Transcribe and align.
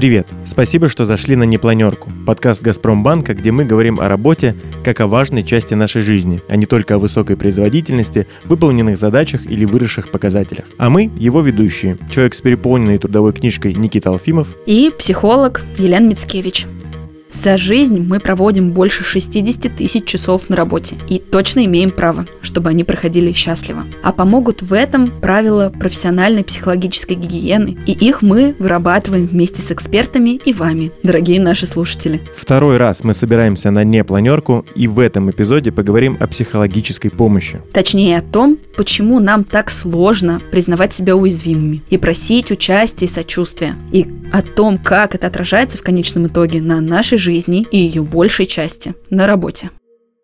Привет! 0.00 0.28
Спасибо, 0.46 0.88
что 0.88 1.04
зашли 1.04 1.36
на 1.36 1.42
Непланерку, 1.42 2.10
подкаст 2.26 2.62
«Газпромбанка», 2.62 3.34
где 3.34 3.52
мы 3.52 3.66
говорим 3.66 4.00
о 4.00 4.08
работе 4.08 4.56
как 4.82 4.98
о 5.00 5.06
важной 5.06 5.42
части 5.42 5.74
нашей 5.74 6.00
жизни, 6.00 6.40
а 6.48 6.56
не 6.56 6.64
только 6.64 6.94
о 6.94 6.98
высокой 6.98 7.36
производительности, 7.36 8.26
выполненных 8.46 8.96
задачах 8.96 9.44
или 9.44 9.66
выросших 9.66 10.10
показателях. 10.10 10.64
А 10.78 10.88
мы– 10.88 11.10
его 11.18 11.42
ведущие, 11.42 11.98
человек 12.10 12.32
с 12.32 12.40
переполненной 12.40 12.96
трудовой 12.96 13.34
книжкой 13.34 13.74
Никита 13.74 14.08
Алфимов 14.08 14.48
и 14.64 14.90
психолог 14.98 15.66
Елена 15.76 16.06
Мицкевич. 16.06 16.64
За 17.32 17.56
жизнь 17.56 17.98
мы 18.00 18.20
проводим 18.20 18.72
больше 18.72 19.04
60 19.04 19.76
тысяч 19.76 20.04
часов 20.04 20.48
на 20.48 20.56
работе 20.56 20.96
и 21.08 21.18
точно 21.18 21.64
имеем 21.64 21.90
право, 21.90 22.26
чтобы 22.42 22.70
они 22.70 22.84
проходили 22.84 23.32
счастливо. 23.32 23.84
А 24.02 24.12
помогут 24.12 24.62
в 24.62 24.72
этом 24.72 25.20
правила 25.20 25.72
профессиональной 25.78 26.44
психологической 26.44 27.16
гигиены, 27.16 27.78
и 27.86 27.92
их 27.92 28.22
мы 28.22 28.54
вырабатываем 28.58 29.26
вместе 29.26 29.62
с 29.62 29.70
экспертами 29.70 30.40
и 30.44 30.52
вами, 30.52 30.92
дорогие 31.02 31.40
наши 31.40 31.66
слушатели. 31.66 32.20
Второй 32.36 32.76
раз 32.76 33.04
мы 33.04 33.14
собираемся 33.14 33.70
на 33.70 33.84
непланерку 33.84 34.66
и 34.74 34.88
в 34.88 34.98
этом 34.98 35.30
эпизоде 35.30 35.72
поговорим 35.72 36.16
о 36.20 36.26
психологической 36.26 37.10
помощи. 37.10 37.60
Точнее 37.72 38.18
о 38.18 38.22
том, 38.22 38.58
почему 38.76 39.20
нам 39.20 39.44
так 39.44 39.70
сложно 39.70 40.40
признавать 40.50 40.92
себя 40.92 41.16
уязвимыми 41.16 41.82
и 41.90 41.96
просить 41.96 42.50
участия 42.50 43.06
и 43.06 43.08
сочувствия, 43.08 43.76
и 43.92 44.06
о 44.32 44.42
том, 44.42 44.78
как 44.78 45.14
это 45.14 45.26
отражается 45.26 45.78
в 45.78 45.82
конечном 45.82 46.26
итоге 46.26 46.60
на 46.60 46.80
нашей 46.80 47.18
жизни 47.20 47.66
и 47.70 47.78
ее 47.78 48.02
большей 48.02 48.46
части 48.46 48.94
на 49.10 49.26
работе. 49.28 49.70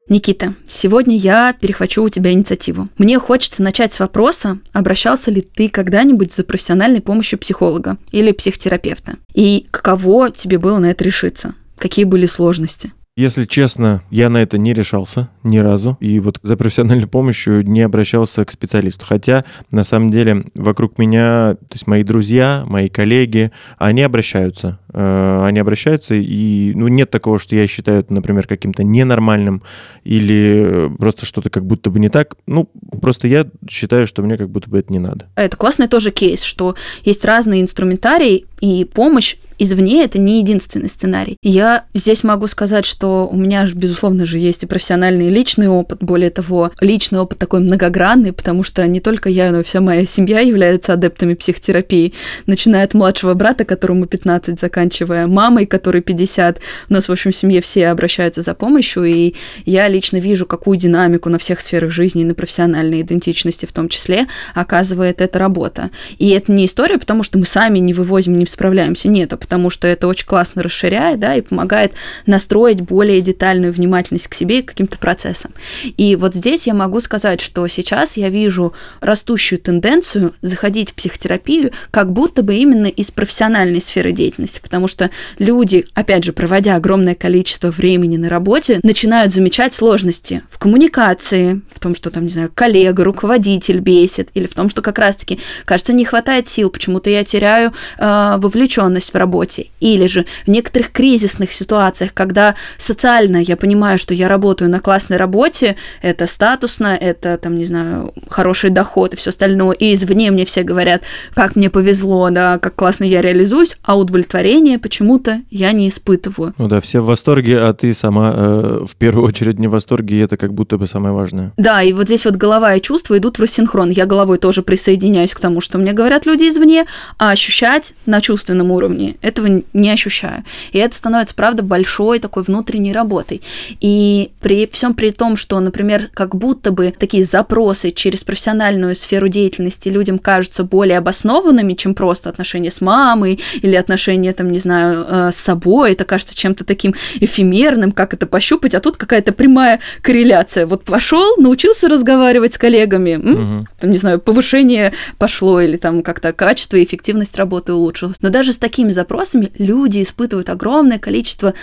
Никита, 0.09 0.55
сегодня 0.69 1.17
я 1.17 1.53
перехвачу 1.53 2.03
у 2.03 2.09
тебя 2.09 2.31
инициативу. 2.33 2.89
Мне 2.97 3.19
хочется 3.19 3.63
начать 3.63 3.93
с 3.93 3.99
вопроса, 3.99 4.59
обращался 4.73 5.33
ли 5.33 5.41
ты 5.41 5.69
когда-нибудь 5.69 6.33
за 6.33 6.45
профессиональной 6.45 7.01
помощью 7.01 7.41
психолога 7.41 7.97
или 8.13 8.31
психотерапевта? 8.31 9.17
И 9.35 9.67
каково 9.73 10.31
тебе 10.31 10.59
было 10.59 10.79
на 10.79 10.93
это 10.93 11.03
решиться? 11.03 11.55
Какие 11.77 12.05
были 12.05 12.27
сложности? 12.27 12.93
Если 13.19 13.47
честно, 13.47 14.03
я 14.11 14.29
на 14.29 14.43
это 14.43 14.59
не 14.59 14.75
решался 14.75 15.31
ни 15.43 15.57
разу. 15.57 15.97
И 16.01 16.21
вот 16.21 16.39
за 16.43 16.55
профессиональной 16.59 17.07
помощью 17.07 17.67
не 17.67 17.81
обращался 17.81 18.45
к 18.45 18.51
специалисту. 18.51 19.07
Хотя, 19.07 19.47
на 19.71 19.85
самом 19.85 20.11
деле, 20.11 20.45
вокруг 20.55 20.99
меня, 20.99 21.55
то 21.55 21.73
есть 21.73 21.87
мои 21.87 22.03
друзья, 22.03 22.65
мои 22.67 22.91
коллеги, 22.91 23.53
они 23.79 24.03
обращаются. 24.03 24.81
Э, 24.93 25.47
они 25.47 25.61
обращаются, 25.61 26.15
и 26.15 26.75
ну, 26.75 26.89
нет 26.89 27.11
такого, 27.11 27.39
что 27.39 27.57
я 27.57 27.67
считаю 27.67 28.01
это, 28.01 28.13
например, 28.13 28.47
каким-то 28.47 28.85
ненормальным 28.85 29.63
или 30.05 30.91
просто 30.99 31.25
что-то 31.25 31.49
как 31.49 31.65
будто 31.65 31.89
бы 31.89 31.99
не 31.99 32.11
так. 32.11 32.37
Ну, 32.47 32.69
просто 33.01 33.29
я 33.29 33.47
считаю, 33.67 34.07
что 34.07 34.21
мне 34.21 34.37
как 34.37 34.51
будто 34.51 34.69
бы 34.69 34.79
это 34.79 34.93
не 34.93 34.99
надо. 34.99 35.25
Это 35.37 35.57
классный 35.57 35.89
тоже 35.89 36.11
кейс, 36.11 36.43
что 36.43 36.75
есть 37.03 37.25
разные 37.25 37.63
инструментарии, 37.63 38.45
и 38.61 38.85
помощь 38.85 39.37
извне 39.59 40.05
это 40.05 40.19
не 40.19 40.41
единственный 40.41 40.89
сценарий. 40.89 41.37
Я 41.43 41.85
здесь 41.95 42.25
могу 42.25 42.47
сказать, 42.47 42.87
что 42.87 43.29
у 43.31 43.37
меня, 43.37 43.67
безусловно 43.73 44.27
же, 44.27 44.39
есть 44.39 44.63
и 44.63 44.67
профессиональный 44.67 45.27
и 45.27 45.31
личный 45.31 45.69
опыт. 45.69 45.99
Более 46.01 46.31
того, 46.31 46.71
личный 46.81 47.21
опыт 47.21 47.39
такой 47.39 47.61
многогранный, 47.61 48.33
потому 48.33 48.63
что 48.63 48.87
не 48.87 49.01
только 49.01 49.29
я, 49.29 49.51
но 49.51 49.61
и 49.61 49.63
вся 49.63 49.81
моя 49.81 50.07
семья 50.07 50.41
являются 50.41 50.93
адептами 50.93 51.35
психотерапии. 51.35 52.13
Начиная 52.47 52.85
от 52.85 52.95
младшего 52.95 53.35
брата, 53.35 53.65
которому 53.65 54.07
15, 54.07 54.61
заканчивая 54.61 55.27
мамой, 55.27 55.67
которой 55.67 56.03
50. 56.03 56.61
У 56.89 56.93
нас, 56.93 57.09
в 57.09 57.13
общем, 57.13 57.33
в 57.33 57.37
семье 57.37 57.61
все 57.61 57.89
обращаются 57.89 58.43
за 58.43 58.55
помощью, 58.55 59.05
и 59.05 59.35
я 59.65 59.89
лично 59.89 60.19
вижу, 60.19 60.47
какую 60.47 60.77
динамику 60.77 61.29
на 61.29 61.39
всех 61.39 61.61
сферах 61.61 61.91
жизни 61.91 62.23
и 62.23 62.25
на 62.25 62.35
профессиональной 62.35 63.03
идентичности 63.03 63.67
в 63.67 63.73
том 63.73 63.89
числе 63.89 64.27
оказывает 64.55 65.21
эта 65.21 65.39
работа. 65.39 65.91
И 66.19 66.31
это 66.31 66.53
не 66.53 66.67
история, 66.67 66.99
потому 66.99 67.23
что 67.23 67.39
мы 67.39 67.47
сами 67.47 67.79
не 67.79 67.93
вывозим, 67.93 68.39
не 68.39 68.47
справляемся. 68.47 69.09
Нет, 69.09 69.33
а 69.33 69.37
потому 69.47 69.71
что 69.71 69.87
это 69.87 70.09
очень 70.09 70.27
классно 70.27 70.65
расширяет, 70.65 71.21
да, 71.21 71.37
и 71.37 71.41
помогает 71.41 71.93
настроить 72.27 72.81
более 72.81 73.21
детальную 73.21 73.73
внимательность 73.73 74.27
к 74.27 74.35
себе 74.35 74.59
и 74.59 74.63
к 74.63 74.71
каким-то 74.71 74.99
процессам. 74.99 75.53
И 75.97 76.17
вот 76.17 76.35
здесь 76.35 76.67
я 76.67 76.75
могу 76.75 77.01
сказать, 77.01 77.41
что 77.41 77.67
сейчас 77.69 78.17
я 78.17 78.29
вижу 78.29 78.73
растущую 79.01 79.61
тенденцию 79.61 80.35
заходить 80.43 80.91
в 80.91 80.95
психотерапию 80.95 81.71
как 81.93 82.13
будто 82.13 82.43
бы 82.43 82.57
именно 82.57 82.89
из 82.89 83.13
профессиональной 83.13 83.81
сферы 83.81 84.11
деятельности, 84.11 84.61
потому 84.61 84.89
что 84.89 85.11
люди, 85.39 85.87
опять 85.95 86.25
же, 86.25 86.33
проводя 86.33 86.75
огромное 86.75 87.15
количество 87.15 87.71
времени 87.71 88.17
на 88.17 88.29
работе, 88.29 88.81
начинают 88.83 89.33
замечать 89.33 89.75
сложности 89.75 90.43
в 90.51 90.59
коммуникации, 90.59 91.61
в 91.73 91.79
том, 91.79 91.95
что 91.95 92.11
там, 92.11 92.25
не 92.25 92.31
знаю, 92.31 92.51
коллега, 92.53 93.05
руководитель 93.05 93.79
бесит, 93.79 94.31
или 94.35 94.49
в 94.49 94.55
том, 94.55 94.69
что 94.69 94.83
как 94.83 94.99
раз-таки, 94.99 95.39
кажется, 95.65 95.93
не 95.93 96.05
хватает 96.05 96.49
сил, 96.49 96.69
почему-то 96.69 97.11
я 97.11 97.23
теряю 97.23 97.73
э, 97.99 98.35
вовлеченность 98.39 99.13
в 99.13 99.17
работе. 99.37 99.67
Или 99.81 100.07
же 100.07 100.25
в 100.47 100.51
некоторых 100.51 100.91
кризисных 100.93 101.53
ситуациях, 101.53 102.13
когда 102.15 102.55
социально 102.79 103.37
я 103.37 103.57
понимаю, 103.57 103.99
что 103.99 104.15
я 104.15 104.29
работаю 104.29 104.71
на 104.71 104.81
классной 104.81 105.19
работе, 105.19 105.77
это 106.03 106.27
статусно, 106.27 106.97
это, 107.01 107.37
там, 107.37 107.59
не 107.59 107.65
знаю, 107.65 108.13
хороший 108.31 108.71
доход 108.71 109.15
и 109.15 109.17
все 109.17 109.31
остальное, 109.31 109.73
и 109.73 109.93
извне 109.93 110.31
мне 110.31 110.45
все 110.45 110.63
говорят, 110.63 111.03
как 111.35 111.57
мне 111.57 111.69
повезло, 111.69 112.31
да, 112.31 112.59
как 112.59 112.75
классно 112.75 113.05
я 113.05 113.23
реализуюсь, 113.23 113.77
а 113.83 113.99
удовлетворение 113.99 114.79
почему-то 114.79 115.41
я 115.51 115.73
не 115.73 115.89
испытываю. 115.89 116.55
Ну 116.59 116.69
да, 116.69 116.81
все 116.81 117.01
в 117.01 117.07
восторге, 117.07 117.59
а 117.59 117.73
ты 117.75 117.95
сама 117.95 118.33
э, 118.35 118.85
в 118.89 118.97
первую 118.97 119.27
очередь 119.27 119.59
не 119.59 119.69
в 119.69 119.73
восторге, 119.73 120.17
и 120.17 120.21
это 120.21 120.37
как 120.37 120.55
будто 120.55 120.79
бы 120.79 120.87
самое 120.87 121.15
важное. 121.15 121.53
Да, 121.57 121.83
и 121.83 121.93
вот 121.93 122.07
здесь 122.07 122.25
вот 122.25 122.37
голова 122.37 122.75
и 122.75 122.81
чувства 122.81 123.19
идут 123.19 123.39
в 123.39 123.43
рассинхрон. 123.43 123.91
Я 123.91 124.07
головой 124.07 124.39
тоже 124.39 124.63
присоединяюсь 124.63 125.35
к 125.35 125.41
тому, 125.41 125.61
что 125.61 125.79
мне 125.79 125.93
говорят 125.93 126.27
люди 126.27 126.49
извне, 126.49 126.87
а 127.19 127.31
ощущать 127.31 127.95
на 128.07 128.21
чувственном 128.21 128.71
уровне, 128.71 129.17
этого 129.27 129.63
не 129.73 129.91
ощущаю. 129.91 130.45
И 130.73 130.79
это 130.79 130.97
становится, 130.97 131.35
правда, 131.35 131.63
большой 131.63 132.21
такой 132.21 132.45
внутренней 132.45 132.93
работой. 132.93 133.43
И 133.81 134.31
при 134.41 134.67
всем 134.67 134.95
при 134.95 135.11
том, 135.11 135.37
что, 135.37 135.59
например, 135.59 136.09
как 136.15 136.37
будто 136.37 136.71
бы 136.71 136.95
такие 136.97 137.25
запросы 137.25 137.91
через 137.91 138.23
профессиональную 138.23 138.95
сферу 138.95 139.29
деятельности 139.29 139.89
людям 139.89 140.19
кажутся 140.19 140.63
более 140.63 140.99
обоснованными, 140.99 141.75
чем 141.75 141.95
просто 141.95 142.29
отношения 142.29 142.71
с 142.71 142.81
мамой 142.81 143.41
или 143.63 143.75
отношения, 143.75 144.33
там, 144.33 144.51
не 144.51 144.61
знаю, 144.61 145.05
э, 145.09 145.31
с 145.33 145.37
собой. 145.37 145.93
Это 145.93 146.05
кажется 146.05 146.37
чем-то 146.37 146.65
таким 146.65 146.95
эфемерным, 147.21 147.91
как 147.91 148.15
это 148.15 148.27
пощупать, 148.27 148.75
а 148.75 148.81
тут 148.81 148.97
какая-то 148.97 149.33
прямая 149.33 149.81
корреляция. 150.03 150.67
Вот 150.67 150.85
пошел, 150.85 151.37
научился 151.37 151.89
разговаривать 151.89 152.55
с 152.55 152.59
коллегами, 152.59 153.11
м? 153.11 153.33
Угу. 153.33 153.67
там, 153.81 153.91
не 153.91 153.99
знаю, 153.99 154.21
повышение 154.21 154.93
пошло 155.19 155.61
или 155.61 155.77
там 155.77 156.03
как-то 156.03 156.33
качество 156.33 156.77
и 156.77 156.85
эффективность 156.85 157.37
работы 157.37 157.73
улучшилось. 157.73 158.17
Но 158.21 158.31
даже 158.31 158.53
с 158.53 158.59
такими 158.59 158.93
запросами 158.93 159.16
люди 159.59 160.03
испытывают 160.03 160.49
огромное 160.49 160.99
количество 160.99 161.55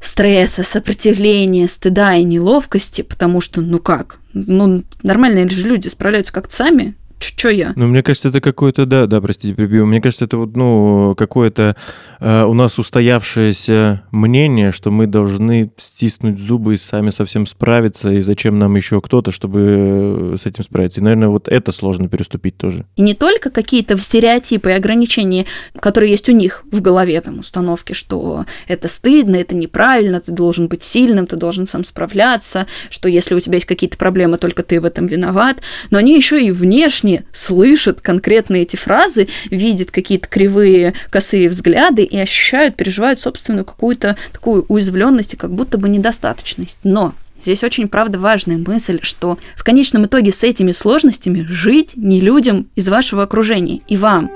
стресса, 0.00 0.64
сопротивления, 0.64 1.68
стыда 1.68 2.16
и 2.16 2.24
неловкости, 2.24 3.02
потому 3.02 3.40
что, 3.40 3.60
ну 3.60 3.78
как, 3.78 4.18
ну 4.32 4.82
нормальные 5.02 5.48
же 5.48 5.68
люди 5.68 5.88
справляются 5.88 6.32
как-то 6.32 6.54
сами, 6.54 6.94
что 7.22 7.48
я? 7.48 7.72
Ну, 7.76 7.86
мне 7.86 8.02
кажется, 8.02 8.28
это 8.28 8.40
какое-то, 8.40 8.86
да, 8.86 9.06
да, 9.06 9.20
простите, 9.20 9.54
прибью. 9.54 9.86
Мне 9.86 10.00
кажется, 10.00 10.24
это 10.24 10.36
вот, 10.36 10.56
ну, 10.56 11.14
какое-то 11.16 11.76
э, 12.20 12.44
у 12.44 12.54
нас 12.54 12.78
устоявшееся 12.78 14.02
мнение, 14.10 14.72
что 14.72 14.90
мы 14.90 15.06
должны 15.06 15.70
стиснуть 15.76 16.38
зубы 16.38 16.74
и 16.74 16.76
сами 16.76 17.10
совсем 17.10 17.46
справиться, 17.46 18.10
и 18.10 18.20
зачем 18.20 18.58
нам 18.58 18.76
еще 18.76 19.00
кто-то, 19.00 19.32
чтобы 19.32 20.34
э, 20.34 20.36
с 20.40 20.46
этим 20.46 20.64
справиться. 20.64 21.00
И, 21.00 21.02
наверное, 21.02 21.28
вот 21.28 21.48
это 21.48 21.72
сложно 21.72 22.08
переступить 22.08 22.56
тоже. 22.56 22.86
И 22.96 23.02
не 23.02 23.14
только 23.14 23.50
какие-то 23.50 23.96
стереотипы 23.98 24.70
и 24.70 24.74
ограничения, 24.74 25.46
которые 25.78 26.10
есть 26.10 26.28
у 26.28 26.32
них 26.32 26.64
в 26.70 26.80
голове, 26.80 27.20
там, 27.20 27.38
установки, 27.38 27.92
что 27.92 28.46
это 28.68 28.88
стыдно, 28.88 29.36
это 29.36 29.54
неправильно, 29.54 30.20
ты 30.20 30.32
должен 30.32 30.68
быть 30.68 30.82
сильным, 30.82 31.26
ты 31.26 31.36
должен 31.36 31.66
сам 31.66 31.84
справляться, 31.84 32.66
что 32.90 33.08
если 33.08 33.34
у 33.34 33.40
тебя 33.40 33.54
есть 33.54 33.66
какие-то 33.66 33.96
проблемы, 33.96 34.38
только 34.38 34.62
ты 34.62 34.80
в 34.80 34.84
этом 34.84 35.06
виноват, 35.06 35.58
но 35.90 35.98
они 35.98 36.14
еще 36.14 36.42
и 36.42 36.50
внешне 36.50 37.11
они 37.12 37.22
слышат 37.32 38.00
конкретно 38.00 38.56
эти 38.56 38.76
фразы, 38.76 39.28
видят 39.50 39.90
какие-то 39.90 40.28
кривые, 40.28 40.94
косые 41.10 41.48
взгляды 41.48 42.04
и 42.04 42.18
ощущают, 42.18 42.76
переживают 42.76 43.20
собственную 43.20 43.64
какую-то 43.64 44.16
такую 44.32 44.64
уязвленность 44.68 45.34
и 45.34 45.36
как 45.36 45.52
будто 45.52 45.78
бы 45.78 45.88
недостаточность. 45.88 46.78
Но 46.84 47.14
Здесь 47.40 47.64
очень, 47.64 47.88
правда, 47.88 48.20
важная 48.20 48.56
мысль, 48.56 49.00
что 49.02 49.36
в 49.56 49.64
конечном 49.64 50.06
итоге 50.06 50.30
с 50.30 50.44
этими 50.44 50.70
сложностями 50.70 51.44
жить 51.48 51.96
не 51.96 52.20
людям 52.20 52.68
из 52.76 52.88
вашего 52.88 53.24
окружения 53.24 53.80
и 53.88 53.96
вам. 53.96 54.30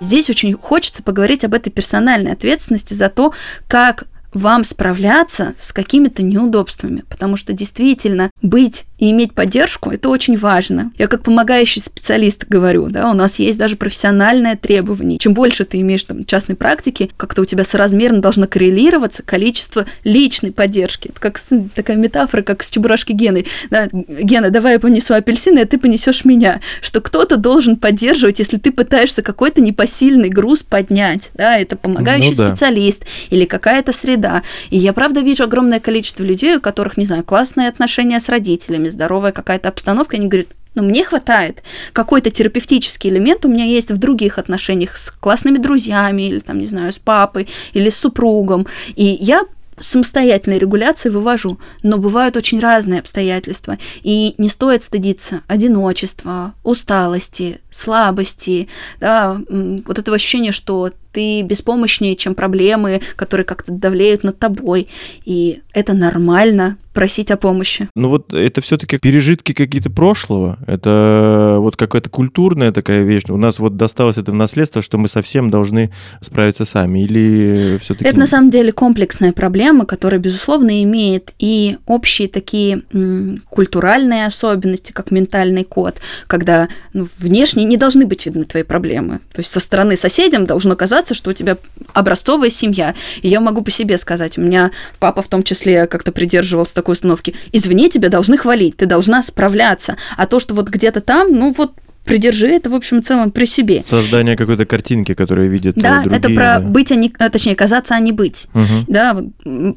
Здесь 0.00 0.28
очень 0.28 0.54
хочется 0.54 1.04
поговорить 1.04 1.44
об 1.44 1.54
этой 1.54 1.70
персональной 1.70 2.32
ответственности 2.32 2.92
за 2.92 3.08
то, 3.08 3.32
как 3.68 4.08
вам 4.34 4.64
справляться 4.64 5.54
с 5.58 5.72
какими-то 5.72 6.22
неудобствами, 6.22 7.04
потому 7.08 7.36
что 7.36 7.52
действительно 7.52 8.30
быть 8.42 8.84
И 8.98 9.10
иметь 9.10 9.34
поддержку– 9.34 9.90
это 9.92 10.08
очень 10.08 10.36
важно. 10.36 10.92
Я 10.98 11.08
как 11.08 11.22
помогающий 11.22 11.82
специалист 11.82 12.46
говорю, 12.48 12.88
да, 12.88 13.10
у 13.10 13.14
нас 13.14 13.38
есть 13.38 13.58
даже 13.58 13.76
профессиональное 13.76 14.56
требование. 14.56 15.18
Чем 15.18 15.34
больше 15.34 15.64
ты 15.64 15.80
имеешь 15.80 16.04
там 16.04 16.24
частной 16.24 16.54
практики, 16.54 17.10
как-то 17.16 17.42
у 17.42 17.44
тебя 17.44 17.64
соразмерно 17.64 18.20
должно 18.20 18.46
коррелироваться 18.46 19.22
количество 19.22 19.86
личной 20.04 20.52
поддержки. 20.52 21.08
Это 21.08 21.20
как 21.20 21.40
такая 21.74 21.96
метафора, 21.96 22.42
как 22.42 22.62
с 22.62 22.70
чебурашки 22.70 23.12
Гены. 23.12 23.46
Да, 23.70 23.88
Гена, 23.92 24.50
давай 24.50 24.74
я 24.74 24.80
понесу 24.80 25.14
апельсины, 25.14 25.60
а 25.60 25.66
ты 25.66 25.78
понесешь 25.78 26.24
меня. 26.24 26.60
Что 26.80 27.00
кто-то 27.00 27.36
должен 27.36 27.76
поддерживать, 27.76 28.38
если 28.38 28.58
ты 28.58 28.70
пытаешься 28.70 29.22
какой-то 29.22 29.60
непосильный 29.60 30.28
груз 30.28 30.62
поднять. 30.62 31.30
Да, 31.34 31.58
это 31.58 31.76
помогающий 31.76 32.30
ну, 32.30 32.36
да. 32.36 32.48
специалист 32.50 33.04
или 33.30 33.44
какая-то 33.44 33.92
среда. 33.92 34.42
И 34.70 34.78
я 34.78 34.92
правда 34.92 35.20
вижу 35.20 35.44
огромное 35.44 35.80
количество 35.80 36.22
людей, 36.22 36.56
у 36.56 36.60
которых, 36.60 36.96
не 36.96 37.06
знаю, 37.06 37.24
классные 37.24 37.68
отношения 37.68 38.20
с 38.20 38.28
родителями, 38.28 38.83
родителями, 38.84 38.88
здоровая 38.88 39.32
какая-то 39.32 39.68
обстановка, 39.68 40.16
они 40.16 40.28
говорят, 40.28 40.48
но 40.74 40.82
«Ну, 40.82 40.88
мне 40.88 41.04
хватает. 41.04 41.62
Какой-то 41.92 42.30
терапевтический 42.30 43.08
элемент 43.10 43.44
у 43.44 43.48
меня 43.48 43.64
есть 43.64 43.92
в 43.92 43.96
других 43.96 44.38
отношениях 44.38 44.96
с 44.96 45.10
классными 45.10 45.58
друзьями, 45.58 46.22
или 46.22 46.40
там, 46.40 46.58
не 46.58 46.66
знаю, 46.66 46.92
с 46.92 46.98
папой, 46.98 47.46
или 47.74 47.90
с 47.90 47.96
супругом. 47.96 48.66
И 48.96 49.04
я 49.04 49.42
самостоятельной 49.78 50.58
регуляции 50.58 51.10
вывожу, 51.10 51.58
но 51.82 51.98
бывают 51.98 52.36
очень 52.36 52.60
разные 52.60 53.00
обстоятельства, 53.00 53.76
и 54.02 54.34
не 54.38 54.48
стоит 54.48 54.82
стыдиться 54.82 55.40
одиночества, 55.48 56.54
усталости, 56.62 57.60
слабости, 57.70 58.68
да, 59.00 59.40
вот 59.48 59.98
этого 59.98 60.16
ощущения, 60.16 60.52
что 60.52 60.90
ты 61.14 61.42
беспомощнее, 61.42 62.16
чем 62.16 62.34
проблемы, 62.34 63.00
которые 63.16 63.46
как-то 63.46 63.72
давлеют 63.72 64.24
над 64.24 64.38
тобой. 64.38 64.88
И 65.24 65.60
это 65.72 65.94
нормально 65.94 66.76
просить 66.94 67.30
о 67.32 67.36
помощи. 67.36 67.88
Ну 67.96 68.08
вот 68.08 68.32
это 68.32 68.60
все-таки 68.60 68.98
пережитки 68.98 69.52
какие-то 69.52 69.90
прошлого. 69.90 70.58
Это 70.66 71.56
вот 71.58 71.76
какая-то 71.76 72.08
культурная 72.08 72.70
такая 72.72 73.02
вещь. 73.02 73.24
У 73.28 73.36
нас 73.36 73.58
вот 73.58 73.76
досталось 73.76 74.16
это 74.16 74.30
в 74.30 74.34
наследство, 74.34 74.80
что 74.80 74.96
мы 74.96 75.08
совсем 75.08 75.50
должны 75.50 75.90
справиться 76.20 76.64
сами. 76.64 77.00
Или 77.00 77.78
все-таки... 77.82 78.08
Это 78.08 78.18
на 78.18 78.28
самом 78.28 78.50
деле 78.50 78.72
комплексная 78.72 79.32
проблема, 79.32 79.86
которая, 79.86 80.20
безусловно, 80.20 80.82
имеет 80.84 81.32
и 81.40 81.78
общие 81.86 82.28
такие 82.28 82.82
м, 82.92 83.42
культуральные 83.50 84.26
особенности, 84.26 84.92
как 84.92 85.10
ментальный 85.10 85.64
код, 85.64 85.96
когда 86.28 86.68
ну, 86.92 87.08
внешне 87.18 87.64
не 87.64 87.76
должны 87.76 88.06
быть 88.06 88.24
видны 88.24 88.44
твои 88.44 88.62
проблемы. 88.62 89.18
То 89.32 89.40
есть 89.40 89.50
со 89.50 89.58
стороны 89.58 89.96
соседям 89.96 90.44
должно 90.44 90.76
казаться, 90.76 91.03
ситуация, 91.04 91.14
что 91.14 91.30
у 91.30 91.32
тебя 91.32 91.56
образцовая 91.92 92.50
семья. 92.50 92.94
И 93.22 93.28
я 93.28 93.40
могу 93.40 93.62
по 93.62 93.70
себе 93.70 93.96
сказать, 93.96 94.38
у 94.38 94.40
меня 94.40 94.70
папа 94.98 95.22
в 95.22 95.28
том 95.28 95.42
числе 95.42 95.86
как-то 95.86 96.12
придерживался 96.12 96.74
такой 96.74 96.92
установки. 96.92 97.34
Извини, 97.52 97.90
тебя 97.90 98.08
должны 98.08 98.36
хвалить, 98.38 98.76
ты 98.76 98.86
должна 98.86 99.22
справляться. 99.22 99.96
А 100.16 100.26
то, 100.26 100.40
что 100.40 100.54
вот 100.54 100.68
где-то 100.68 101.00
там, 101.00 101.32
ну 101.32 101.54
вот 101.56 101.72
придержи 102.04 102.48
это, 102.48 102.68
в 102.68 102.74
общем 102.74 102.98
и 102.98 103.02
целом, 103.02 103.30
при 103.30 103.46
себе. 103.46 103.82
Создание 103.82 104.36
какой-то 104.36 104.66
картинки, 104.66 105.14
которую 105.14 105.50
видят 105.50 105.74
Да, 105.74 106.02
другие. 106.02 106.18
это 106.18 106.28
про 106.28 106.60
быть, 106.60 106.92
а 106.92 106.96
не, 106.96 107.12
э, 107.18 107.30
точнее, 107.30 107.56
казаться, 107.56 107.94
а 107.94 108.00
не 108.00 108.12
быть. 108.12 108.46
Угу. 108.54 108.84
Да, 108.88 109.16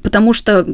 потому 0.03 0.33
что, 0.33 0.65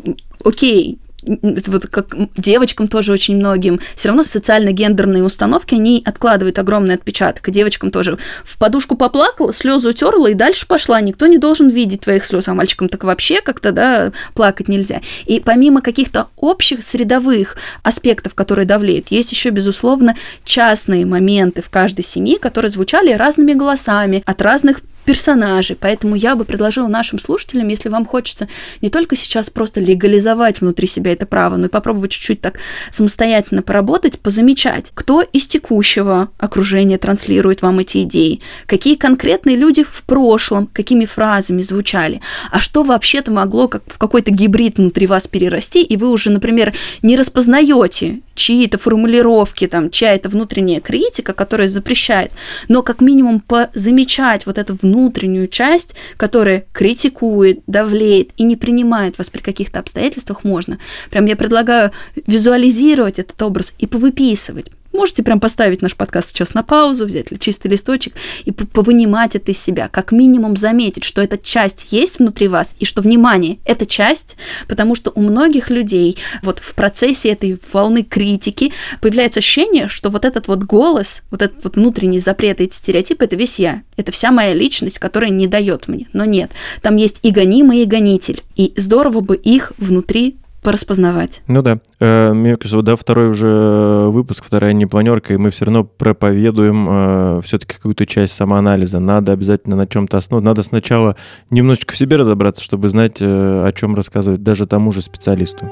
окей, 0.44 0.98
это 1.26 1.72
вот 1.72 1.88
как 1.88 2.16
девочкам 2.38 2.88
тоже 2.88 3.12
очень 3.12 3.38
многим, 3.38 3.80
все 3.96 4.10
равно 4.10 4.24
социально-гендерные 4.24 5.24
установки, 5.24 5.76
они 5.76 6.02
откладывают 6.06 6.60
огромный 6.60 6.96
отпечаток. 6.96 7.48
И 7.48 7.52
девочкам 7.52 7.92
тоже 7.92 8.18
в 8.44 8.58
подушку 8.58 8.96
поплакала, 8.96 9.54
слезы 9.54 9.90
утерла 9.90 10.28
и 10.28 10.34
дальше 10.34 10.68
пошла. 10.68 11.00
Никто 11.02 11.28
не 11.28 11.38
должен 11.38 11.70
видеть 11.70 12.02
твоих 12.02 12.26
слез, 12.26 12.48
а 12.48 12.54
мальчикам 12.54 12.90
так 12.90 13.04
вообще 13.04 13.42
как-то, 13.42 13.72
да, 13.72 14.12
плакать 14.34 14.68
нельзя. 14.68 15.02
И 15.26 15.40
помимо 15.40 15.82
каких-то 15.82 16.28
общих 16.36 16.84
средовых 16.84 17.58
аспектов, 17.84 18.36
которые 18.36 18.66
давлеют, 18.66 19.10
есть 19.10 19.32
еще, 19.32 19.50
безусловно, 19.50 20.16
частные 20.44 21.06
моменты 21.06 21.62
в 21.62 21.70
каждой 21.70 22.06
семье, 22.06 22.40
которые 22.40 22.72
звучали 22.72 23.14
разными 23.14 23.54
голосами 23.54 24.24
от 24.26 24.42
разных 24.42 24.82
персонажей. 25.04 25.78
Поэтому 25.80 26.16
я 26.16 26.36
бы 26.36 26.46
предложила 26.46 26.88
нашим 26.88 27.20
слушателям, 27.20 27.68
если 27.68 27.90
вам 27.90 28.06
хочется 28.06 28.48
не 28.82 28.90
только 28.90 29.16
сейчас 29.16 29.50
просто 29.50 29.80
легализовать 29.80 30.62
внутри 30.62 30.88
себя 30.88 31.14
это 31.14 31.26
право, 31.26 31.58
но 31.58 31.68
и 31.68 31.70
попробовать 31.70 32.12
чуть-чуть 32.12 32.42
так 32.42 32.60
самостоятельно 32.92 33.62
поработать, 33.62 34.20
позамечать, 34.20 34.92
кто 34.94 35.22
из 35.22 35.48
текущего 35.48 36.30
окружения 36.38 36.98
транслирует 36.98 37.62
вам 37.62 37.80
эти 37.80 38.04
идеи, 38.04 38.42
какие 38.66 38.96
конкретные 38.96 39.56
люди 39.56 39.84
в 39.84 40.04
прошлом, 40.04 40.68
какими 40.68 41.06
фразами 41.06 41.62
звучали, 41.62 42.22
а 42.52 42.60
что 42.60 42.84
вообще-то 42.84 43.32
могло 43.32 43.68
как 43.68 43.84
в 43.88 43.98
какой-то 43.98 44.32
гибрид 44.32 44.78
внутри 44.78 45.08
вас 45.08 45.28
перерасти, 45.28 45.84
и 45.84 45.98
вы 45.98 46.10
уже, 46.10 46.32
например, 46.32 46.74
не 47.02 47.16
распознаете 47.16 48.22
чьи-то 48.36 48.78
формулировки, 48.78 49.68
там, 49.68 49.90
чья-то 49.90 50.30
внутренняя 50.30 50.82
критика, 50.82 51.34
которая 51.34 51.68
запрещает, 51.68 52.32
но 52.68 52.82
как 52.82 53.02
минимум 53.02 53.40
позамечать 53.40 54.46
вот 54.46 54.58
эту 54.58 54.78
внутреннюю 54.82 55.48
часть, 55.48 55.96
которая 56.18 56.66
критикует, 56.74 57.62
давлеет 57.68 58.32
и 58.38 58.44
не 58.44 58.56
принимает 58.56 59.18
вас 59.18 59.30
при 59.30 59.42
каких-то 59.42 59.80
обстоятельствах, 59.80 60.44
можно. 60.44 60.80
Прям 61.10 61.26
я 61.26 61.36
предлагаю 61.36 61.92
визуализировать 62.28 63.20
этот 63.20 63.42
образ 63.42 63.74
и 63.78 63.88
повыписывать. 63.88 64.68
Можете 64.94 65.24
прям 65.24 65.40
поставить 65.40 65.82
наш 65.82 65.96
подкаст 65.96 66.30
сейчас 66.30 66.54
на 66.54 66.62
паузу, 66.62 67.06
взять 67.06 67.28
чистый 67.40 67.68
листочек 67.68 68.14
и 68.46 68.52
повынимать 68.52 69.36
это 69.36 69.52
из 69.52 69.60
себя. 69.60 69.90
Как 69.90 70.12
минимум 70.12 70.56
заметить, 70.56 71.04
что 71.04 71.22
эта 71.22 71.38
часть 71.38 71.92
есть 71.92 72.20
внутри 72.20 72.48
вас, 72.48 72.76
и 72.78 72.86
что, 72.86 73.02
внимание, 73.02 73.58
это 73.66 73.88
часть, 73.88 74.36
потому 74.68 74.94
что 74.94 75.12
у 75.16 75.22
многих 75.22 75.72
людей 75.72 76.18
вот 76.44 76.60
в 76.60 76.76
процессе 76.76 77.30
этой 77.30 77.58
волны 77.72 78.04
критики 78.04 78.72
появляется 79.02 79.40
ощущение, 79.40 79.88
что 79.88 80.12
вот 80.12 80.26
этот 80.26 80.48
вот 80.48 80.60
голос, 80.60 81.24
вот 81.32 81.42
этот 81.42 81.64
вот 81.64 81.76
внутренний 81.76 82.20
запрет, 82.20 82.62
эти 82.62 82.76
стереотипы, 82.76 83.26
это 83.26 83.36
весь 83.36 83.58
я. 83.58 83.82
Это 83.98 84.12
вся 84.12 84.32
моя 84.32 84.54
личность, 84.54 85.00
которая 85.00 85.32
не 85.32 85.48
дает 85.48 85.88
мне. 85.88 86.08
Но 86.14 86.26
нет, 86.26 86.52
там 86.84 86.98
есть 86.98 87.18
и 87.24 87.32
гонимый, 87.32 87.82
и 87.82 87.86
гонитель. 87.86 88.44
И 88.56 88.74
здорово 88.78 89.22
бы 89.22 89.36
их 89.36 89.74
внутри 89.80 90.38
пораспознавать. 90.64 91.42
Ну 91.48 91.62
да. 91.62 91.80
Э, 92.00 92.34
мне 92.34 92.58
кажется, 92.58 92.82
да, 92.82 92.96
второй 92.96 93.30
уже 93.30 94.08
выпуск, 94.10 94.44
вторая 94.46 94.74
не 94.74 94.86
планерка, 94.86 95.34
и 95.34 95.38
мы 95.38 95.52
все 95.52 95.66
равно 95.66 95.84
проповедуем 95.84 96.88
э, 96.90 97.42
все-таки 97.44 97.76
какую-то 97.76 98.06
часть 98.08 98.34
самоанализа. 98.34 99.00
Надо 99.00 99.34
обязательно 99.34 99.76
на 99.76 99.88
чем-то 99.88 100.18
основать. 100.18 100.46
Надо 100.46 100.64
сначала 100.64 101.16
немножечко 101.50 101.94
в 101.94 101.98
себе 101.98 102.16
разобраться, 102.16 102.64
чтобы 102.64 102.90
знать, 102.90 103.18
э, 103.20 103.26
о 103.26 103.72
чем 103.74 103.96
рассказывать 103.96 104.42
даже 104.42 104.66
тому 104.66 104.92
же 104.92 105.02
специалисту. 105.02 105.70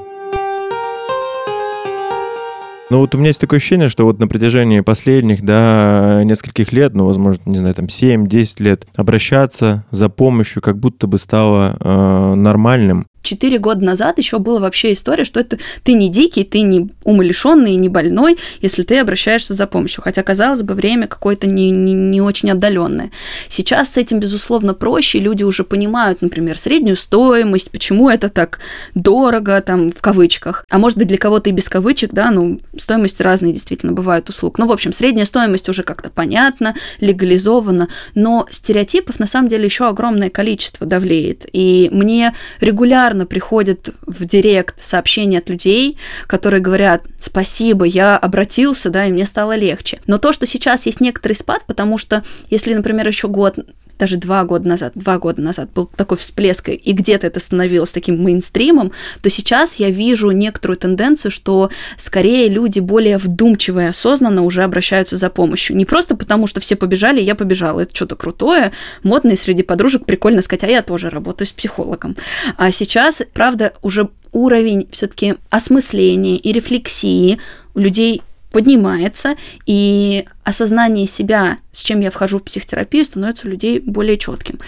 Ну 2.92 2.98
вот 2.98 3.14
у 3.14 3.18
меня 3.18 3.28
есть 3.28 3.40
такое 3.40 3.56
ощущение, 3.56 3.88
что 3.88 4.04
вот 4.04 4.18
на 4.18 4.28
протяжении 4.28 4.80
последних, 4.80 5.40
да, 5.40 6.20
нескольких 6.24 6.72
лет, 6.72 6.92
ну, 6.92 7.06
возможно, 7.06 7.40
не 7.46 7.56
знаю, 7.56 7.74
там 7.74 7.86
7-10 7.86 8.62
лет, 8.62 8.86
обращаться 8.96 9.86
за 9.90 10.10
помощью 10.10 10.60
как 10.60 10.78
будто 10.78 11.06
бы 11.06 11.18
стало 11.18 11.78
э, 11.80 12.34
нормальным. 12.34 13.06
Четыре 13.22 13.58
года 13.58 13.84
назад 13.84 14.18
еще 14.18 14.38
была 14.38 14.60
вообще 14.60 14.92
история, 14.92 15.24
что 15.24 15.40
это 15.40 15.58
ты 15.84 15.92
не 15.92 16.08
дикий, 16.08 16.44
ты 16.44 16.60
не 16.60 16.90
умалишенный, 17.04 17.76
не 17.76 17.88
больной, 17.88 18.38
если 18.60 18.82
ты 18.82 18.98
обращаешься 18.98 19.54
за 19.54 19.66
помощью. 19.66 20.02
Хотя, 20.02 20.22
казалось 20.22 20.62
бы, 20.62 20.74
время 20.74 21.06
какое-то 21.06 21.46
не, 21.46 21.70
не, 21.70 21.92
не 21.92 22.20
очень 22.20 22.50
отдаленное. 22.50 23.10
Сейчас 23.48 23.92
с 23.92 23.96
этим, 23.96 24.20
безусловно, 24.20 24.74
проще. 24.74 25.20
Люди 25.20 25.44
уже 25.44 25.64
понимают, 25.64 26.20
например, 26.20 26.58
среднюю 26.58 26.96
стоимость, 26.96 27.70
почему 27.70 28.10
это 28.10 28.28
так 28.28 28.58
дорого, 28.94 29.60
там, 29.60 29.90
в 29.90 30.00
кавычках. 30.00 30.66
А 30.68 30.78
может 30.78 30.98
быть, 30.98 31.08
для 31.08 31.18
кого-то 31.18 31.50
и 31.50 31.52
без 31.52 31.68
кавычек, 31.68 32.12
да, 32.12 32.30
ну, 32.30 32.60
стоимости 32.76 33.22
разные 33.22 33.52
действительно 33.52 33.92
бывают 33.92 34.28
услуг. 34.28 34.58
Ну, 34.58 34.66
в 34.66 34.72
общем, 34.72 34.92
средняя 34.92 35.26
стоимость 35.26 35.68
уже 35.68 35.82
как-то 35.82 36.10
понятна, 36.10 36.74
легализована, 37.00 37.88
но 38.14 38.46
стереотипов 38.50 39.20
на 39.20 39.26
самом 39.26 39.48
деле 39.48 39.64
еще 39.64 39.88
огромное 39.88 40.30
количество 40.30 40.86
давлеет. 40.86 41.46
И 41.52 41.88
мне 41.92 42.34
регулярно 42.60 43.11
регулярно 43.12 43.26
приходят 43.26 43.90
в 44.06 44.24
директ 44.24 44.82
сообщения 44.82 45.38
от 45.38 45.48
людей, 45.48 45.96
которые 46.26 46.60
говорят, 46.60 47.02
спасибо, 47.20 47.84
я 47.84 48.16
обратился, 48.16 48.90
да, 48.90 49.06
и 49.06 49.12
мне 49.12 49.26
стало 49.26 49.56
легче. 49.56 50.00
Но 50.06 50.18
то, 50.18 50.32
что 50.32 50.46
сейчас 50.46 50.86
есть 50.86 51.00
некоторый 51.00 51.34
спад, 51.34 51.64
потому 51.66 51.98
что 51.98 52.22
если, 52.50 52.74
например, 52.74 53.06
еще 53.06 53.28
год 53.28 53.56
даже 54.02 54.16
два 54.16 54.42
года 54.42 54.68
назад, 54.68 54.94
два 54.96 55.16
года 55.18 55.40
назад 55.40 55.70
был 55.72 55.86
такой 55.86 56.16
всплеск, 56.16 56.70
и 56.70 56.92
где-то 56.92 57.28
это 57.28 57.38
становилось 57.38 57.92
таким 57.92 58.20
мейнстримом, 58.20 58.90
то 59.20 59.30
сейчас 59.30 59.76
я 59.76 59.90
вижу 59.90 60.32
некоторую 60.32 60.76
тенденцию, 60.76 61.30
что 61.30 61.70
скорее 61.98 62.48
люди 62.48 62.80
более 62.80 63.16
вдумчиво 63.16 63.78
и 63.78 63.84
осознанно 63.86 64.42
уже 64.42 64.64
обращаются 64.64 65.16
за 65.16 65.30
помощью. 65.30 65.76
Не 65.76 65.84
просто 65.84 66.16
потому, 66.16 66.48
что 66.48 66.58
все 66.58 66.74
побежали, 66.74 67.20
я 67.20 67.36
побежала. 67.36 67.78
Это 67.78 67.94
что-то 67.94 68.16
крутое, 68.16 68.72
модное 69.04 69.36
среди 69.36 69.62
подружек, 69.62 70.04
прикольно 70.04 70.42
сказать, 70.42 70.64
а 70.64 70.66
я 70.66 70.82
тоже 70.82 71.08
работаю 71.08 71.46
с 71.46 71.52
психологом. 71.52 72.16
А 72.56 72.72
сейчас, 72.72 73.22
правда, 73.32 73.72
уже 73.82 74.08
уровень 74.32 74.88
все-таки 74.90 75.36
осмысления 75.48 76.38
и 76.38 76.52
рефлексии 76.52 77.38
у 77.76 77.78
людей 77.78 78.22
поднимается, 78.52 79.34
и 79.66 80.26
осознание 80.44 81.06
себя, 81.06 81.58
с 81.72 81.82
чем 81.82 82.00
я 82.00 82.10
вхожу 82.10 82.38
в 82.38 82.44
психотерапию, 82.44 83.04
становится 83.04 83.46
у 83.46 83.50
людей 83.50 83.80
более 83.80 84.18
четким. 84.18 84.58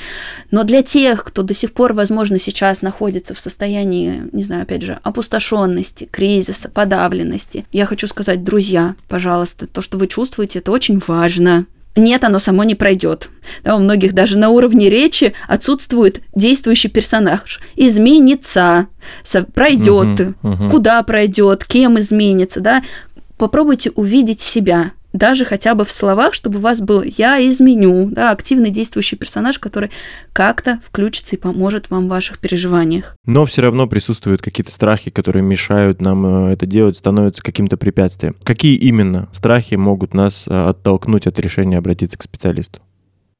Но 0.50 0.64
для 0.64 0.82
тех, 0.82 1.24
кто 1.24 1.42
до 1.42 1.54
сих 1.54 1.72
пор, 1.72 1.92
возможно, 1.92 2.38
сейчас 2.38 2.82
находится 2.82 3.34
в 3.34 3.40
состоянии, 3.40 4.22
не 4.32 4.44
знаю, 4.44 4.62
опять 4.62 4.82
же, 4.82 4.98
опустошенности, 5.02 6.08
кризиса, 6.10 6.68
подавленности, 6.68 7.66
я 7.72 7.86
хочу 7.86 8.08
сказать, 8.08 8.42
друзья, 8.44 8.94
пожалуйста, 9.08 9.66
то, 9.66 9.82
что 9.82 9.98
вы 9.98 10.06
чувствуете, 10.06 10.60
это 10.60 10.72
очень 10.72 11.00
важно. 11.06 11.66
Нет, 11.96 12.24
оно 12.24 12.40
само 12.40 12.64
не 12.64 12.74
пройдет. 12.74 13.30
Да, 13.62 13.76
у 13.76 13.78
многих 13.78 14.14
даже 14.14 14.36
на 14.36 14.48
уровне 14.48 14.90
речи 14.90 15.32
отсутствует 15.46 16.22
действующий 16.34 16.88
персонаж. 16.88 17.60
Изменится, 17.76 18.88
пройдет, 19.54 20.20
угу, 20.20 20.34
угу. 20.42 20.70
куда 20.70 21.02
пройдет, 21.04 21.64
кем 21.64 21.98
изменится, 22.00 22.60
да, 22.60 22.82
попробуйте 23.36 23.90
увидеть 23.90 24.40
себя, 24.40 24.92
даже 25.14 25.44
хотя 25.44 25.74
бы 25.74 25.84
в 25.84 25.90
словах, 25.90 26.34
чтобы 26.34 26.58
у 26.58 26.60
вас 26.60 26.80
был 26.80 27.02
«я 27.02 27.38
изменю», 27.48 28.10
да, 28.10 28.32
активный 28.32 28.70
действующий 28.70 29.16
персонаж, 29.16 29.58
который 29.58 29.90
как-то 30.32 30.80
включится 30.84 31.36
и 31.36 31.38
поможет 31.38 31.88
вам 31.88 32.06
в 32.06 32.10
ваших 32.10 32.40
переживаниях. 32.40 33.16
Но 33.24 33.46
все 33.46 33.62
равно 33.62 33.86
присутствуют 33.86 34.42
какие-то 34.42 34.72
страхи, 34.72 35.10
которые 35.10 35.44
мешают 35.44 36.00
нам 36.00 36.48
э, 36.48 36.52
это 36.52 36.66
делать, 36.66 36.96
становятся 36.96 37.42
каким-то 37.42 37.76
препятствием. 37.76 38.34
Какие 38.42 38.76
именно 38.76 39.28
страхи 39.30 39.76
могут 39.76 40.14
нас 40.14 40.46
э, 40.48 40.68
оттолкнуть 40.68 41.28
от 41.28 41.38
решения 41.38 41.78
обратиться 41.78 42.18
к 42.18 42.24
специалисту? 42.24 42.80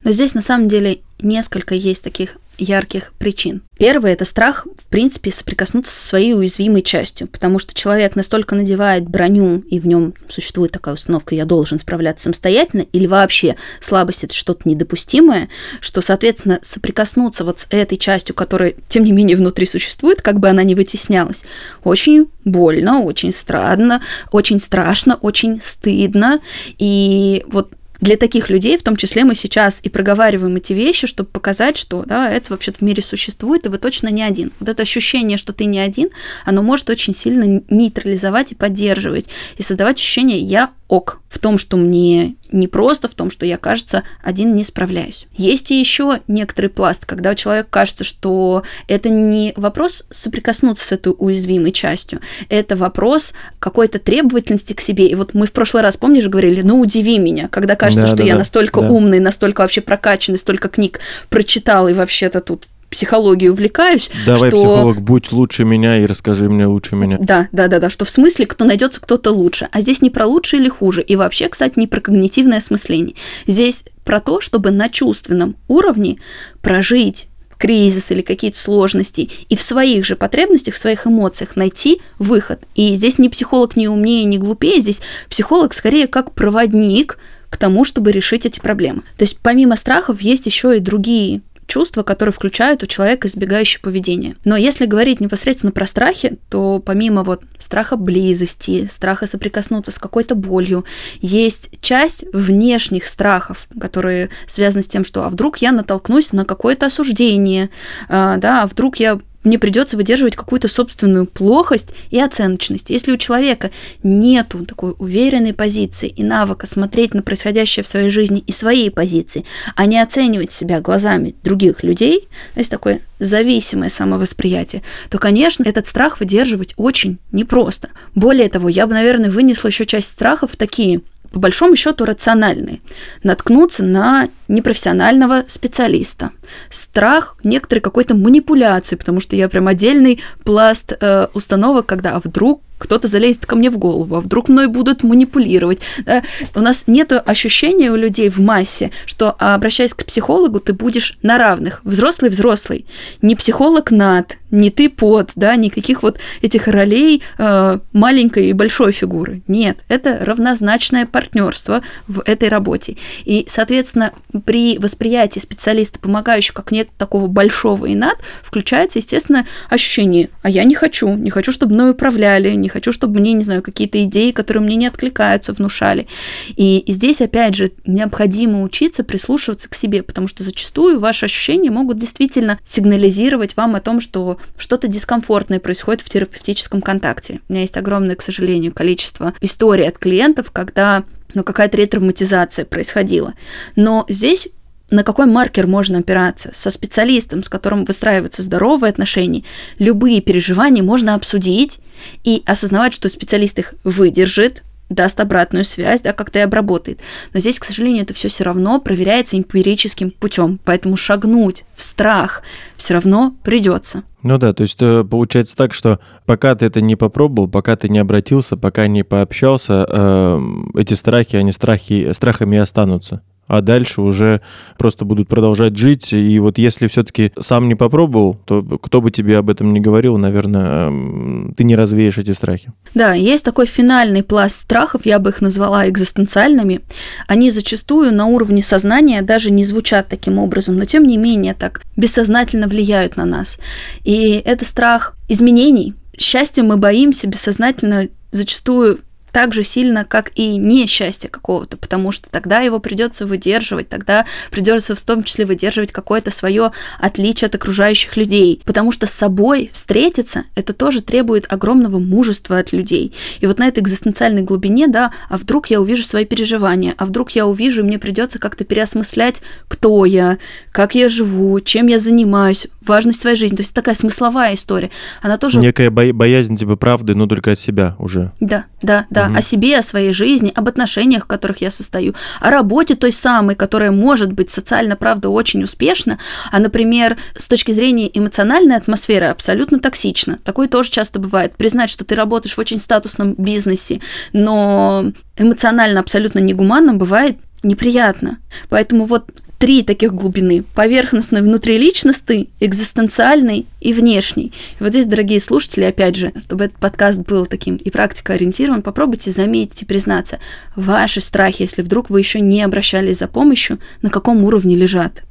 Но 0.05 0.11
здесь 0.11 0.33
на 0.33 0.41
самом 0.41 0.69
деле 0.69 1.01
несколько 1.19 1.75
есть 1.75 2.03
таких 2.03 2.37
ярких 2.57 3.13
причин. 3.17 3.61
Первое– 3.77 4.13
это 4.13 4.23
страх, 4.23 4.65
в 4.77 4.87
принципе, 4.87 5.31
соприкоснуться 5.31 5.91
со 5.91 6.07
своей 6.07 6.33
уязвимой 6.33 6.81
частью, 6.81 7.27
потому 7.27 7.59
что 7.59 7.73
человек 7.73 8.15
настолько 8.15 8.55
надевает 8.55 9.07
броню, 9.09 9.59
и 9.69 9.79
в 9.79 9.87
нем 9.87 10.13
существует 10.29 10.71
такая 10.71 10.95
установка 10.95 11.35
«я 11.35 11.45
должен 11.45 11.79
справляться 11.79 12.23
самостоятельно», 12.23 12.85
или 12.93 13.05
вообще 13.05 13.57
слабость– 13.81 14.23
это 14.23 14.33
что-то 14.33 14.67
недопустимое, 14.69 15.49
что, 15.81 15.99
соответственно, 15.99 16.59
соприкоснуться 16.61 17.43
вот 17.43 17.59
с 17.59 17.67
этой 17.69 17.97
частью, 17.97 18.33
которая, 18.33 18.75
тем 18.87 19.03
не 19.03 19.11
менее, 19.11 19.35
внутри 19.35 19.65
существует, 19.65 20.21
как 20.21 20.39
бы 20.39 20.47
она 20.47 20.63
ни 20.63 20.73
вытеснялась, 20.73 21.43
очень 21.83 22.27
больно, 22.45 23.01
очень 23.01 23.33
странно, 23.33 24.01
очень 24.31 24.61
страшно, 24.61 25.15
очень 25.15 25.59
стыдно, 25.61 26.39
и 26.77 27.43
вот 27.47 27.71
для 27.99 28.17
таких 28.17 28.49
людей, 28.49 28.77
в 28.77 28.83
том 28.83 28.95
числе, 28.95 29.23
мы 29.23 29.35
сейчас 29.35 29.79
и 29.83 29.89
проговариваем 29.89 30.55
эти 30.55 30.73
вещи, 30.73 31.07
чтобы 31.07 31.29
показать, 31.29 31.77
что 31.77 32.03
да, 32.05 32.29
это 32.29 32.51
вообще-то 32.51 32.79
в 32.79 32.81
мире 32.81 33.01
существует, 33.01 33.65
и 33.65 33.69
вы 33.69 33.77
точно 33.77 34.09
не 34.09 34.23
один. 34.23 34.51
Вот 34.59 34.69
это 34.69 34.81
ощущение, 34.81 35.37
что 35.37 35.53
ты 35.53 35.65
не 35.65 35.79
один, 35.79 36.09
оно 36.45 36.61
может 36.61 36.89
очень 36.89 37.15
сильно 37.15 37.61
нейтрализовать 37.69 38.51
и 38.51 38.55
поддерживать, 38.55 39.27
и 39.57 39.63
создавать 39.63 39.97
ощущение 39.97 40.39
«я 40.39 40.71
ок 40.87 41.21
в 41.29 41.39
том, 41.39 41.57
что 41.57 41.77
мне 41.77 42.35
не 42.51 42.67
просто, 42.67 43.07
в 43.07 43.13
том, 43.13 43.29
что 43.29 43.45
я, 43.45 43.57
кажется, 43.57 44.03
один 44.23 44.53
не 44.53 44.63
справляюсь. 44.63 45.27
Есть 45.35 45.71
и 45.71 45.79
еще 45.79 46.21
некоторый 46.27 46.67
пласт, 46.67 47.05
когда 47.05 47.31
у 47.31 47.35
человека 47.35 47.67
кажется, 47.69 48.03
что 48.03 48.63
это 48.87 49.09
не 49.09 49.53
вопрос 49.57 50.05
соприкоснуться 50.11 50.85
с 50.85 50.91
этой 50.91 51.13
уязвимой 51.17 51.71
частью, 51.71 52.21
это 52.49 52.75
вопрос 52.75 53.33
какой-то 53.59 53.99
требовательности 53.99 54.73
к 54.73 54.79
себе. 54.79 55.07
И 55.07 55.15
вот 55.15 55.33
мы 55.33 55.47
в 55.47 55.51
прошлый 55.51 55.83
раз, 55.83 55.97
помнишь, 55.97 56.27
говорили, 56.27 56.61
ну 56.61 56.79
удиви 56.79 57.17
меня, 57.17 57.47
когда 57.49 57.75
кажется, 57.75 58.03
да, 58.03 58.07
что 58.07 58.17
да, 58.17 58.23
я 58.23 58.33
да, 58.33 58.39
настолько 58.39 58.81
да. 58.81 58.89
умный, 58.89 59.19
настолько 59.19 59.61
вообще 59.61 59.81
прокачанный, 59.81 60.37
столько 60.37 60.69
книг 60.69 60.99
прочитал 61.29 61.89
и 61.89 61.93
вообще-то 61.93 62.39
тут 62.39 62.67
психологией 62.89 63.49
увлекаюсь. 63.49 64.09
Давай, 64.25 64.49
что... 64.49 64.57
психолог, 64.57 65.01
будь 65.01 65.31
лучше 65.31 65.63
меня 65.63 65.99
и 65.99 66.05
расскажи 66.05 66.49
мне 66.49 66.65
лучше 66.65 66.95
меня. 66.95 67.17
Да, 67.19 67.47
да, 67.51 67.67
да, 67.67 67.79
да, 67.79 67.89
что 67.89 68.05
в 68.05 68.09
смысле, 68.09 68.45
кто 68.45 68.65
найдется 68.65 69.01
кто-то 69.01 69.31
лучше. 69.31 69.67
А 69.71 69.81
здесь 69.81 70.01
не 70.01 70.09
про 70.09 70.25
лучше 70.25 70.57
или 70.57 70.69
хуже. 70.69 71.01
И 71.01 71.15
вообще, 71.15 71.49
кстати, 71.49 71.77
не 71.77 71.87
про 71.87 72.01
когнитивное 72.01 72.57
осмысление. 72.57 73.15
Здесь 73.47 73.83
про 74.03 74.19
то, 74.19 74.41
чтобы 74.41 74.71
на 74.71 74.89
чувственном 74.89 75.55
уровне 75.67 76.17
прожить 76.61 77.27
кризис 77.57 78.11
или 78.11 78.21
какие-то 78.21 78.59
сложности, 78.59 79.29
и 79.49 79.55
в 79.55 79.61
своих 79.61 80.05
же 80.05 80.15
потребностях, 80.15 80.75
в 80.75 80.77
своих 80.77 81.07
эмоциях 81.07 81.55
найти 81.55 82.01
выход. 82.19 82.61
И 82.75 82.95
здесь 82.95 83.17
не 83.17 83.29
психолог 83.29 83.75
не 83.75 83.87
умнее, 83.87 84.25
не 84.25 84.37
глупее, 84.37 84.81
здесь 84.81 85.01
психолог 85.29 85.73
скорее 85.73 86.07
как 86.07 86.33
проводник 86.33 87.17
к 87.49 87.57
тому, 87.57 87.85
чтобы 87.85 88.11
решить 88.11 88.45
эти 88.45 88.59
проблемы. 88.59 89.03
То 89.17 89.23
есть 89.23 89.37
помимо 89.41 89.77
страхов 89.77 90.21
есть 90.21 90.45
еще 90.45 90.77
и 90.77 90.81
другие 90.81 91.41
чувства, 91.67 92.03
которые 92.03 92.33
включают 92.33 92.83
у 92.83 92.87
человека 92.87 93.27
избегающее 93.27 93.81
поведение. 93.81 94.35
Но 94.45 94.55
если 94.55 94.85
говорить 94.85 95.19
непосредственно 95.19 95.71
про 95.71 95.85
страхи, 95.85 96.37
то 96.49 96.81
помимо 96.85 97.23
вот 97.23 97.41
страха 97.59 97.95
близости, 97.95 98.87
страха 98.91 99.27
соприкоснуться 99.27 99.91
с 99.91 99.97
какой-то 99.97 100.35
болью, 100.35 100.85
есть 101.21 101.71
часть 101.81 102.25
внешних 102.33 103.05
страхов, 103.05 103.67
которые 103.79 104.29
связаны 104.47 104.83
с 104.83 104.87
тем, 104.87 105.03
что 105.03 105.23
а 105.23 105.29
вдруг 105.29 105.57
я 105.57 105.71
натолкнусь 105.71 106.31
на 106.31 106.45
какое-то 106.45 106.87
осуждение, 106.87 107.69
а, 108.09 108.37
да, 108.37 108.63
а 108.63 108.67
вдруг 108.67 108.97
я 108.97 109.19
мне 109.45 109.59
придется 109.59 109.95
выдерживать 109.95 110.35
какую-то 110.35 110.67
собственную 110.67 111.25
плохость 111.25 111.89
и 112.09 112.19
оценочность. 112.19 112.89
Если 112.89 113.11
у 113.11 113.17
человека 113.17 113.71
нету 114.03 114.65
такой 114.65 114.95
уверенной 114.97 115.53
позиции 115.53 116.09
и 116.09 116.23
навыка 116.23 116.67
смотреть 116.67 117.13
на 117.13 117.21
происходящее 117.21 117.83
в 117.83 117.87
своей 117.87 118.09
жизни 118.09 118.43
и 118.45 118.51
своей 118.51 118.91
позиции, 118.91 119.45
а 119.75 119.85
не 119.85 120.01
оценивать 120.01 120.51
себя 120.51 120.81
глазами 120.81 121.35
других 121.43 121.83
людей, 121.83 122.27
то 122.53 122.59
есть 122.59 122.71
такое 122.71 123.01
зависимое 123.19 123.89
самовосприятие, 123.89 124.81
то, 125.09 125.19
конечно, 125.19 125.63
этот 125.63 125.87
страх 125.87 126.19
выдерживать 126.19 126.73
очень 126.75 127.17
непросто. 127.31 127.89
Более 128.13 128.49
того, 128.49 128.67
я 128.67 128.87
бы, 128.87 128.93
наверное, 128.93 129.29
вынесла 129.29 129.69
еще 129.69 129.85
часть 129.85 130.09
страхов 130.09 130.55
такие– 130.57 131.01
по 131.35 131.39
большому 131.39 131.75
счету 131.75 132.05
рациональные. 132.05 132.79
Наткнуться 133.21 133.83
на 133.83 134.29
непрофессионального 134.47 135.43
специалиста. 135.49 136.31
Страх 136.69 137.35
некоторой 137.43 137.81
какой-то 137.81 138.15
манипуляции, 138.15 138.95
потому 138.95 139.19
что 139.19 139.35
я 139.35 139.49
прям 139.49 139.67
отдельный 139.67 140.21
пласт 140.45 140.93
э, 140.97 141.27
установок, 141.33 141.87
когда 141.87 142.11
а 142.11 142.21
вдруг 142.23 142.61
кто-то 142.77 143.07
залезет 143.07 143.45
ко 143.45 143.55
мне 143.55 143.69
в 143.69 143.77
голову, 143.77 144.15
а 144.15 144.21
вдруг 144.21 144.49
мной 144.49 144.67
будут 144.67 145.03
манипулировать. 145.03 145.79
Да? 146.05 146.23
У 146.55 146.59
нас 146.59 146.85
нет 146.87 147.11
ощущения 147.11 147.91
у 147.91 147.95
людей 147.95 148.29
в 148.29 148.39
массе, 148.39 148.91
что 149.05 149.35
а, 149.39 149.55
обращаясь 149.55 149.93
к 149.93 150.05
психологу, 150.05 150.59
ты 150.59 150.73
будешь 150.73 151.17
на 151.21 151.37
равных. 151.37 151.81
Взрослый 151.83 152.31
взрослый. 152.31 152.85
Не 153.21 153.35
психолог 153.35 153.91
над, 153.91 154.37
не 154.51 154.69
ты 154.69 154.89
под, 154.89 155.31
да, 155.35 155.55
никаких 155.55 156.03
вот 156.03 156.17
этих 156.41 156.67
ролей 156.67 157.21
э, 157.37 157.79
маленькой 157.93 158.49
и 158.49 158.53
большой 158.53 158.91
фигуры. 158.91 159.41
Нет, 159.47 159.79
это 159.87 160.19
равнозначное 160.21 161.05
партнерство 161.05 161.81
в 162.07 162.21
этой 162.25 162.49
работе. 162.49 162.97
И, 163.25 163.45
соответственно, 163.47 164.13
при 164.45 164.77
восприятии 164.77 165.39
специалиста, 165.39 165.99
помогающего 165.99 166.55
как 166.55 166.71
нет 166.71 166.89
такого 166.97 167.27
большого 167.27 167.85
и 167.85 167.95
над, 167.95 168.17
включается, 168.41 168.99
естественно, 168.99 169.45
ощущение, 169.69 170.29
а 170.41 170.49
я 170.49 170.63
не 170.63 170.75
хочу, 170.75 171.13
не 171.13 171.29
хочу, 171.29 171.51
чтобы 171.51 171.73
мной 171.73 171.91
управляли, 171.91 172.49
не 172.65 172.69
хочу, 172.69 172.91
чтобы 172.91 173.19
мне, 173.19 173.33
не 173.33 173.43
знаю, 173.43 173.61
какие-то 173.61 174.03
идеи, 174.05 174.31
которые 174.31 174.63
мне 174.63 174.75
не 174.75 174.87
откликаются, 174.87 175.53
внушали. 175.53 176.07
И, 176.55 176.83
здесь, 176.87 177.21
опять 177.21 177.53
же, 177.53 177.71
необходимо 177.85 178.63
учиться 178.63 179.03
прислушиваться 179.03 179.69
к 179.69 179.75
себе, 179.75 180.01
потому 180.01 180.27
что 180.27 180.43
зачастую 180.43 180.99
ваши 180.99 181.25
ощущения 181.25 181.69
могут 181.69 181.97
действительно 181.97 182.59
сигнализировать 182.65 183.55
вам 183.55 183.75
о 183.75 183.81
том, 183.81 184.01
что 184.01 184.39
что-то 184.57 184.87
дискомфортное 184.87 185.59
происходит 185.59 186.01
в 186.01 186.09
терапевтическом 186.09 186.81
контакте. 186.81 187.39
У 187.47 187.53
меня 187.53 187.61
есть 187.61 187.77
огромное, 187.77 188.15
к 188.15 188.23
сожалению, 188.23 188.73
количество 188.73 189.33
историй 189.41 189.87
от 189.87 189.99
клиентов, 189.99 190.49
когда 190.51 191.03
ну, 191.35 191.43
какая-то 191.43 191.77
ретравматизация 191.77 192.65
происходила. 192.65 193.33
Но 193.75 194.05
здесь 194.09 194.49
на 194.89 195.03
какой 195.03 195.25
маркер 195.25 195.67
можно 195.67 195.99
опираться? 195.99 196.51
Со 196.53 196.69
специалистом, 196.69 197.43
с 197.43 197.49
которым 197.49 197.85
выстраиваются 197.85 198.43
здоровые 198.43 198.89
отношения, 198.89 199.43
любые 199.79 200.21
переживания 200.21 200.83
можно 200.83 201.15
обсудить 201.15 201.79
и 202.23 202.43
осознавать, 202.45 202.93
что 202.93 203.09
специалист 203.09 203.57
их 203.57 203.73
выдержит, 203.83 204.63
даст 204.89 205.19
обратную 205.19 205.65
связь, 205.65 206.01
да, 206.01 206.13
как-то 206.13 206.39
и 206.39 206.43
обработает. 206.43 206.99
Но 207.33 207.39
здесь, 207.39 207.59
к 207.59 207.65
сожалению, 207.65 208.03
это 208.03 208.13
все 208.13 208.27
все 208.27 208.43
равно 208.43 208.79
проверяется 208.79 209.37
эмпирическим 209.37 210.11
путем, 210.11 210.59
поэтому 210.63 210.95
шагнуть 210.95 211.65
в 211.75 211.83
страх 211.83 212.43
все 212.77 212.93
равно 212.93 213.35
придется. 213.43 214.03
Ну 214.21 214.37
да, 214.37 214.53
то 214.53 214.61
есть 214.61 214.81
э, 214.81 215.03
получается 215.03 215.55
так, 215.55 215.73
что 215.73 215.99
пока 216.25 216.55
ты 216.55 216.65
это 216.65 216.81
не 216.81 216.95
попробовал, 216.95 217.47
пока 217.47 217.75
ты 217.75 217.89
не 217.89 217.99
обратился, 217.99 218.57
пока 218.57 218.87
не 218.87 219.03
пообщался, 219.03 219.85
э, 219.87 220.41
эти 220.75 220.93
страхи, 220.93 221.35
они 221.35 221.51
страхи, 221.51 222.11
страхами 222.13 222.55
и 222.55 222.59
останутся 222.59 223.21
а 223.47 223.61
дальше 223.61 224.01
уже 224.01 224.41
просто 224.77 225.05
будут 225.05 225.27
продолжать 225.27 225.77
жить. 225.77 226.13
И 226.13 226.39
вот 226.39 226.57
если 226.57 226.87
все-таки 226.87 227.31
сам 227.39 227.67
не 227.67 227.75
попробовал, 227.75 228.35
то 228.45 228.61
кто 228.63 229.01
бы 229.01 229.11
тебе 229.11 229.37
об 229.37 229.49
этом 229.49 229.73
не 229.73 229.79
говорил, 229.79 230.17
наверное, 230.17 230.87
эм, 230.87 231.53
ты 231.55 231.63
не 231.63 231.75
развеешь 231.75 232.17
эти 232.17 232.31
страхи. 232.31 232.71
Да, 232.93 233.13
есть 233.13 233.45
такой 233.45 233.65
финальный 233.65 234.23
пласт 234.23 234.61
страхов, 234.61 235.05
я 235.05 235.19
бы 235.19 235.29
их 235.29 235.41
назвала 235.41 235.87
экзистенциальными. 235.87 236.81
Они 237.27 237.51
зачастую 237.51 238.13
на 238.13 238.25
уровне 238.25 238.63
сознания 238.63 239.21
даже 239.21 239.51
не 239.51 239.63
звучат 239.63 240.07
таким 240.07 240.39
образом, 240.39 240.75
но 240.75 240.85
тем 240.85 241.05
не 241.05 241.17
менее 241.17 241.53
так 241.53 241.81
бессознательно 241.95 242.67
влияют 242.67 243.17
на 243.17 243.25
нас. 243.25 243.59
И 244.03 244.41
это 244.45 244.65
страх 244.65 245.15
изменений. 245.27 245.93
Счастья 246.17 246.63
мы 246.63 246.77
боимся 246.77 247.27
бессознательно 247.27 248.07
зачастую 248.31 248.99
так 249.35 249.53
же 249.53 249.63
сильно, 249.63 250.05
как 250.05 250.31
и 250.35 250.55
несчастье 250.55 251.29
какого-то, 251.29 251.75
потому 251.75 252.13
что 252.13 252.29
тогда 252.29 252.61
его 252.61 252.79
придется 252.79 253.25
выдерживать, 253.25 253.89
тогда 253.89 254.25
придется 254.49 254.95
в 254.95 255.01
том 255.01 255.25
числе 255.25 255.43
выдерживать 255.43 255.91
какое-то 255.91 256.31
свое 256.31 256.71
отличие 257.01 257.47
от 257.47 257.55
окружающих 257.55 258.15
людей, 258.15 258.61
потому 258.63 258.93
что 258.93 259.07
с 259.07 259.11
собой 259.11 259.71
встретиться 259.73 260.45
это 260.55 260.71
тоже 260.71 261.01
требует 261.01 261.51
огромного 261.51 261.99
мужества 261.99 262.59
от 262.59 262.71
людей. 262.71 263.13
И 263.41 263.45
вот 263.45 263.59
на 263.59 263.67
этой 263.67 263.83
экзистенциальной 263.83 264.41
глубине, 264.41 264.87
да, 264.87 265.11
а 265.27 265.35
вдруг 265.35 265.67
я 265.67 265.81
увижу 265.81 266.03
свои 266.03 266.23
переживания, 266.23 266.93
а 266.97 267.05
вдруг 267.05 267.31
я 267.31 267.45
увижу, 267.45 267.81
и 267.81 267.85
мне 267.85 267.99
придется 267.99 268.39
как-то 268.39 268.63
переосмыслять, 268.63 269.41
кто 269.67 270.05
я, 270.05 270.37
как 270.71 270.95
я 270.95 271.09
живу, 271.09 271.59
чем 271.59 271.87
я 271.87 271.99
занимаюсь, 271.99 272.67
важность 272.87 273.21
своей 273.21 273.35
жизни. 273.35 273.55
То 273.55 273.61
есть 273.63 273.73
такая 273.73 273.95
смысловая 273.95 274.53
история. 274.53 274.91
Она 275.21 275.37
тоже... 275.37 275.59
Некая 275.59 275.89
бо- 275.89 276.13
боязнь 276.13 276.57
типа 276.57 276.75
правды, 276.75 277.15
но 277.15 277.27
только 277.27 277.51
от 277.51 277.59
себя 277.59 277.95
уже. 277.99 278.31
Да, 278.39 278.65
да, 278.81 279.05
да. 279.09 279.27
Угу. 279.27 279.37
О 279.37 279.41
себе, 279.41 279.79
о 279.79 279.83
своей 279.83 280.13
жизни, 280.13 280.51
об 280.55 280.67
отношениях, 280.67 281.23
в 281.23 281.27
которых 281.27 281.61
я 281.61 281.71
состою, 281.71 282.15
о 282.39 282.49
работе 282.49 282.95
той 282.95 283.11
самой, 283.11 283.55
которая 283.55 283.91
может 283.91 284.31
быть 284.31 284.49
социально, 284.49 284.95
правда, 284.95 285.29
очень 285.29 285.63
успешна, 285.63 286.19
а, 286.51 286.59
например, 286.59 287.17
с 287.37 287.47
точки 287.47 287.71
зрения 287.71 288.09
эмоциональной 288.13 288.75
атмосферы 288.75 289.27
абсолютно 289.27 289.79
токсично. 289.79 290.39
Такое 290.43 290.67
тоже 290.67 290.91
часто 290.91 291.19
бывает. 291.19 291.55
Признать, 291.55 291.89
что 291.89 292.05
ты 292.05 292.15
работаешь 292.15 292.55
в 292.55 292.59
очень 292.59 292.79
статусном 292.79 293.33
бизнесе, 293.33 294.01
но 294.33 295.11
эмоционально 295.37 295.99
абсолютно 295.99 296.39
негуманным 296.39 296.97
бывает 296.97 297.37
неприятно. 297.63 298.37
Поэтому 298.69 299.05
вот 299.05 299.29
три 299.65 299.81
таких 299.81 300.13
глубины. 300.13 300.63
Поверхностный, 300.75 301.41
внутриличностный, 301.41 302.49
экзистенциальный 302.59 303.65
и 303.81 303.93
внешний. 303.93 304.53
И 304.79 304.83
вот 304.83 304.89
здесь, 304.89 305.07
дорогие 305.07 305.39
слушатели, 305.39 305.85
опять 305.85 306.15
же, 306.15 306.33
чтобы 306.43 306.65
этот 306.65 306.77
подкаст 306.77 307.21
был 307.21 307.47
таким 307.47 307.77
и 307.77 307.89
практика 307.89 308.33
ориентирован, 308.33 308.83
попробуйте 308.83 309.31
заметить 309.31 309.81
и 309.81 309.85
признаться, 309.85 310.37
ваши 310.75 311.19
страхи, 311.19 311.63
если 311.63 311.81
вдруг 311.81 312.11
вы 312.11 312.19
еще 312.19 312.41
не 312.41 312.61
обращались 312.61 313.17
за 313.17 313.27
помощью, 313.27 313.79
на 314.03 314.11
каком 314.11 314.43
уровне 314.43 314.75
лежат. 314.75 315.23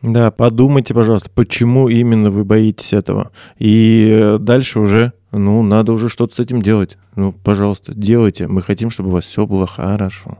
Да, 0.00 0.30
подумайте, 0.30 0.94
пожалуйста, 0.94 1.28
почему 1.28 1.90
именно 1.90 2.30
вы 2.30 2.44
боитесь 2.44 2.94
этого. 2.94 3.30
И 3.58 4.08
э, 4.10 4.38
дальше 4.38 4.80
уже, 4.80 5.12
ну, 5.32 5.62
надо 5.62 5.92
уже 5.92 6.08
что-то 6.08 6.34
с 6.34 6.38
этим 6.38 6.62
делать. 6.62 6.96
Ну, 7.14 7.32
пожалуйста, 7.32 7.92
делайте. 7.94 8.46
Мы 8.46 8.62
хотим, 8.62 8.88
чтобы 8.88 9.10
у 9.10 9.12
вас 9.12 9.26
все 9.26 9.44
было 9.44 9.66
хорошо. 9.66 10.38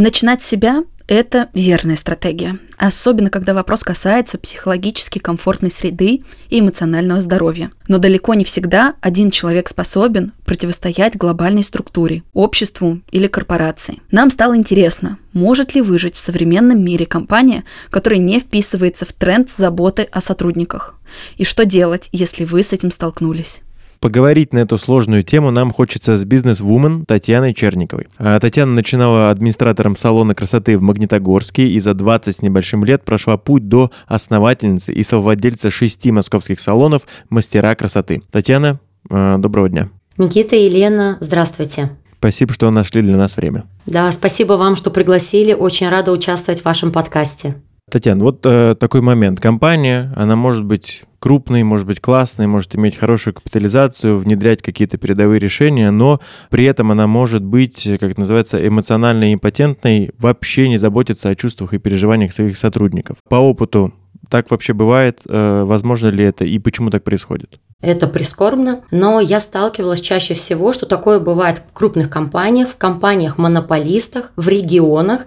Начинать 0.00 0.40
себя– 0.40 0.84
это 1.08 1.50
верная 1.52 1.94
стратегия, 1.94 2.58
особенно 2.78 3.28
когда 3.28 3.52
вопрос 3.52 3.80
касается 3.82 4.38
психологически 4.38 5.18
комфортной 5.18 5.70
среды 5.70 6.22
и 6.48 6.60
эмоционального 6.60 7.20
здоровья. 7.20 7.70
Но 7.86 7.98
далеко 7.98 8.32
не 8.32 8.44
всегда 8.44 8.94
один 9.02 9.30
человек 9.30 9.68
способен 9.68 10.32
противостоять 10.46 11.18
глобальной 11.18 11.62
структуре, 11.62 12.22
обществу 12.32 13.02
или 13.10 13.26
корпорации. 13.26 13.98
Нам 14.10 14.30
стало 14.30 14.56
интересно, 14.56 15.18
может 15.34 15.74
ли 15.74 15.82
выжить 15.82 16.14
в 16.14 16.24
современном 16.24 16.82
мире 16.82 17.04
компания, 17.04 17.64
которая 17.90 18.20
не 18.20 18.40
вписывается 18.40 19.04
в 19.04 19.12
тренд 19.12 19.50
заботы 19.52 20.04
о 20.04 20.22
сотрудниках. 20.22 20.94
И 21.36 21.44
что 21.44 21.66
делать, 21.66 22.08
если 22.10 22.46
вы 22.46 22.62
с 22.62 22.72
этим 22.72 22.90
столкнулись? 22.90 23.60
Поговорить 24.00 24.54
на 24.54 24.60
эту 24.60 24.78
сложную 24.78 25.22
тему 25.22 25.50
нам 25.50 25.72
хочется 25.72 26.16
с 26.16 26.24
бизнес-вумен 26.24 27.04
Татьяной 27.04 27.52
Черниковой. 27.52 28.08
А, 28.16 28.40
Татьяна 28.40 28.72
начинала 28.72 29.30
администратором 29.30 29.94
салона 29.94 30.34
красоты 30.34 30.78
в 30.78 30.80
Магнитогорске 30.80 31.68
и 31.68 31.78
за 31.80 31.92
20 31.92 32.36
с 32.36 32.40
небольшим 32.40 32.82
лет 32.82 33.04
прошла 33.04 33.36
путь 33.36 33.68
до 33.68 33.90
основательницы 34.06 34.90
и 34.94 35.02
совладельца 35.02 35.68
шести 35.68 36.10
московских 36.12 36.60
салонов 36.60 37.02
«Мастера 37.28 37.74
красоты». 37.74 38.22
Татьяна, 38.30 38.80
а, 39.10 39.36
доброго 39.36 39.68
дня. 39.68 39.90
Никита 40.16 40.56
и 40.56 40.64
Елена, 40.64 41.18
здравствуйте. 41.20 41.90
Спасибо, 42.18 42.54
что 42.54 42.70
нашли 42.70 43.02
для 43.02 43.18
нас 43.18 43.36
время. 43.36 43.64
Да, 43.84 44.10
спасибо 44.12 44.54
вам, 44.54 44.76
что 44.76 44.90
пригласили. 44.90 45.52
Очень 45.52 45.90
рада 45.90 46.10
участвовать 46.10 46.62
в 46.62 46.64
вашем 46.64 46.90
подкасте. 46.90 47.56
Татьяна, 47.90 48.24
вот 48.24 48.40
э, 48.44 48.74
такой 48.78 49.00
момент. 49.00 49.40
Компания, 49.40 50.12
она 50.16 50.36
может 50.36 50.64
быть 50.64 51.02
крупной, 51.18 51.62
может 51.62 51.86
быть 51.86 52.00
классной, 52.00 52.46
может 52.46 52.74
иметь 52.74 52.96
хорошую 52.96 53.34
капитализацию, 53.34 54.18
внедрять 54.18 54.62
какие-то 54.62 54.96
передовые 54.96 55.38
решения, 55.38 55.90
но 55.90 56.20
при 56.48 56.64
этом 56.64 56.90
она 56.90 57.06
может 57.06 57.44
быть, 57.44 57.84
как 58.00 58.10
это 58.10 58.20
называется, 58.20 58.66
эмоционально 58.66 59.32
импотентной, 59.34 60.10
вообще 60.18 60.68
не 60.68 60.78
заботиться 60.78 61.28
о 61.28 61.34
чувствах 61.34 61.74
и 61.74 61.78
переживаниях 61.78 62.32
своих 62.32 62.56
сотрудников. 62.56 63.18
По 63.28 63.36
опыту 63.36 63.92
так 64.30 64.50
вообще 64.50 64.72
бывает? 64.72 65.22
Э, 65.28 65.64
возможно 65.64 66.08
ли 66.08 66.24
это 66.24 66.44
и 66.44 66.58
почему 66.58 66.90
так 66.90 67.04
происходит? 67.04 67.60
Это 67.82 68.06
прискорбно, 68.06 68.82
но 68.90 69.20
я 69.20 69.40
сталкивалась 69.40 70.02
чаще 70.02 70.34
всего, 70.34 70.72
что 70.72 70.84
такое 70.84 71.18
бывает 71.18 71.62
в 71.66 71.72
крупных 71.72 72.10
компаниях, 72.10 72.68
в 72.68 72.76
компаниях-монополистах, 72.76 74.32
в 74.36 74.48
регионах, 74.48 75.22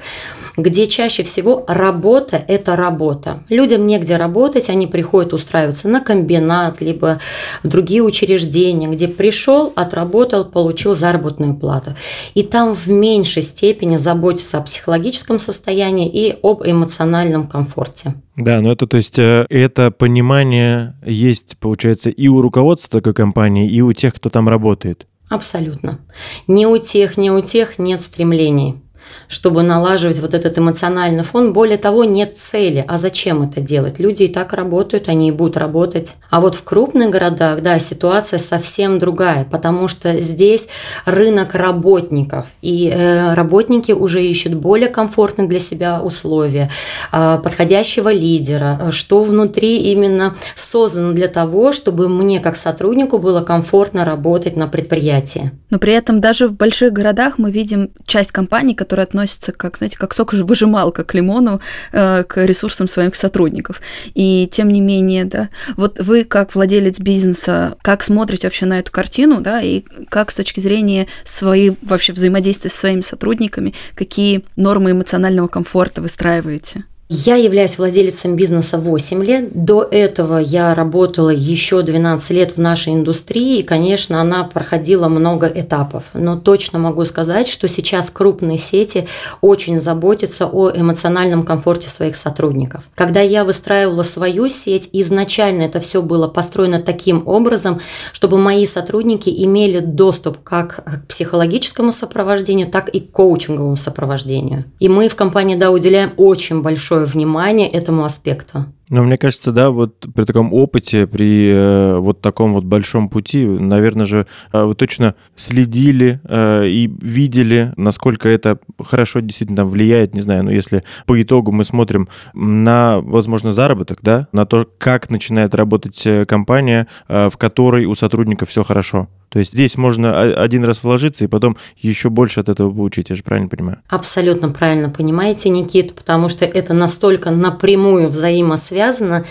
где 0.56 0.86
чаще 0.86 1.24
всего 1.24 1.66
работа– 1.68 2.38
это 2.48 2.76
работа. 2.76 3.44
Людям 3.50 3.88
негде 3.88 4.18
работать, 4.18 4.70
они 4.70 4.86
приходят 4.86 5.34
устраиваться 5.34 5.88
на 5.88 6.00
комбинат, 6.00 6.80
либо 6.80 7.20
в 7.64 7.68
другие 7.68 8.04
учреждения, 8.04 8.88
где 8.88 9.08
пришел, 9.08 9.74
отработал, 9.76 10.46
получил 10.46 10.94
заработную 10.94 11.56
плату. 11.56 11.96
И 12.36 12.44
там 12.44 12.76
в 12.76 12.88
меньшей 12.88 13.42
степени 13.42 13.98
заботятся 13.98 14.60
о 14.60 14.62
психологическом 14.62 15.40
состоянии 15.40 16.08
и 16.08 16.38
об 16.44 16.62
эмоциональном 16.64 17.48
комфорте. 17.48 18.14
Да, 18.36 18.62
но 18.62 18.72
это, 18.72 18.88
то 18.88 18.98
есть, 18.98 19.20
э, 19.20 19.46
это 19.50 19.92
понимание 19.92 20.96
есть, 21.06 21.58
получается, 21.60 22.10
и 22.10 22.28
у 22.28 22.42
руководства 22.42 23.00
такой 23.00 23.14
компании, 23.14 23.70
и 23.70 23.82
у 23.82 23.94
тех, 23.94 24.16
кто 24.16 24.30
там 24.30 24.50
работает. 24.50 25.08
Абсолютно. 25.30 26.00
Ни 26.48 26.66
у 26.66 26.78
тех, 26.78 27.18
ни 27.18 27.30
у 27.30 27.42
тех 27.42 27.80
нет 27.80 28.02
стремлений 28.02 28.83
чтобы 29.28 29.64
налаживать 29.64 30.20
вот 30.20 30.34
этот 30.34 30.58
эмоциональный 30.58 31.24
фон. 31.24 31.54
Более 31.54 31.78
того, 31.78 32.04
нет 32.04 32.38
цели. 32.38 32.84
А 32.88 32.98
зачем 32.98 33.44
это 33.44 33.62
делать? 33.62 34.00
Люди 34.00 34.24
и 34.24 34.28
так 34.28 34.54
работают, 34.54 35.10
они 35.10 35.30
и 35.30 35.32
будут 35.32 35.58
работать. 35.58 36.16
А 36.30 36.42
вот 36.42 36.56
в 36.56 36.64
крупных 36.64 37.10
городах, 37.10 37.62
да, 37.62 37.80
ситуация 37.80 38.40
совсем 38.40 39.00
другая, 39.00 39.46
потому 39.46 39.88
что 39.88 40.20
здесь 40.20 40.68
рынок 41.06 41.56
работников, 41.56 42.46
и 42.62 42.90
э, 42.90 43.34
работники 43.34 43.92
уже 43.92 44.24
ищут 44.24 44.54
более 44.54 44.90
комфортные 44.90 45.48
для 45.48 45.60
себя 45.60 46.02
условия, 46.02 46.70
э, 47.12 47.40
подходящего 47.44 48.12
лидера, 48.12 48.90
что 48.92 49.24
внутри 49.24 49.78
именно 49.92 50.36
создано 50.56 51.14
для 51.14 51.28
того, 51.28 51.72
чтобы 51.72 52.10
мне 52.10 52.40
как 52.40 52.56
сотруднику 52.56 53.18
было 53.18 53.42
комфортно 53.42 54.06
работать 54.06 54.56
на 54.56 54.68
предприятии. 54.68 55.52
Но 55.70 55.80
при 55.80 55.94
этом 55.94 56.22
даже 56.22 56.48
в 56.48 56.56
больших 56.56 56.94
городах 56.94 57.38
мы 57.38 57.52
видим 57.52 57.90
часть 58.06 58.32
компаний, 58.32 58.76
которые 58.76 58.93
относится 59.00 59.52
как, 59.52 59.78
знаете, 59.78 59.98
как 59.98 60.14
сокожвыжималка 60.14 61.04
к 61.04 61.14
лимону, 61.14 61.62
э, 61.92 62.24
к 62.24 62.44
ресурсам 62.46 62.88
своих 62.88 63.16
сотрудников. 63.16 63.82
И 64.14 64.50
тем 64.52 64.70
не 64.70 64.82
менее, 64.82 65.26
да, 65.26 65.50
вот 65.76 66.00
вы 66.00 66.24
как 66.24 66.56
владелец 66.56 67.00
бизнеса, 67.00 67.76
как 67.82 68.04
смотрите 68.04 68.48
вообще 68.48 68.66
на 68.66 68.80
эту 68.80 68.92
картину, 68.92 69.42
да, 69.42 69.62
и 69.62 69.82
как 70.10 70.32
с 70.32 70.36
точки 70.36 70.60
зрения 70.60 71.08
своей 71.24 71.78
вообще 71.82 72.14
взаимодействия 72.14 72.70
с 72.70 72.76
своими 72.76 73.02
сотрудниками, 73.02 73.74
какие 73.96 74.44
нормы 74.56 74.92
эмоционального 74.92 75.48
комфорта 75.48 76.02
выстраиваете? 76.02 76.86
Я 77.16 77.36
являюсь 77.36 77.78
владелицем 77.78 78.36
бизнеса 78.36 78.80
8 78.80 79.24
лет. 79.24 79.50
До 79.54 79.84
этого 79.84 80.40
я 80.40 80.74
работала 80.74 81.30
еще 81.30 81.84
12 81.84 82.32
лет 82.32 82.58
в 82.58 82.60
нашей 82.60 82.94
индустрии, 82.94 83.60
и, 83.60 83.64
конечно, 83.64 84.20
она 84.20 84.46
проходила 84.46 85.08
много 85.10 85.46
этапов. 85.46 86.06
Но 86.16 86.38
точно 86.38 86.80
могу 86.80 87.06
сказать, 87.06 87.48
что 87.48 87.70
сейчас 87.70 88.10
крупные 88.10 88.58
сети 88.58 89.08
очень 89.42 89.80
заботятся 89.80 90.48
о 90.48 90.72
эмоциональном 90.72 91.44
комфорте 91.44 91.88
своих 91.88 92.16
сотрудников. 92.16 92.90
Когда 92.96 93.22
я 93.22 93.44
выстраивала 93.44 94.02
свою 94.02 94.50
сеть, 94.50 94.90
изначально 94.92 95.62
это 95.62 95.80
все 95.80 96.02
было 96.02 96.28
построено 96.28 96.82
таким 96.82 97.28
образом, 97.28 97.80
чтобы 98.12 98.40
мои 98.40 98.66
сотрудники 98.66 99.30
имели 99.30 99.82
доступ 99.82 100.42
как 100.44 100.84
к 100.84 101.08
психологическому 101.10 101.92
сопровождению, 101.92 102.72
так 102.72 102.90
и 102.90 103.02
к 103.02 103.12
коучинговому 103.12 103.78
сопровождению. 103.78 104.64
И 104.80 104.90
мы 104.90 105.10
в 105.10 105.16
компании 105.16 105.56
да 105.56 105.70
уделяем 105.70 106.14
очень 106.18 106.64
большое 106.64 107.03
большое 107.04 107.06
внимание 107.06 107.70
этому 107.70 108.04
аспекту. 108.04 108.66
Но 108.90 109.04
мне 109.04 109.18
кажется, 109.18 109.52
да, 109.52 109.70
вот 109.70 110.06
при 110.14 110.24
таком 110.24 110.54
опыте, 110.54 111.08
при 111.08 111.52
э, 111.52 111.98
вот 111.98 112.22
таком 112.22 112.54
вот 112.54 112.64
большом 112.64 113.10
пути, 113.10 113.46
наверное 113.46 114.06
же, 114.06 114.28
э, 114.52 114.64
вы 114.64 114.76
точно 114.76 115.16
следили 115.36 116.20
э, 116.24 116.68
и 116.68 116.92
видели, 117.02 117.74
насколько 117.78 118.30
это 118.30 118.60
хорошо 118.80 119.22
действительно 119.22 119.66
влияет, 119.66 120.14
не 120.14 120.22
знаю, 120.22 120.44
но 120.44 120.52
если 120.52 120.84
по 121.06 121.20
итогу 121.20 121.52
мы 121.52 121.66
смотрим 121.66 122.08
на, 122.34 123.00
возможно, 123.02 123.52
заработок, 123.52 124.00
да, 124.02 124.28
на 124.32 124.46
то, 124.46 124.68
как 124.78 125.10
начинает 125.10 125.56
работать 125.56 126.08
компания, 126.28 126.88
в 127.08 127.34
которой 127.38 127.86
у 127.86 127.96
сотрудников 127.96 128.50
все 128.50 128.64
хорошо. 128.64 129.08
То 129.34 129.40
есть 129.40 129.52
здесь 129.52 129.78
можно 129.78 130.22
один 130.22 130.64
раз 130.64 130.84
вложиться 130.84 131.26
и 131.26 131.28
потом 131.28 131.58
еще 131.76 132.12
больше 132.12 132.40
от 132.40 132.50
этого 132.50 132.72
получить, 132.72 133.10
я 133.10 133.16
же 133.16 133.24
правильно 133.24 133.50
понимаю? 133.50 133.80
Абсолютно 133.88 134.50
правильно 134.50 134.92
понимаете, 134.92 135.50
Никит, 135.50 135.96
потому 135.96 136.30
что 136.30 136.46
это 136.46 136.76
настолько 136.76 137.32
напрямую 137.32 138.10
взаимосвязано. 138.10 139.26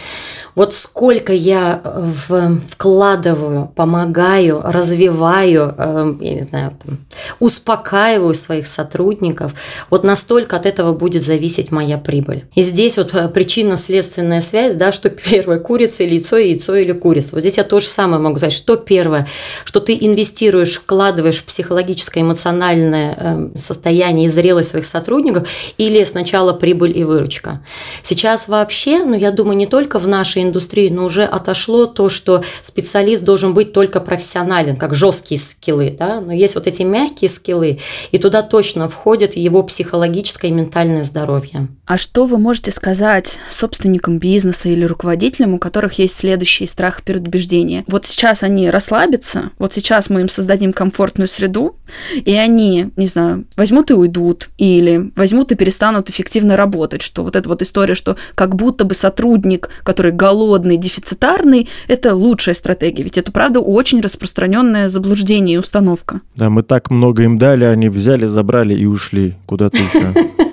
Вот 0.55 0.75
сколько 0.75 1.33
я 1.33 1.81
в, 1.83 2.61
вкладываю, 2.69 3.73
помогаю, 3.75 4.61
развиваю, 4.63 5.75
э, 5.79 6.15
я 6.21 6.35
не 6.35 6.43
знаю, 6.43 6.77
там, 6.85 6.99
успокаиваю 7.41 8.35
своих 8.35 8.67
сотрудников, 8.67 9.55
вот 9.89 10.05
настолько 10.05 10.57
от 10.57 10.67
этого 10.67 10.93
будет 10.93 11.23
зависеть 11.23 11.71
моя 11.71 11.97
прибыль. 11.97 12.45
И 12.55 12.61
здесь 12.61 12.99
вот 12.99 13.15
э, 13.15 13.29
причинно-следственная 13.29 14.43
связь, 14.43 14.75
да, 14.75 14.93
что 14.93 15.09
первое, 15.31 15.59
курица 15.59 16.03
или 16.03 16.15
яйцо, 16.15 16.37
яйцо 16.37 16.77
или 16.77 16.93
курица. 16.93 17.31
Вот 17.33 17.41
здесь 17.41 17.57
я 17.57 17.65
то 17.65 17.81
же 17.81 17.87
самое 17.87 18.21
могу 18.21 18.37
сказать, 18.37 18.53
что 18.53 18.77
первое, 18.77 19.27
что 19.65 19.81
ты 19.81 19.92
инвестируешь, 20.01 20.75
вкладываешь 20.75 21.39
в 21.39 21.45
психологическое, 21.45 22.21
эмоциональное 22.21 23.17
э, 23.19 23.49
состояние 23.57 24.27
и 24.27 24.29
зрелость 24.29 24.71
своих 24.71 24.87
сотрудников, 24.87 25.49
или 25.79 26.05
сначала 26.05 26.53
прибыль 26.53 26.97
и 26.97 27.05
выручка. 27.05 27.65
Сейчас 28.03 28.49
вообще, 28.49 29.05
ну, 29.05 29.15
я 29.15 29.31
думаю, 29.31 29.57
не 29.57 29.67
только 29.67 29.99
в 29.99 30.07
нашей 30.07 30.43
индустрии, 30.43 30.89
но 30.89 31.05
уже 31.05 31.25
отошло 31.25 31.87
то, 31.87 32.09
что 32.09 32.45
специалист 32.63 33.25
должен 33.25 33.55
быть 33.55 33.73
только 33.73 34.01
профессионален, 34.01 34.77
как 34.77 34.95
жесткие 34.95 35.39
скиллы, 35.41 35.95
да, 35.99 36.21
но 36.21 36.33
есть 36.33 36.55
вот 36.55 36.67
эти 36.67 36.83
мягкие 36.83 37.29
скиллы, 37.29 37.81
и 38.11 38.19
туда 38.19 38.43
точно 38.43 38.89
входит 38.89 39.37
его 39.37 39.63
психологическое 39.63 40.49
и 40.49 40.53
ментальное 40.53 41.05
здоровье. 41.05 41.69
А 41.87 41.99
что 41.99 42.27
вы 42.27 42.39
можете 42.39 42.71
сказать 42.71 43.39
собственникам 43.49 44.19
бизнеса 44.19 44.69
или 44.69 44.85
руководителям, 44.85 45.55
у 45.55 45.59
которых 45.59 45.99
есть 45.99 46.17
следующий 46.17 46.67
страх 46.67 47.03
перед 47.03 47.27
убеждением? 47.27 47.85
Вот 47.87 48.07
сейчас 48.07 48.43
они 48.43 48.71
расслабятся, 48.71 49.51
вот 49.59 49.75
сейчас 49.75 49.82
мы 50.09 50.23
им 50.23 50.29
создадим 50.29 50.73
комфортную 50.73 51.29
среду, 51.29 51.77
и 52.15 52.35
они, 52.35 52.91
не 52.97 53.07
знаю, 53.07 53.45
возьмут 53.57 53.91
и 53.91 53.95
уйдут, 53.95 54.49
или 54.59 55.11
возьмут 55.17 55.53
и 55.53 55.55
перестанут 55.55 56.11
эффективно 56.11 56.57
работать, 56.57 57.03
что 57.03 57.23
вот 57.23 57.37
эта 57.37 57.49
вот 57.49 57.63
история, 57.63 57.95
что 57.95 58.17
как 58.35 58.55
будто 58.55 58.85
бы 58.85 58.95
сотрудник, 58.95 59.69
который 59.83 60.13
голодный, 60.13 60.77
дефицитарный, 60.77 61.69
это 61.89 62.15
лучшая 62.15 62.55
стратегия. 62.55 63.03
Ведь 63.03 63.19
это, 63.19 63.33
правда, 63.33 63.61
очень 63.61 64.01
распространенное 64.01 64.89
заблуждение 64.89 65.57
и 65.57 65.59
установка. 65.59 66.21
Да, 66.37 66.51
мы 66.51 66.63
так 66.63 66.91
много 66.91 67.25
им 67.25 67.39
дали, 67.39 67.65
они 67.65 67.89
взяли, 67.89 68.27
забрали 68.27 68.75
и 68.75 68.87
ушли 68.87 69.35
куда-то 69.47 69.79
еще. 69.79 70.15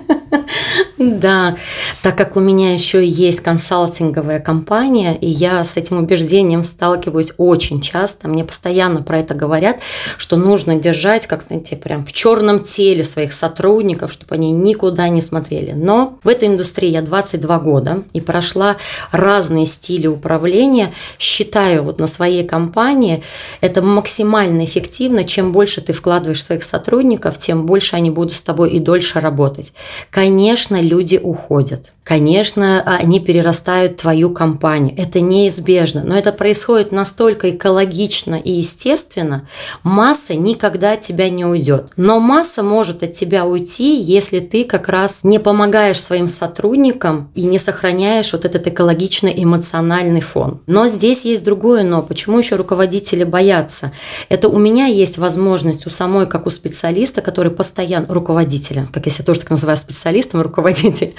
Да, 1.00 1.56
так 2.02 2.18
как 2.18 2.36
у 2.36 2.40
меня 2.40 2.74
еще 2.74 3.02
есть 3.02 3.40
консалтинговая 3.40 4.38
компания, 4.38 5.16
и 5.16 5.26
я 5.26 5.64
с 5.64 5.78
этим 5.78 5.96
убеждением 5.96 6.62
сталкиваюсь 6.62 7.32
очень 7.38 7.80
часто, 7.80 8.28
мне 8.28 8.44
постоянно 8.44 9.02
про 9.02 9.19
это 9.20 9.34
говорят, 9.34 9.78
что 10.18 10.36
нужно 10.36 10.76
держать, 10.76 11.26
как 11.26 11.42
знаете, 11.42 11.76
прям 11.76 12.04
в 12.04 12.12
черном 12.12 12.60
теле 12.60 13.04
своих 13.04 13.32
сотрудников, 13.32 14.12
чтобы 14.12 14.34
они 14.34 14.50
никуда 14.50 15.08
не 15.08 15.20
смотрели. 15.20 15.72
Но 15.72 16.18
в 16.22 16.28
этой 16.28 16.48
индустрии 16.48 16.90
я 16.90 17.02
22 17.02 17.58
года 17.60 18.04
и 18.12 18.20
прошла 18.20 18.76
разные 19.12 19.66
стили 19.66 20.06
управления. 20.06 20.92
Считаю 21.18 21.82
вот 21.82 21.98
на 21.98 22.06
своей 22.06 22.46
компании 22.46 23.22
это 23.60 23.82
максимально 23.82 24.64
эффективно. 24.64 25.24
Чем 25.24 25.52
больше 25.52 25.80
ты 25.80 25.92
вкладываешь 25.92 26.42
своих 26.42 26.64
сотрудников, 26.64 27.38
тем 27.38 27.66
больше 27.66 27.96
они 27.96 28.10
будут 28.10 28.36
с 28.36 28.42
тобой 28.42 28.70
и 28.70 28.78
дольше 28.80 29.20
работать. 29.20 29.72
Конечно, 30.10 30.80
люди 30.80 31.20
уходят. 31.22 31.92
Конечно, 32.10 32.82
они 32.82 33.20
перерастают 33.20 33.98
твою 33.98 34.30
компанию. 34.30 34.92
Это 34.96 35.20
неизбежно. 35.20 36.02
Но 36.02 36.18
это 36.18 36.32
происходит 36.32 36.90
настолько 36.90 37.50
экологично 37.50 38.34
и 38.34 38.50
естественно. 38.50 39.46
Масса 39.84 40.34
никогда 40.34 40.94
от 40.94 41.02
тебя 41.02 41.30
не 41.30 41.44
уйдет. 41.44 41.92
Но 41.94 42.18
масса 42.18 42.64
может 42.64 43.04
от 43.04 43.14
тебя 43.14 43.46
уйти, 43.46 43.96
если 43.96 44.40
ты 44.40 44.64
как 44.64 44.88
раз 44.88 45.20
не 45.22 45.38
помогаешь 45.38 46.02
своим 46.02 46.26
сотрудникам 46.26 47.30
и 47.36 47.44
не 47.44 47.60
сохраняешь 47.60 48.32
вот 48.32 48.44
этот 48.44 48.66
экологично-эмоциональный 48.66 50.20
фон. 50.20 50.62
Но 50.66 50.88
здесь 50.88 51.24
есть 51.24 51.44
другое 51.44 51.84
но. 51.84 52.02
Почему 52.02 52.38
еще 52.38 52.56
руководители 52.56 53.22
боятся? 53.22 53.92
Это 54.28 54.48
у 54.48 54.58
меня 54.58 54.86
есть 54.86 55.16
возможность 55.16 55.86
у 55.86 55.90
самой, 55.90 56.26
как 56.26 56.46
у 56.46 56.50
специалиста, 56.50 57.20
который 57.20 57.52
постоянно 57.52 58.12
руководителя, 58.12 58.88
как 58.92 59.06
я 59.06 59.12
себя 59.12 59.26
тоже 59.26 59.42
так 59.42 59.50
называю 59.50 59.76
специалистом, 59.76 60.40
руководитель, 60.40 61.14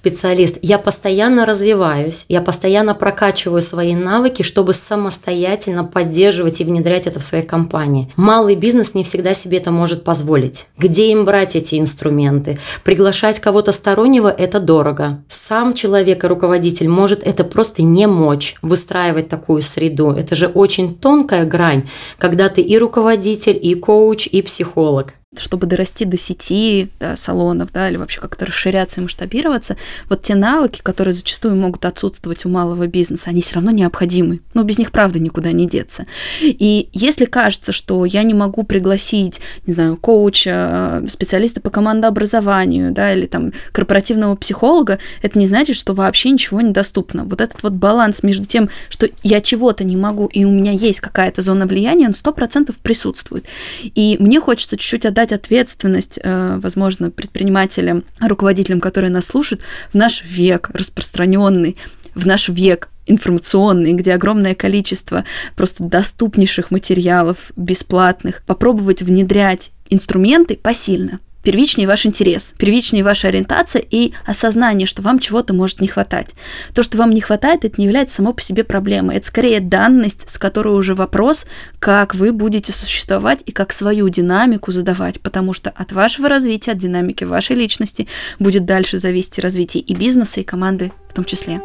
специалист, 0.00 0.56
я 0.62 0.78
постоянно 0.78 1.44
развиваюсь, 1.44 2.24
я 2.26 2.40
постоянно 2.40 2.94
прокачиваю 2.94 3.60
свои 3.60 3.94
навыки, 3.94 4.42
чтобы 4.42 4.72
самостоятельно 4.72 5.84
поддерживать 5.84 6.58
и 6.60 6.64
внедрять 6.64 7.06
это 7.06 7.20
в 7.20 7.22
своей 7.22 7.44
компании. 7.44 8.10
Малый 8.16 8.54
бизнес 8.54 8.94
не 8.94 9.04
всегда 9.04 9.34
себе 9.34 9.58
это 9.58 9.70
может 9.70 10.02
позволить. 10.02 10.66
Где 10.78 11.12
им 11.12 11.26
брать 11.26 11.54
эти 11.54 11.78
инструменты? 11.78 12.58
Приглашать 12.82 13.40
кого-то 13.40 13.72
стороннего– 13.72 14.28
это 14.38 14.58
дорого. 14.58 15.22
Сам 15.28 15.74
человек 15.74 16.24
и 16.24 16.28
руководитель 16.28 16.88
может 16.88 17.22
это 17.22 17.44
просто 17.44 17.82
не 17.82 18.06
мочь 18.06 18.54
выстраивать 18.62 19.28
такую 19.28 19.60
среду. 19.60 20.12
Это 20.12 20.34
же 20.34 20.46
очень 20.46 20.96
тонкая 20.96 21.44
грань, 21.44 21.90
когда 22.16 22.48
ты 22.48 22.62
и 22.62 22.78
руководитель, 22.78 23.58
и 23.60 23.74
коуч, 23.74 24.26
и 24.28 24.40
психолог 24.40 25.12
чтобы 25.38 25.68
дорасти 25.68 26.04
до 26.04 26.16
сети 26.16 26.88
да, 26.98 27.16
салонов, 27.16 27.70
да, 27.72 27.88
или 27.88 27.96
вообще 27.96 28.20
как-то 28.20 28.46
расширяться 28.46 29.00
и 29.00 29.04
масштабироваться, 29.04 29.76
вот 30.08 30.22
те 30.22 30.34
навыки, 30.34 30.80
которые 30.82 31.14
зачастую 31.14 31.54
могут 31.54 31.84
отсутствовать 31.84 32.44
у 32.44 32.48
малого 32.48 32.88
бизнеса, 32.88 33.30
они 33.30 33.40
все 33.40 33.54
равно 33.54 33.70
необходимы. 33.70 34.40
Но 34.54 34.64
без 34.64 34.78
них, 34.78 34.90
правда, 34.90 35.20
никуда 35.20 35.52
не 35.52 35.68
деться. 35.68 36.06
И 36.42 36.88
если 36.92 37.26
кажется, 37.26 37.70
что 37.70 38.04
я 38.04 38.24
не 38.24 38.34
могу 38.34 38.64
пригласить, 38.64 39.40
не 39.66 39.72
знаю, 39.72 39.96
коуча, 39.96 41.04
специалиста 41.08 41.60
по 41.60 41.70
командообразованию, 41.70 42.90
да, 42.90 43.12
или 43.12 43.26
там 43.26 43.52
корпоративного 43.70 44.34
психолога, 44.34 44.98
это 45.22 45.38
не 45.38 45.46
значит, 45.46 45.76
что 45.76 45.94
вообще 45.94 46.30
ничего 46.30 46.60
недоступно. 46.60 47.22
Вот 47.24 47.40
этот 47.40 47.62
вот 47.62 47.74
баланс 47.74 48.24
между 48.24 48.46
тем, 48.46 48.68
что 48.88 49.08
я 49.22 49.40
чего-то 49.40 49.84
не 49.84 49.96
могу, 49.96 50.26
и 50.26 50.44
у 50.44 50.50
меня 50.50 50.72
есть 50.72 50.98
какая-то 50.98 51.40
зона 51.42 51.66
влияния, 51.66 52.08
он 52.08 52.14
сто 52.14 52.32
процентов 52.32 52.78
присутствует. 52.78 53.44
И 53.82 54.16
мне 54.18 54.40
хочется 54.40 54.76
чуть-чуть 54.76 55.06
отдать 55.06 55.19
дать 55.20 55.32
ответственность, 55.32 56.18
э, 56.22 56.58
возможно, 56.62 57.10
предпринимателям, 57.10 58.04
руководителям, 58.20 58.80
которые 58.80 59.10
нас 59.10 59.26
слушают, 59.26 59.62
в 59.92 59.94
наш 59.94 60.24
век 60.24 60.70
распространенный, 60.72 61.76
в 62.14 62.26
наш 62.26 62.48
век 62.48 62.88
информационный, 63.06 63.92
где 63.92 64.14
огромное 64.14 64.54
количество 64.54 65.24
просто 65.56 65.84
доступнейших 65.84 66.70
материалов, 66.70 67.52
бесплатных, 67.56 68.42
попробовать 68.46 69.02
внедрять 69.02 69.72
инструменты 69.90 70.56
посильно– 70.56 71.20
первичнее 71.42 71.86
ваш 71.86 72.06
интерес, 72.06 72.54
первичнее 72.58 73.04
ваша 73.04 73.28
ориентация 73.28 73.82
и 73.88 74.12
осознание, 74.26 74.86
что 74.86 75.02
вам 75.02 75.18
чего-то 75.18 75.54
может 75.54 75.80
не 75.80 75.88
хватать. 75.88 76.28
То, 76.74 76.82
что 76.82 76.98
вам 76.98 77.10
не 77.10 77.20
хватает, 77.20 77.64
это 77.64 77.74
не 77.78 77.86
является 77.86 78.16
само 78.16 78.32
по 78.32 78.42
себе 78.42 78.64
проблемой. 78.64 79.16
Это 79.16 79.26
скорее 79.26 79.60
данность, 79.60 80.28
с 80.28 80.38
которой 80.38 80.76
уже 80.76 80.94
вопрос, 80.94 81.46
как 81.78 82.14
вы 82.14 82.32
будете 82.32 82.72
существовать 82.72 83.40
и 83.46 83.52
как 83.52 83.72
свою 83.72 84.08
динамику 84.08 84.72
задавать, 84.72 85.20
потому 85.20 85.52
что 85.52 85.70
от 85.70 85.92
вашего 85.92 86.28
развития, 86.28 86.72
от 86.72 86.78
динамики 86.78 87.24
вашей 87.24 87.56
личности 87.56 88.06
будет 88.38 88.64
дальше 88.64 88.98
зависеть 88.98 89.38
развитие 89.38 89.82
и 89.82 89.94
бизнеса, 89.94 90.40
и 90.40 90.44
команды 90.44 90.92
в 91.08 91.14
том 91.14 91.24
числе. 91.24 91.60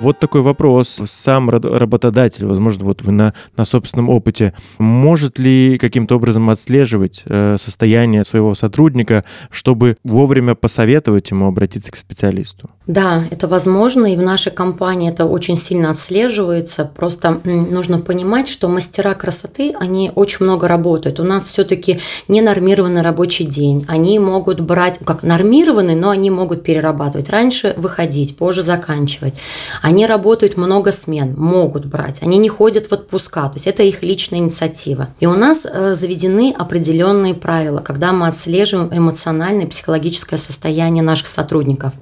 Вот 0.00 0.18
такой 0.18 0.42
вопрос. 0.42 1.00
Сам 1.06 1.50
работодатель, 1.50 2.46
возможно, 2.46 2.84
вот 2.84 3.02
вы 3.02 3.12
на, 3.12 3.32
на 3.56 3.64
собственном 3.64 4.10
опыте, 4.10 4.52
может 4.78 5.38
ли 5.38 5.78
каким-то 5.78 6.16
образом 6.16 6.50
отслеживать 6.50 7.22
э, 7.26 7.56
состояние 7.58 8.24
своего 8.24 8.54
сотрудника, 8.56 9.24
чтобы 9.50 9.96
вовремя 10.02 10.56
посоветовать 10.56 11.30
ему 11.30 11.46
обратиться 11.46 11.92
к 11.92 11.96
специалисту? 11.96 12.70
Да, 12.86 13.24
это 13.30 13.48
возможно, 13.48 14.12
и 14.12 14.16
в 14.16 14.20
нашей 14.20 14.52
компании 14.52 15.10
это 15.10 15.26
очень 15.26 15.56
сильно 15.56 15.90
отслеживается. 15.90 16.84
Просто 16.84 17.40
нужно 17.44 17.98
понимать, 18.00 18.48
что 18.48 18.68
мастера 18.68 19.14
красоты, 19.14 19.74
они 19.78 20.10
очень 20.14 20.44
много 20.44 20.68
работают. 20.68 21.20
У 21.20 21.24
нас 21.24 21.46
все-таки 21.46 22.00
не 22.28 22.42
нормированный 22.42 23.00
рабочий 23.00 23.44
день. 23.44 23.86
Они 23.88 24.18
могут 24.18 24.60
брать, 24.60 24.98
как 25.04 25.22
нормированный, 25.22 25.94
но 25.94 26.10
они 26.10 26.30
могут 26.30 26.62
перерабатывать. 26.62 27.30
Раньше 27.30 27.74
выходить, 27.76 28.36
позже 28.36 28.62
заканчивать. 28.62 29.34
Они 29.84 30.06
работают 30.06 30.56
много 30.56 30.92
смен, 30.92 31.34
могут 31.36 31.84
брать. 31.84 32.22
Они 32.22 32.38
не 32.38 32.48
ходят 32.48 32.86
в 32.86 32.92
отпуска, 32.92 33.48
то 33.48 33.56
есть 33.56 33.66
это 33.66 33.82
их 33.82 34.02
личная 34.02 34.38
инициатива. 34.38 35.08
И 35.20 35.26
у 35.26 35.34
нас 35.34 35.66
э, 35.66 35.94
заведены 35.94 36.54
определенные 36.56 37.34
правила, 37.34 37.80
когда 37.80 38.14
мы 38.14 38.28
отслеживаем 38.28 38.88
эмоциональное 38.96 39.66
и 39.66 39.68
психологическое 39.68 40.38
состояние 40.38 41.02
наших 41.02 41.26
сотрудников 41.26 41.92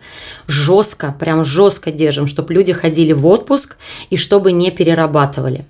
жестко, 0.47 1.12
прям 1.18 1.45
жестко 1.45 1.90
держим, 1.90 2.29
чтобы 2.29 2.55
люди 2.55 2.73
ходили 2.73 3.12
в 3.12 3.27
отпуск 3.27 3.77
и 4.11 4.16
чтобы 4.16 4.53
не 4.53 4.71
перерабатывали. 4.71 5.66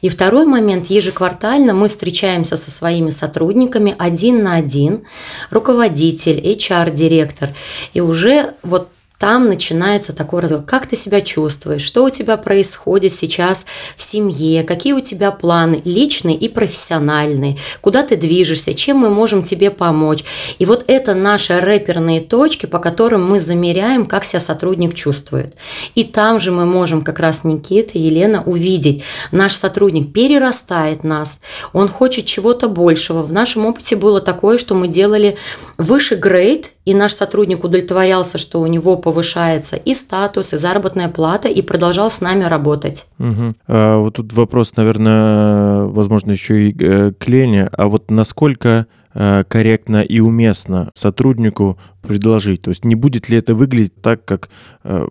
И 0.00 0.08
второй 0.08 0.46
момент, 0.46 0.86
ежеквартально 0.90 1.74
мы 1.74 1.86
встречаемся 1.86 2.56
со 2.56 2.72
своими 2.72 3.10
сотрудниками 3.10 3.94
один 4.00 4.42
на 4.42 4.56
один, 4.56 5.04
руководитель, 5.50 6.40
HR-директор, 6.40 7.50
и 7.94 8.00
уже 8.00 8.54
вот 8.64 8.88
там 9.22 9.46
начинается 9.46 10.12
такой 10.12 10.40
разговор. 10.40 10.66
Как 10.66 10.88
ты 10.88 10.96
себя 10.96 11.20
чувствуешь? 11.20 11.82
Что 11.82 12.02
у 12.02 12.10
тебя 12.10 12.36
происходит 12.36 13.12
сейчас 13.12 13.66
в 13.96 14.02
семье? 14.02 14.64
Какие 14.64 14.94
у 14.94 15.00
тебя 15.00 15.30
планы 15.30 15.80
личные 15.84 16.34
и 16.34 16.48
профессиональные? 16.48 17.56
Куда 17.82 18.02
ты 18.02 18.16
движешься? 18.16 18.74
Чем 18.74 18.96
мы 18.96 19.10
можем 19.10 19.44
тебе 19.44 19.70
помочь? 19.70 20.24
И 20.58 20.66
вот 20.66 20.82
это 20.88 21.14
наши 21.14 21.60
рэперные 21.60 22.20
точки, 22.20 22.66
по 22.66 22.80
которым 22.80 23.24
мы 23.24 23.38
замеряем, 23.38 24.06
как 24.06 24.24
себя 24.24 24.40
сотрудник 24.40 24.96
чувствует. 24.96 25.54
И 25.94 26.02
там 26.02 26.40
же 26.40 26.50
мы 26.50 26.66
можем 26.66 27.02
как 27.02 27.20
раз 27.20 27.44
Никита 27.44 27.98
и 27.98 28.00
Елена 28.00 28.42
увидеть, 28.42 29.04
наш 29.30 29.54
сотрудник 29.54 30.12
перерастает 30.12 31.04
нас, 31.04 31.38
он 31.72 31.86
хочет 31.86 32.26
чего-то 32.26 32.66
большего. 32.66 33.22
В 33.22 33.32
нашем 33.32 33.66
опыте 33.66 33.94
было 33.94 34.20
такое, 34.20 34.58
что 34.58 34.74
мы 34.74 34.88
делали 34.88 35.36
выше 35.78 36.16
грейд, 36.16 36.72
и 36.84 36.94
наш 36.94 37.12
сотрудник 37.14 37.62
удовлетворялся, 37.64 38.38
что 38.38 38.60
у 38.60 38.66
него 38.66 38.96
повышается 38.96 39.76
и 39.76 39.94
статус, 39.94 40.52
и 40.52 40.56
заработная 40.56 41.08
плата, 41.08 41.48
и 41.48 41.62
продолжал 41.62 42.10
с 42.10 42.20
нами 42.20 42.44
работать. 42.44 43.06
Угу. 43.18 43.54
А, 43.68 43.98
вот 43.98 44.14
тут 44.14 44.32
вопрос, 44.32 44.76
наверное, 44.76 45.84
возможно, 45.84 46.32
еще 46.32 46.68
и 46.68 46.76
э, 46.78 47.12
к 47.12 47.28
Лене. 47.28 47.68
А 47.72 47.86
вот 47.86 48.10
насколько 48.10 48.86
э, 49.14 49.44
корректно 49.48 50.02
и 50.02 50.18
уместно 50.18 50.90
сотруднику 50.94 51.78
предложить? 52.02 52.62
То 52.62 52.70
есть 52.70 52.84
не 52.84 52.96
будет 52.96 53.28
ли 53.28 53.38
это 53.38 53.54
выглядеть 53.54 54.00
так, 54.02 54.24
как 54.24 54.48
э, 54.82 55.06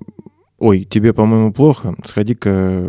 «Ой, 0.58 0.84
тебе, 0.84 1.14
по-моему, 1.14 1.54
плохо, 1.54 1.96
сходи-ка 2.04 2.86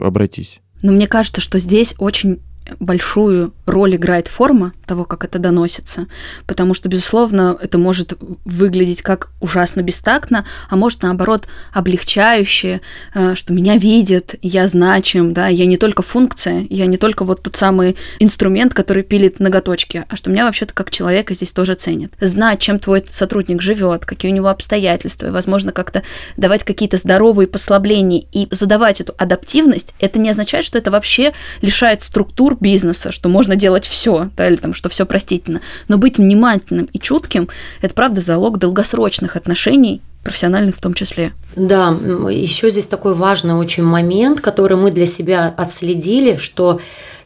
обратись». 0.00 0.60
Но 0.82 0.92
мне 0.92 1.06
кажется, 1.06 1.40
что 1.40 1.58
здесь 1.58 1.94
очень 1.98 2.40
большую 2.80 3.52
роль 3.66 3.96
играет 3.96 4.28
форма 4.28 4.72
того, 4.86 5.04
как 5.04 5.24
это 5.24 5.38
доносится, 5.38 6.06
потому 6.46 6.74
что, 6.74 6.88
безусловно, 6.88 7.56
это 7.60 7.78
может 7.78 8.14
выглядеть 8.44 9.02
как 9.02 9.30
ужасно 9.40 9.82
бестактно, 9.82 10.46
а 10.68 10.76
может, 10.76 11.02
наоборот, 11.02 11.46
облегчающе, 11.72 12.80
э, 13.14 13.34
что 13.34 13.52
меня 13.52 13.76
видят, 13.76 14.34
я 14.40 14.66
значим, 14.66 15.34
да, 15.34 15.48
я 15.48 15.66
не 15.66 15.76
только 15.76 16.02
функция, 16.02 16.66
я 16.70 16.86
не 16.86 16.96
только 16.96 17.24
вот 17.24 17.42
тот 17.42 17.56
самый 17.56 17.96
инструмент, 18.18 18.72
который 18.72 19.02
пилит 19.02 19.40
ноготочки, 19.40 20.04
а 20.08 20.16
что 20.16 20.30
меня 20.30 20.44
вообще-то 20.44 20.72
как 20.72 20.90
человека 20.90 21.34
здесь 21.34 21.50
тоже 21.50 21.74
ценят. 21.74 22.12
Знать, 22.20 22.60
чем 22.60 22.78
твой 22.78 23.04
сотрудник 23.10 23.60
живет, 23.60 24.06
какие 24.06 24.32
у 24.32 24.34
него 24.34 24.48
обстоятельства, 24.48 25.26
и, 25.26 25.30
возможно, 25.30 25.72
как-то 25.72 26.02
давать 26.36 26.64
какие-то 26.64 26.96
здоровые 26.96 27.46
послабления 27.46 28.24
и 28.32 28.48
задавать 28.50 29.00
эту 29.00 29.14
адаптивность, 29.18 29.94
это 29.98 30.18
не 30.18 30.30
означает, 30.30 30.64
что 30.64 30.78
это 30.78 30.90
вообще 30.90 31.32
лишает 31.60 32.02
структур 32.02 32.53
бизнеса, 32.60 33.12
что 33.12 33.28
можно 33.28 33.56
делать 33.56 33.86
все, 33.86 34.30
да, 34.36 34.48
или 34.48 34.56
там, 34.56 34.74
что 34.74 34.88
все 34.88 35.06
простительно. 35.06 35.60
Но 35.88 35.98
быть 35.98 36.18
внимательным 36.18 36.86
и 36.92 36.98
чутким– 36.98 37.48
это, 37.82 37.94
правда, 37.94 38.20
залог 38.20 38.58
долгосрочных 38.58 39.36
отношений, 39.36 40.00
профессиональных 40.22 40.76
в 40.76 40.80
том 40.80 40.94
числе. 40.94 41.32
Да, 41.54 41.90
еще 42.30 42.70
здесь 42.70 42.86
такой 42.86 43.14
важный 43.14 43.54
очень 43.54 43.84
момент, 43.84 44.40
который 44.40 44.76
мы 44.76 44.90
для 44.90 45.06
себя 45.06 45.54
отследили, 45.56 46.36
что 46.36 46.80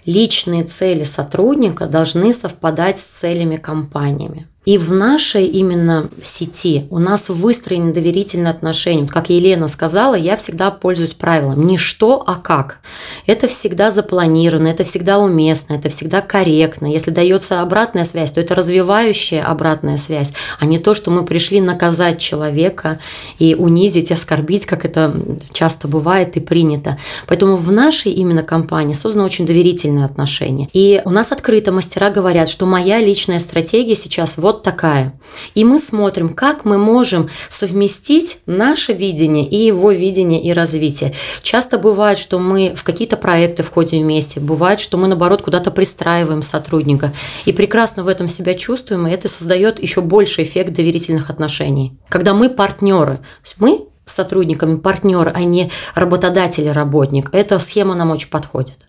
личные 0.04 0.64
цели 0.64 1.04
сотрудника 1.04 1.86
должны 1.86 2.32
совпадать 2.32 2.98
с 3.00 3.04
целями 3.04 3.56
компаниями. 3.56 4.46
И 4.68 4.76
в 4.76 4.92
нашей 4.92 5.46
именно 5.46 6.10
сети 6.22 6.88
у 6.90 6.98
нас 6.98 7.30
выстроены 7.30 7.90
доверительные 7.90 8.50
отношения. 8.50 9.08
Как 9.08 9.30
Елена 9.30 9.66
сказала, 9.66 10.14
я 10.14 10.36
всегда 10.36 10.70
пользуюсь 10.70 11.14
правилом 11.14 11.66
не 11.66 11.78
что, 11.78 12.22
а 12.26 12.34
как. 12.34 12.80
Это 13.24 13.48
всегда 13.48 13.90
запланировано, 13.90 14.68
это 14.68 14.84
всегда 14.84 15.20
уместно, 15.20 15.72
это 15.72 15.88
всегда 15.88 16.20
корректно. 16.20 16.84
Если 16.84 17.10
дается 17.10 17.62
обратная 17.62 18.04
связь, 18.04 18.32
то 18.32 18.42
это 18.42 18.54
развивающая 18.54 19.42
обратная 19.42 19.96
связь, 19.96 20.34
а 20.60 20.66
не 20.66 20.78
то, 20.78 20.92
что 20.94 21.10
мы 21.10 21.24
пришли 21.24 21.62
наказать 21.62 22.20
человека 22.20 22.98
и 23.38 23.54
унизить, 23.54 24.12
оскорбить, 24.12 24.66
как 24.66 24.84
это 24.84 25.14
часто 25.50 25.88
бывает 25.88 26.36
и 26.36 26.40
принято. 26.40 26.98
Поэтому 27.26 27.56
в 27.56 27.72
нашей 27.72 28.12
именно 28.12 28.42
компании 28.42 28.92
созданы 28.92 29.24
очень 29.24 29.46
доверительные 29.46 30.04
отношения. 30.04 30.68
И 30.74 31.00
у 31.06 31.10
нас 31.10 31.32
открыто 31.32 31.72
мастера 31.72 32.10
говорят, 32.10 32.50
что 32.50 32.66
моя 32.66 33.00
личная 33.00 33.38
стратегия 33.38 33.94
сейчас 33.94 34.36
вот 34.36 34.57
вот 34.58 34.62
такая. 34.64 35.18
И 35.54 35.64
мы 35.64 35.78
смотрим, 35.78 36.34
как 36.34 36.64
мы 36.64 36.78
можем 36.78 37.28
совместить 37.48 38.38
наше 38.46 38.92
видение 38.92 39.48
и 39.48 39.56
его 39.56 39.92
видение 39.92 40.42
и 40.42 40.52
развитие. 40.52 41.14
Часто 41.42 41.78
бывает, 41.78 42.18
что 42.18 42.38
мы 42.38 42.74
в 42.74 42.82
какие-то 42.84 43.16
проекты 43.16 43.62
входим 43.62 44.02
вместе, 44.02 44.40
бывает, 44.40 44.80
что 44.80 44.96
мы, 44.98 45.06
наоборот, 45.06 45.42
куда-то 45.42 45.70
пристраиваем 45.70 46.42
сотрудника. 46.42 47.12
И 47.46 47.52
прекрасно 47.52 48.02
в 48.02 48.08
этом 48.08 48.28
себя 48.28 48.54
чувствуем, 48.54 49.06
и 49.06 49.10
это 49.10 49.28
создает 49.28 49.80
еще 49.80 50.00
больше 50.00 50.42
эффект 50.42 50.72
доверительных 50.72 51.30
отношений. 51.30 51.96
Когда 52.08 52.34
мы 52.34 52.48
партнеры, 52.48 53.20
мы 53.58 53.86
с 54.04 54.12
сотрудниками 54.12 54.76
партнеры, 54.76 55.30
а 55.34 55.44
не 55.44 55.70
работодатель-работник, 55.94 57.28
эта 57.32 57.58
схема 57.58 57.94
нам 57.94 58.10
очень 58.10 58.30
подходит. 58.30 58.87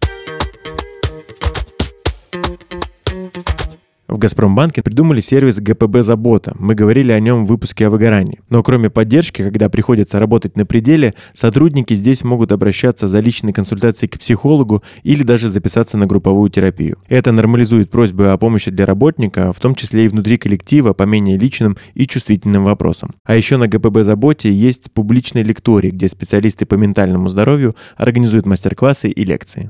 В 4.09 4.17
«Газпромбанке» 4.17 4.81
придумали 4.81 5.21
сервис 5.21 5.59
ГПБ 5.59 6.01
«Забота». 6.01 6.55
Мы 6.57 6.73
говорили 6.73 7.11
о 7.11 7.19
нем 7.19 7.45
в 7.45 7.49
выпуске 7.49 7.85
о 7.85 7.89
выгорании. 7.91 8.39
Но 8.49 8.63
кроме 8.63 8.89
поддержки, 8.89 9.43
когда 9.43 9.69
приходится 9.69 10.17
работать 10.17 10.57
на 10.57 10.65
пределе, 10.65 11.13
сотрудники 11.35 11.93
здесь 11.93 12.23
могут 12.23 12.51
обращаться 12.51 13.07
за 13.07 13.19
личной 13.19 13.53
консультацией 13.53 14.09
к 14.09 14.17
психологу 14.17 14.81
или 15.03 15.21
даже 15.21 15.49
записаться 15.49 15.95
на 15.95 16.07
групповую 16.07 16.49
терапию. 16.49 16.97
Это 17.07 17.31
нормализует 17.31 17.91
просьбы 17.91 18.29
о 18.29 18.37
помощи 18.37 18.71
для 18.71 18.87
работника, 18.87 19.53
в 19.53 19.59
том 19.59 19.75
числе 19.75 20.05
и 20.05 20.07
внутри 20.07 20.39
коллектива 20.39 20.93
по 20.93 21.03
менее 21.03 21.37
личным 21.37 21.77
и 21.93 22.07
чувствительным 22.07 22.65
вопросам. 22.65 23.11
А 23.25 23.35
еще 23.35 23.57
на 23.57 23.67
ГПБ 23.67 24.01
«Заботе» 24.03 24.51
есть 24.51 24.91
публичные 24.91 25.43
лектории, 25.43 25.91
где 25.91 26.07
специалисты 26.07 26.65
по 26.65 26.73
ментальному 26.73 27.29
здоровью 27.29 27.75
организуют 27.95 28.47
мастер-классы 28.47 29.09
и 29.09 29.23
лекции. 29.23 29.69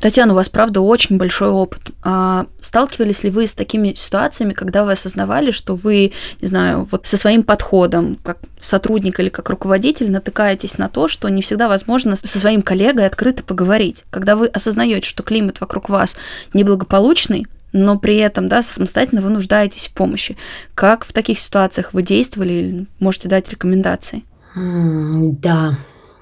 Татьяна, 0.00 0.32
у 0.32 0.36
вас, 0.36 0.48
правда, 0.48 0.80
очень 0.80 1.18
большой 1.18 1.50
опыт. 1.50 1.90
А 2.02 2.46
сталкивались 2.62 3.22
ли 3.22 3.30
вы 3.30 3.46
с 3.46 3.52
такими 3.52 3.92
ситуациями, 3.94 4.54
когда 4.54 4.84
вы 4.84 4.92
осознавали, 4.92 5.50
что 5.50 5.74
вы, 5.74 6.12
не 6.40 6.48
знаю, 6.48 6.88
вот 6.90 7.06
со 7.06 7.16
своим 7.16 7.42
подходом, 7.42 8.18
как 8.22 8.38
сотрудник 8.60 9.20
или 9.20 9.28
как 9.28 9.50
руководитель, 9.50 10.10
натыкаетесь 10.10 10.78
на 10.78 10.88
то, 10.88 11.06
что 11.06 11.28
не 11.28 11.42
всегда 11.42 11.68
возможно 11.68 12.16
со 12.16 12.38
своим 12.38 12.62
коллегой 12.62 13.06
открыто 13.06 13.42
поговорить? 13.42 14.04
Когда 14.10 14.36
вы 14.36 14.46
осознаете, 14.46 15.06
что 15.06 15.22
климат 15.22 15.60
вокруг 15.60 15.90
вас 15.90 16.16
неблагополучный, 16.54 17.46
но 17.72 17.98
при 17.98 18.16
этом, 18.16 18.48
да, 18.48 18.62
самостоятельно 18.62 19.20
вы 19.20 19.30
нуждаетесь 19.30 19.88
в 19.88 19.92
помощи. 19.92 20.36
Как 20.74 21.04
в 21.04 21.12
таких 21.12 21.38
ситуациях 21.38 21.92
вы 21.92 22.02
действовали 22.02 22.52
или 22.52 22.86
можете 22.98 23.28
дать 23.28 23.48
рекомендации? 23.50 24.24
Да, 24.56 25.76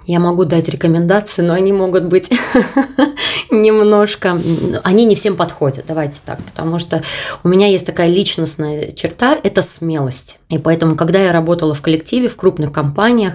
я 0.08 0.20
могу 0.20 0.46
дать 0.46 0.68
рекомендации, 0.70 1.42
но 1.42 1.52
они 1.52 1.70
могут 1.70 2.04
быть 2.04 2.30
немножко... 3.50 4.40
Они 4.82 5.04
не 5.04 5.14
всем 5.14 5.36
подходят, 5.36 5.84
давайте 5.86 6.20
так. 6.24 6.42
Потому 6.42 6.78
что 6.78 7.02
у 7.44 7.48
меня 7.48 7.66
есть 7.66 7.84
такая 7.84 8.08
личностная 8.08 8.92
черта– 8.92 9.38
это 9.44 9.60
смелость. 9.60 10.38
И 10.48 10.56
поэтому, 10.56 10.96
когда 10.96 11.18
я 11.18 11.30
работала 11.30 11.74
в 11.74 11.82
коллективе, 11.82 12.28
в 12.28 12.36
крупных 12.36 12.72
компаниях, 12.72 13.34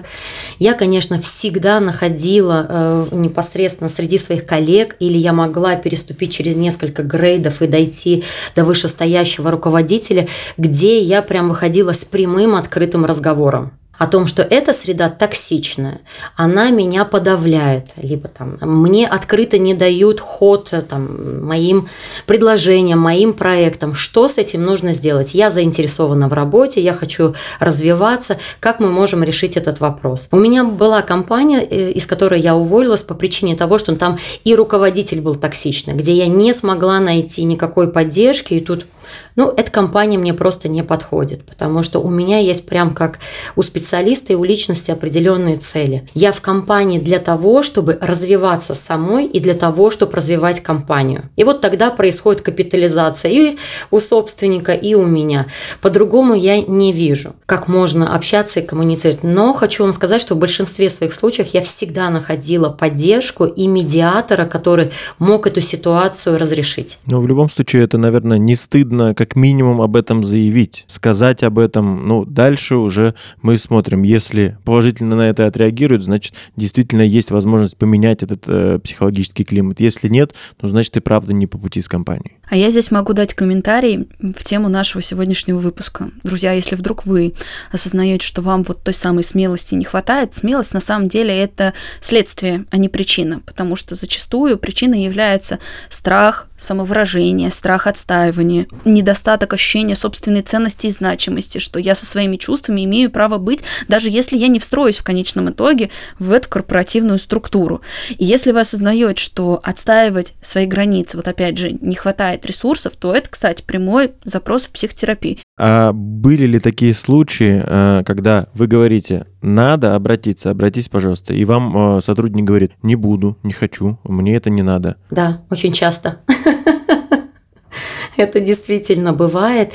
я, 0.58 0.74
конечно, 0.74 1.20
всегда 1.20 1.78
находила 1.78 2.66
э, 2.68 3.06
непосредственно 3.12 3.88
среди 3.88 4.18
своих 4.18 4.44
коллег, 4.44 4.96
или 4.98 5.16
я 5.16 5.32
могла 5.32 5.76
переступить 5.76 6.32
через 6.32 6.56
несколько 6.56 7.04
грейдов 7.04 7.62
и 7.62 7.68
дойти 7.68 8.24
до 8.56 8.64
вышестоящего 8.64 9.52
руководителя, 9.52 10.26
где 10.56 10.98
я 10.98 11.22
прям 11.22 11.50
выходила 11.50 11.92
с 11.92 12.04
прямым 12.04 12.56
открытым 12.56 13.04
разговором 13.04 13.70
о 13.98 14.06
том, 14.06 14.26
что 14.26 14.42
эта 14.42 14.72
среда 14.72 15.08
токсичная, 15.08 16.00
она 16.36 16.70
меня 16.70 17.04
подавляет, 17.04 17.88
либо 17.96 18.28
там 18.28 18.58
мне 18.60 19.06
открыто 19.06 19.58
не 19.58 19.74
дают 19.74 20.20
ход 20.20 20.72
там, 20.88 21.44
моим 21.46 21.88
предложениям, 22.26 22.98
моим 22.98 23.32
проектам. 23.32 23.94
Что 23.94 24.28
с 24.28 24.38
этим 24.38 24.62
нужно 24.62 24.92
сделать? 24.92 25.34
Я 25.34 25.50
заинтересована 25.50 26.28
в 26.28 26.32
работе, 26.32 26.80
я 26.80 26.92
хочу 26.92 27.34
развиваться. 27.60 28.38
Как 28.60 28.80
мы 28.80 28.90
можем 28.90 29.22
решить 29.22 29.56
этот 29.56 29.80
вопрос? 29.80 30.28
У 30.32 30.38
меня 30.38 30.64
была 30.64 31.02
компания, 31.02 31.60
э, 31.60 31.92
из 31.92 32.06
которой 32.06 32.40
я 32.40 32.56
уволилась 32.56 33.02
по 33.02 33.14
причине 33.14 33.56
того, 33.56 33.78
что 33.78 33.94
там 33.94 34.18
и 34.44 34.54
руководитель 34.54 35.20
был 35.20 35.34
токсичный, 35.36 35.94
где 35.94 36.12
я 36.12 36.26
не 36.26 36.52
смогла 36.52 37.00
найти 37.00 37.44
никакой 37.44 37.88
поддержки, 37.88 38.54
и 38.54 38.60
тут 38.60 38.86
ну, 39.36 39.52
эта 39.56 39.70
компания 39.70 40.18
мне 40.18 40.34
просто 40.34 40.68
не 40.68 40.82
подходит, 40.82 41.44
потому 41.44 41.82
что 41.82 42.00
у 42.00 42.10
меня 42.10 42.38
есть 42.38 42.66
прям 42.66 42.94
как 42.94 43.18
у 43.56 43.62
специалиста 43.62 44.32
и 44.32 44.36
у 44.36 44.44
личности 44.44 44.90
определенные 44.90 45.56
цели. 45.56 46.08
Я 46.14 46.32
в 46.32 46.40
компании 46.40 46.98
для 46.98 47.18
того, 47.18 47.62
чтобы 47.62 47.98
развиваться 48.00 48.74
самой 48.74 49.26
и 49.26 49.40
для 49.40 49.54
того, 49.54 49.90
чтобы 49.90 50.12
развивать 50.14 50.62
компанию. 50.62 51.30
И 51.36 51.44
вот 51.44 51.60
тогда 51.60 51.90
происходит 51.90 52.42
капитализация 52.42 53.30
и 53.30 53.56
у 53.90 54.00
собственника, 54.00 54.72
и 54.72 54.94
у 54.94 55.06
меня. 55.06 55.46
По-другому 55.80 56.34
я 56.34 56.60
не 56.60 56.92
вижу, 56.92 57.34
как 57.46 57.68
можно 57.68 58.14
общаться 58.14 58.60
и 58.60 58.66
коммуницировать. 58.66 59.22
Но 59.22 59.52
хочу 59.52 59.82
вам 59.82 59.92
сказать, 59.92 60.20
что 60.20 60.34
в 60.34 60.38
большинстве 60.38 60.90
своих 60.90 61.14
случаев 61.14 61.48
я 61.52 61.62
всегда 61.62 62.10
находила 62.10 62.68
поддержку 62.68 63.44
и 63.44 63.66
медиатора, 63.66 64.46
который 64.46 64.92
мог 65.18 65.46
эту 65.46 65.60
ситуацию 65.60 66.38
разрешить. 66.38 66.98
Но 67.06 67.20
в 67.20 67.26
любом 67.26 67.50
случае 67.50 67.84
это, 67.84 67.98
наверное, 67.98 68.38
не 68.38 68.56
стыдно 68.56 68.93
нужно 68.94 69.14
как 69.14 69.36
минимум 69.36 69.80
об 69.80 69.96
этом 69.96 70.24
заявить, 70.24 70.84
сказать 70.86 71.42
об 71.42 71.58
этом. 71.58 72.06
Ну, 72.06 72.24
дальше 72.24 72.76
уже 72.76 73.14
мы 73.42 73.58
смотрим. 73.58 74.02
Если 74.02 74.56
положительно 74.64 75.16
на 75.16 75.28
это 75.28 75.46
отреагируют, 75.46 76.04
значит, 76.04 76.34
действительно 76.56 77.02
есть 77.02 77.30
возможность 77.30 77.76
поменять 77.76 78.22
этот 78.22 78.44
э, 78.46 78.78
психологический 78.82 79.44
климат. 79.44 79.80
Если 79.80 80.08
нет, 80.08 80.34
ну, 80.60 80.68
значит, 80.68 80.96
и 80.96 81.00
правда 81.00 81.32
не 81.32 81.46
по 81.46 81.58
пути 81.58 81.82
с 81.82 81.88
компанией. 81.88 82.36
А 82.48 82.56
я 82.56 82.70
здесь 82.70 82.90
могу 82.90 83.12
дать 83.12 83.34
комментарий 83.34 84.08
в 84.18 84.44
тему 84.44 84.68
нашего 84.68 85.02
сегодняшнего 85.02 85.58
выпуска. 85.58 86.10
Друзья, 86.22 86.52
если 86.52 86.76
вдруг 86.76 87.06
вы 87.06 87.34
осознаете, 87.72 88.26
что 88.26 88.42
вам 88.42 88.62
вот 88.62 88.82
той 88.82 88.94
самой 88.94 89.24
смелости 89.24 89.74
не 89.74 89.84
хватает, 89.84 90.34
смелость 90.34 90.74
на 90.74 90.80
самом 90.80 91.08
деле 91.08 91.36
это 91.36 91.72
следствие, 92.00 92.64
а 92.70 92.76
не 92.76 92.88
причина, 92.88 93.40
потому 93.44 93.76
что 93.76 93.94
зачастую 93.94 94.58
причиной 94.58 95.02
является 95.04 95.58
страх, 95.88 96.48
самовыражение, 96.56 97.50
страх 97.50 97.86
отстаивания, 97.86 98.66
недостаток 98.84 99.52
ощущения 99.52 99.94
собственной 99.94 100.42
ценности 100.42 100.86
и 100.86 100.90
значимости, 100.90 101.58
что 101.58 101.78
я 101.78 101.94
со 101.94 102.06
своими 102.06 102.36
чувствами 102.36 102.84
имею 102.84 103.10
право 103.10 103.38
быть, 103.38 103.60
даже 103.88 104.10
если 104.10 104.36
я 104.36 104.48
не 104.48 104.58
встроюсь 104.58 104.98
в 104.98 105.04
конечном 105.04 105.50
итоге 105.50 105.90
в 106.18 106.30
эту 106.30 106.48
корпоративную 106.48 107.18
структуру. 107.18 107.80
И 108.10 108.24
если 108.24 108.52
вы 108.52 108.60
осознаете, 108.60 109.22
что 109.22 109.60
отстаивать 109.62 110.34
свои 110.40 110.66
границы, 110.66 111.16
вот 111.16 111.28
опять 111.28 111.58
же, 111.58 111.72
не 111.72 111.96
хватает 111.96 112.46
ресурсов, 112.46 112.94
то 112.96 113.14
это, 113.14 113.28
кстати, 113.28 113.62
прямой 113.62 114.12
запрос 114.24 114.66
в 114.66 114.70
психотерапию. 114.70 115.38
А 115.56 115.92
были 115.92 116.46
ли 116.46 116.58
такие 116.58 116.94
случаи, 116.94 117.62
э, 117.64 118.02
когда 118.04 118.48
вы 118.54 118.66
говорите, 118.66 119.26
надо 119.40 119.94
обратиться, 119.94 120.50
обратись, 120.50 120.88
пожалуйста, 120.88 121.32
и 121.32 121.44
вам 121.44 121.98
э, 121.98 122.00
сотрудник 122.00 122.44
говорит, 122.44 122.72
не 122.82 122.96
буду, 122.96 123.38
не 123.44 123.52
хочу, 123.52 123.98
мне 124.02 124.34
это 124.34 124.50
не 124.50 124.62
надо? 124.62 124.96
Да, 125.10 125.42
очень 125.50 125.72
часто. 125.72 126.18
Это 128.16 128.38
действительно 128.38 129.12
бывает. 129.12 129.72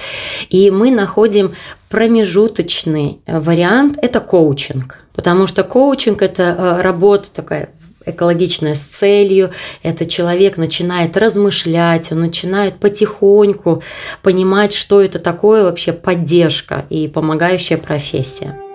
И 0.50 0.72
мы 0.72 0.92
находим 0.92 1.56
промежуточный 1.90 3.20
вариант– 3.28 3.98
это 4.02 4.22
коучинг. 4.22 5.00
Потому 5.14 5.46
что 5.46 5.66
коучинг– 5.66 6.22
это 6.22 6.44
э, 6.44 6.82
работа 6.82 7.30
такая 7.34 7.70
экологичная 8.10 8.76
с 8.76 8.82
целью, 8.82 9.52
это 9.84 10.06
человек 10.06 10.58
начинает 10.58 11.18
размышлять, 11.18 12.12
он 12.12 12.22
начинает 12.22 12.80
потихоньку 12.80 13.84
понимать, 14.22 14.74
что 14.74 15.02
это 15.02 15.20
такое 15.20 15.64
вообще 15.64 15.94
поддержка 15.94 16.86
и 16.90 17.08
помогающая 17.08 17.78
профессия. 17.78 18.69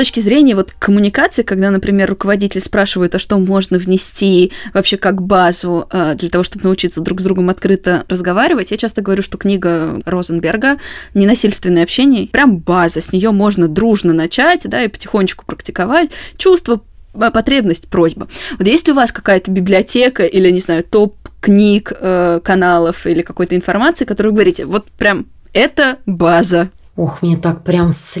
Точки 0.00 0.20
зрения 0.20 0.54
вот 0.54 0.72
коммуникации, 0.78 1.42
когда, 1.42 1.70
например, 1.70 2.08
руководитель 2.08 2.62
спрашивает, 2.62 3.14
а 3.14 3.18
что 3.18 3.38
можно 3.38 3.76
внести 3.76 4.50
вообще 4.72 4.96
как 4.96 5.20
базу 5.20 5.86
э, 5.92 6.14
для 6.14 6.30
того, 6.30 6.42
чтобы 6.42 6.64
научиться 6.64 7.02
друг 7.02 7.20
с 7.20 7.22
другом 7.22 7.50
открыто 7.50 8.04
разговаривать, 8.08 8.70
я 8.70 8.78
часто 8.78 9.02
говорю, 9.02 9.22
что 9.22 9.36
книга 9.36 10.00
Розенберга 10.06 10.78
«Ненасильственное 11.12 11.82
общение» 11.82 12.28
прям 12.28 12.56
база, 12.56 13.02
с 13.02 13.12
нее 13.12 13.30
можно 13.30 13.68
дружно 13.68 14.14
начать, 14.14 14.62
да, 14.64 14.82
и 14.82 14.88
потихонечку 14.88 15.44
практиковать 15.44 16.08
чувство, 16.38 16.80
э, 17.12 17.30
потребность, 17.30 17.86
просьба. 17.88 18.26
Вот 18.58 18.66
есть 18.66 18.86
ли 18.86 18.94
у 18.94 18.96
вас 18.96 19.12
какая-то 19.12 19.50
библиотека 19.50 20.24
или, 20.24 20.50
не 20.50 20.60
знаю, 20.60 20.82
топ 20.82 21.14
книг, 21.42 21.92
э, 21.94 22.40
каналов 22.42 23.06
или 23.06 23.20
какой-то 23.20 23.54
информации, 23.54 24.06
которую 24.06 24.32
вы 24.32 24.36
говорите, 24.36 24.64
вот 24.64 24.86
прям 24.92 25.26
это 25.52 25.98
база, 26.06 26.70
Ох, 27.00 27.22
мне 27.22 27.38
так 27.38 27.64
прям 27.64 27.92
с 27.92 28.12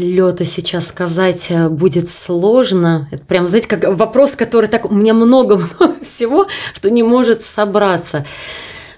сейчас 0.46 0.86
сказать 0.86 1.48
э, 1.50 1.68
будет 1.68 2.10
сложно. 2.10 3.08
Это 3.10 3.22
прям, 3.22 3.46
знаете, 3.46 3.68
как 3.68 3.84
вопрос, 3.84 4.36
который 4.36 4.70
так 4.70 4.90
у 4.90 4.94
меня 4.94 5.12
много-много 5.12 5.96
всего, 6.02 6.46
что 6.72 6.88
не 6.88 7.02
может 7.02 7.42
собраться. 7.42 8.24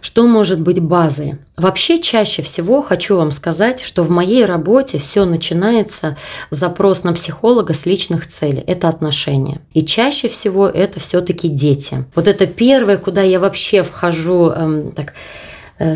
Что 0.01 0.25
может 0.29 0.61
быть 0.61 0.79
базой? 0.79 1.35
Вообще 1.57 2.01
чаще 2.01 2.43
всего 2.43 2.81
хочу 2.81 3.17
вам 3.17 3.33
сказать, 3.33 3.83
что 3.83 4.05
в 4.05 4.11
моей 4.11 4.45
работе 4.45 5.01
все 5.01 5.25
начинается 5.25 6.17
запрос 6.51 7.03
на 7.03 7.13
психолога 7.13 7.75
с 7.75 7.85
личных 7.85 8.29
целей. 8.29 8.63
Это 8.65 8.89
отношения. 8.89 9.63
И 9.75 9.85
чаще 9.85 10.29
всего 10.29 10.69
это 10.69 11.01
все-таки 11.01 11.49
дети. 11.49 12.05
Вот 12.15 12.29
это 12.29 12.47
первое, 12.47 12.99
куда 12.99 13.23
я 13.23 13.41
вообще 13.41 13.83
вхожу 13.83 14.51
эм, 14.51 14.93
так 14.93 15.15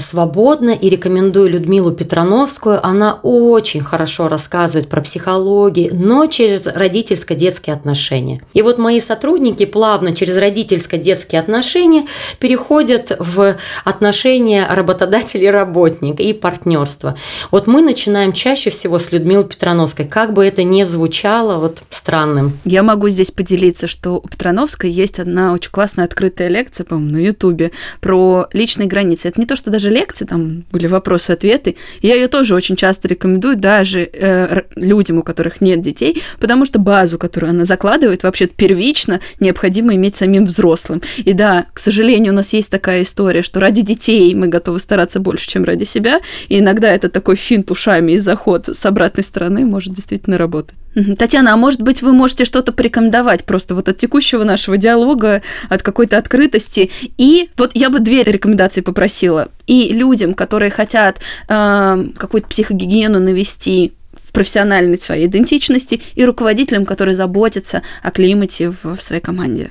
свободно 0.00 0.70
и 0.70 0.88
рекомендую 0.88 1.50
Людмилу 1.50 1.92
Петрановскую. 1.92 2.84
Она 2.84 3.20
очень 3.22 3.82
хорошо 3.82 4.28
рассказывает 4.28 4.88
про 4.88 5.00
психологию, 5.00 5.94
но 5.94 6.26
через 6.26 6.66
родительско-детские 6.66 7.74
отношения. 7.74 8.42
И 8.54 8.62
вот 8.62 8.78
мои 8.78 9.00
сотрудники 9.00 9.64
плавно 9.66 10.14
через 10.14 10.36
родительско-детские 10.36 11.40
отношения 11.40 12.06
переходят 12.38 13.16
в 13.18 13.56
отношения 13.84 14.66
работодатель 14.68 15.42
и 15.42 15.50
работник 15.50 16.20
и 16.20 16.32
партнерство. 16.32 17.16
Вот 17.50 17.66
мы 17.66 17.82
начинаем 17.82 18.32
чаще 18.32 18.70
всего 18.70 18.98
с 18.98 19.12
Людмилой 19.12 19.48
Петрановской, 19.48 20.06
как 20.06 20.32
бы 20.32 20.44
это 20.44 20.62
ни 20.62 20.82
звучало 20.82 21.58
вот 21.58 21.82
странным. 21.90 22.58
Я 22.64 22.82
могу 22.82 23.08
здесь 23.08 23.30
поделиться, 23.30 23.86
что 23.86 24.16
у 24.16 24.28
Петрановской 24.28 24.90
есть 24.90 25.18
одна 25.18 25.52
очень 25.52 25.70
классная 25.70 26.04
открытая 26.04 26.48
лекция, 26.48 26.84
по-моему, 26.84 27.12
на 27.12 27.18
Ютубе 27.18 27.72
про 28.00 28.46
личные 28.52 28.88
границы. 28.88 29.28
Это 29.28 29.40
не 29.40 29.46
то, 29.46 29.56
что 29.56 29.70
даже 29.76 29.90
лекции, 29.90 30.24
там 30.24 30.64
были 30.72 30.86
вопросы-ответы. 30.86 31.76
Я 32.00 32.14
ее 32.14 32.28
тоже 32.28 32.54
очень 32.54 32.76
часто 32.76 33.08
рекомендую 33.08 33.56
даже 33.56 34.08
э, 34.10 34.62
людям, 34.74 35.18
у 35.18 35.22
которых 35.22 35.60
нет 35.60 35.82
детей, 35.82 36.22
потому 36.40 36.64
что 36.64 36.78
базу, 36.78 37.18
которую 37.18 37.50
она 37.50 37.66
закладывает, 37.66 38.22
вообще 38.22 38.46
первично 38.46 39.20
необходимо 39.38 39.94
иметь 39.94 40.16
самим 40.16 40.46
взрослым. 40.46 41.02
И 41.18 41.34
да, 41.34 41.66
к 41.74 41.78
сожалению, 41.78 42.32
у 42.32 42.36
нас 42.36 42.54
есть 42.54 42.70
такая 42.70 43.02
история, 43.02 43.42
что 43.42 43.60
ради 43.60 43.82
детей 43.82 44.34
мы 44.34 44.48
готовы 44.48 44.78
стараться 44.78 45.20
больше, 45.20 45.46
чем 45.46 45.64
ради 45.64 45.84
себя, 45.84 46.20
и 46.48 46.58
иногда 46.58 46.90
это 46.90 47.10
такой 47.10 47.36
финт 47.36 47.70
ушами 47.70 48.12
и 48.12 48.18
заход 48.18 48.68
с 48.68 48.86
обратной 48.86 49.24
стороны 49.24 49.66
может 49.66 49.92
действительно 49.92 50.38
работать. 50.38 50.74
Татьяна, 51.18 51.52
а 51.52 51.56
может 51.56 51.82
быть, 51.82 52.00
вы 52.00 52.12
можете 52.12 52.44
что-то 52.44 52.72
порекомендовать 52.72 53.44
просто 53.44 53.74
вот 53.74 53.88
от 53.88 53.98
текущего 53.98 54.44
нашего 54.44 54.78
диалога, 54.78 55.42
от 55.68 55.82
какой-то 55.82 56.16
открытости. 56.16 56.90
И 57.18 57.50
вот 57.58 57.72
я 57.74 57.90
бы 57.90 58.00
две 58.00 58.24
рекомендации 58.24 58.80
попросила. 58.80 59.50
И 59.66 59.92
людям, 59.92 60.32
которые 60.32 60.70
хотят 60.70 61.18
э, 61.48 62.04
какую-то 62.16 62.48
психогигиену 62.48 63.20
навести 63.20 63.92
в 64.14 64.32
профессиональной 64.32 64.98
своей 64.98 65.26
идентичности, 65.26 66.00
и 66.14 66.24
руководителям, 66.24 66.86
которые 66.86 67.14
заботятся 67.14 67.82
о 68.02 68.10
климате 68.10 68.70
в, 68.70 68.96
в 68.96 69.02
своей 69.02 69.20
команде. 69.20 69.70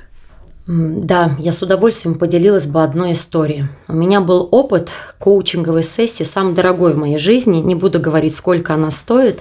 Да, 0.68 1.36
я 1.38 1.52
с 1.52 1.62
удовольствием 1.62 2.16
поделилась 2.16 2.66
бы 2.66 2.82
одной 2.82 3.12
историей. 3.12 3.66
У 3.86 3.92
меня 3.92 4.20
был 4.20 4.48
опыт 4.50 4.90
коучинговой 5.20 5.84
сессии, 5.84 6.24
самый 6.24 6.54
дорогой 6.54 6.92
в 6.92 6.96
моей 6.96 7.18
жизни, 7.18 7.58
не 7.58 7.76
буду 7.76 8.00
говорить, 8.00 8.34
сколько 8.34 8.74
она 8.74 8.90
стоит. 8.90 9.40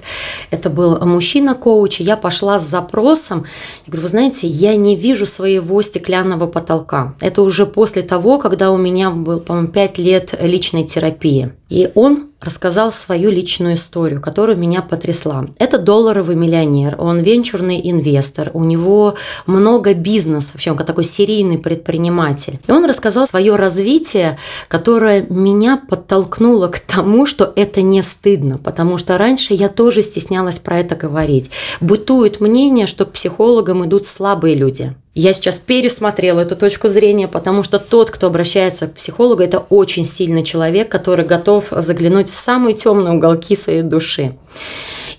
Это 0.52 0.70
был 0.70 1.04
мужчина-коуч, 1.04 2.00
и 2.00 2.04
я 2.04 2.16
пошла 2.16 2.60
с 2.60 2.70
запросом. 2.70 3.46
Я 3.88 3.92
говорю, 3.92 4.04
вы 4.04 4.10
знаете, 4.10 4.48
я 4.48 4.76
не 4.76 4.96
вижу 4.96 5.26
своего 5.26 5.82
стеклянного 5.82 6.46
потолка. 6.46 7.16
Это 7.20 7.42
уже 7.42 7.66
после 7.66 8.04
того, 8.04 8.38
когда 8.38 8.72
у 8.72 8.78
меня 8.78 9.10
был, 9.10 9.40
по-моему, 9.40 9.70
5 9.70 9.98
лет 9.98 10.36
личной 10.40 10.84
терапии. 10.84 11.54
И 11.70 11.90
он 11.96 12.28
рассказал 12.46 12.92
свою 12.92 13.30
личную 13.32 13.74
историю, 13.76 14.22
которая 14.22 14.56
меня 14.56 14.82
потрясла. 14.82 15.46
Это 15.58 15.78
долларовый 15.78 16.36
миллионер, 16.36 16.96
он 16.98 17.20
венчурный 17.20 17.82
инвестор, 17.84 18.52
у 18.54 18.64
него 18.64 19.16
много 19.46 19.94
бизнеса, 19.94 20.52
вообще 20.54 20.72
он 20.72 20.78
такой 20.78 21.04
серийный 21.04 21.58
предприниматель. 21.58 22.60
И 22.68 22.72
он 22.72 22.86
рассказал 22.86 23.28
свое 23.28 23.56
развитие, 23.56 24.38
которое 24.68 25.26
меня 25.30 25.82
подтолкнуло 25.90 26.68
к 26.68 26.80
тому, 26.80 27.26
что 27.26 27.52
это 27.56 27.82
не 27.82 28.02
стыдно, 28.02 28.58
потому 28.58 28.98
что 28.98 29.18
раньше 29.18 29.54
я 29.54 29.68
тоже 29.68 30.02
стеснялась 30.02 30.60
про 30.60 30.80
это 30.80 30.96
говорить. 30.96 31.50
Бытует 31.82 32.40
мнение, 32.40 32.88
что 32.88 33.06
к 33.06 33.12
психологам 33.12 33.86
идут 33.86 34.06
слабые 34.06 34.56
люди. 34.56 34.96
Я 35.18 35.32
сейчас 35.32 35.58
пересмотрела 35.58 36.42
эту 36.42 36.58
точку 36.58 36.90
зрения, 36.90 37.30
потому 37.30 37.64
что 37.64 37.80
тот, 37.80 38.12
кто 38.12 38.28
обращается 38.28 38.88
к 38.88 38.96
психологу, 38.96 39.42
это 39.42 39.60
очень 39.60 40.06
сильный 40.06 40.44
человек, 40.44 40.90
который 40.90 41.24
готов 41.24 41.68
заглянуть 41.72 42.30
в 42.30 42.36
самые 42.36 42.74
темные 42.74 43.14
уголки 43.14 43.56
своей 43.56 43.82
души. 43.82 44.36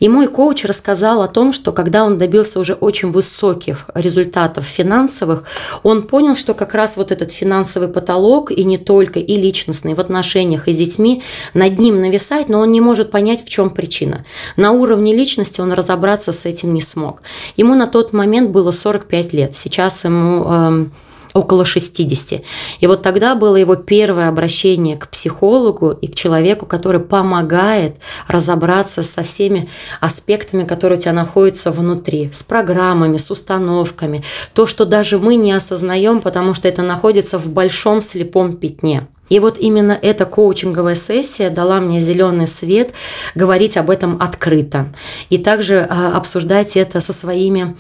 И 0.01 0.09
мой 0.09 0.29
коуч 0.29 0.65
рассказал 0.65 1.23
о 1.23 1.29
том, 1.29 1.53
что 1.53 1.73
когда 1.73 2.05
он 2.05 2.19
добился 2.19 2.61
уже 2.61 2.75
очень 2.75 3.11
высоких 3.11 3.89
результатов 3.95 4.65
финансовых, 4.65 5.45
он 5.83 6.03
понял, 6.03 6.35
что 6.35 6.55
как 6.55 6.75
раз 6.75 6.97
вот 6.97 7.13
этот 7.13 7.33
финансовый 7.33 7.89
потолок, 7.89 8.51
и 8.51 8.65
не 8.65 8.79
только, 8.79 9.21
и 9.21 9.37
личностный, 9.37 9.95
в 9.95 10.01
отношениях 10.01 10.69
и 10.69 10.73
с 10.73 10.77
детьми, 10.77 11.23
над 11.55 11.79
ним 11.79 12.01
нависает, 12.01 12.49
но 12.49 12.61
он 12.61 12.73
не 12.73 12.81
может 12.81 13.11
понять, 13.11 13.45
в 13.45 13.49
чем 13.49 13.71
причина. 13.71 14.25
На 14.57 14.73
уровне 14.73 15.15
личности 15.15 15.61
он 15.61 15.73
разобраться 15.73 16.33
с 16.33 16.45
этим 16.45 16.75
не 16.75 16.83
смог. 16.83 17.23
Ему 17.57 17.75
на 17.75 17.87
тот 17.87 18.13
момент 18.13 18.51
было 18.51 18.71
45 18.71 19.33
лет, 19.33 19.57
сейчас 19.57 20.05
ему 20.05 20.45
эм, 20.45 20.93
около 21.37 21.65
60. 21.65 22.43
И 22.81 22.87
вот 22.87 23.03
тогда 23.03 23.35
было 23.35 23.57
его 23.57 23.77
первое 23.77 24.29
обращение 24.29 24.97
к 24.97 25.09
психологу 25.09 25.91
и 25.91 26.07
к 26.07 26.15
человеку, 26.15 26.67
который 26.67 27.01
помогает 27.01 27.97
разобраться 28.27 29.03
со 29.03 29.23
всеми 29.23 29.69
аспектами, 30.01 30.65
которые 30.65 30.99
у 30.99 31.01
тебя 31.01 31.13
находятся 31.13 31.71
внутри, 31.71 32.31
с 32.33 32.43
программами, 32.43 33.19
с 33.19 33.31
установками, 33.31 34.25
то, 34.55 34.67
что 34.67 34.85
даже 34.85 35.19
мы 35.19 35.37
не 35.37 35.53
осознаем, 35.53 36.21
потому 36.21 36.55
что 36.55 36.69
это 36.69 36.83
находится 36.83 37.39
в 37.39 37.49
большом 37.49 38.03
слепом 38.03 38.57
пятне. 38.57 39.07
И 39.29 39.41
вот 39.41 39.59
именно 39.59 39.99
эта 40.01 40.25
коучинговая 40.25 40.95
сессия 40.95 41.51
дала 41.51 41.81
мне 41.81 42.01
зеленый 42.01 42.47
свет 42.47 42.93
говорить 43.35 43.77
об 43.77 43.91
этом 43.91 44.23
открыто. 44.23 44.87
И 45.31 45.39
также 45.39 45.81
а, 45.81 46.17
обсуждать 46.17 46.77
это 46.77 47.01
со 47.01 47.13
своими 47.13 47.77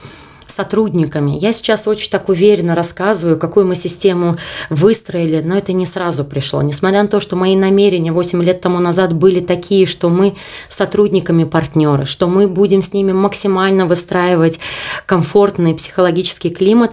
сотрудниками. 0.57 1.39
Я 1.39 1.53
сейчас 1.53 1.87
очень 1.87 2.11
так 2.11 2.29
уверенно 2.29 2.75
рассказываю, 2.75 3.39
какую 3.39 3.67
мы 3.67 3.77
систему 3.77 4.39
выстроили, 4.71 5.43
но 5.45 5.57
это 5.57 5.73
не 5.73 5.85
сразу 5.85 6.25
пришло. 6.25 6.63
Несмотря 6.63 7.03
на 7.03 7.09
то, 7.09 7.21
что 7.21 7.37
мои 7.37 7.55
намерения 7.55 8.11
8 8.11 8.43
лет 8.43 8.63
тому 8.63 8.79
назад 8.79 9.13
были 9.13 9.41
такие, 9.41 9.87
что 9.87 10.09
мы 10.09 10.35
сотрудниками 10.69 11.45
партнеры, 11.45 12.07
что 12.07 12.27
мы 12.27 12.49
будем 12.49 12.83
с 12.83 12.95
ними 12.95 13.13
максимально 13.13 13.85
выстраивать 13.87 14.59
комфортный 15.05 15.75
психологический 15.75 16.51
климат, 16.51 16.93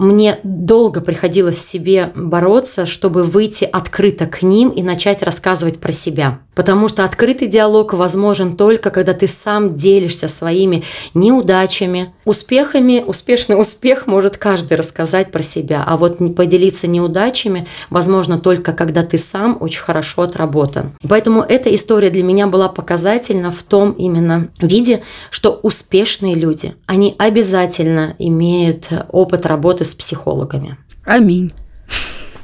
мне 0.00 0.40
долго 0.42 1.02
приходилось 1.02 1.56
в 1.56 1.60
себе 1.60 2.10
бороться, 2.16 2.86
чтобы 2.86 3.22
выйти 3.22 3.68
открыто 3.70 4.26
к 4.26 4.42
ним 4.42 4.70
и 4.70 4.82
начать 4.82 5.22
рассказывать 5.22 5.78
про 5.78 5.92
себя. 5.92 6.40
Потому 6.54 6.88
что 6.88 7.04
открытый 7.04 7.48
диалог 7.48 7.92
возможен 7.92 8.56
только, 8.56 8.90
когда 8.90 9.12
ты 9.12 9.28
сам 9.28 9.74
делишься 9.74 10.28
своими 10.28 10.84
неудачами, 11.14 12.12
успехами. 12.24 13.04
Успешный 13.06 13.60
успех 13.60 14.06
может 14.06 14.36
каждый 14.36 14.76
рассказать 14.76 15.30
про 15.32 15.42
себя, 15.42 15.84
а 15.86 15.96
вот 15.96 16.18
поделиться 16.34 16.86
неудачами 16.86 17.66
возможно 17.90 18.38
только, 18.38 18.72
когда 18.72 19.02
ты 19.02 19.18
сам 19.18 19.58
очень 19.60 19.82
хорошо 19.82 20.22
отработан. 20.22 20.92
Поэтому 21.06 21.42
эта 21.42 21.74
история 21.74 22.10
для 22.10 22.22
меня 22.22 22.46
была 22.46 22.68
показательна 22.68 23.50
в 23.50 23.62
том 23.62 23.92
именно 23.92 24.48
виде, 24.60 25.02
что 25.30 25.60
успешные 25.62 26.34
люди, 26.34 26.74
они 26.86 27.14
обязательно 27.18 28.14
имеют 28.18 28.88
опыт 29.10 29.46
работы 29.46 29.84
с 29.90 29.94
психологами. 29.94 30.78
Аминь. 31.04 31.52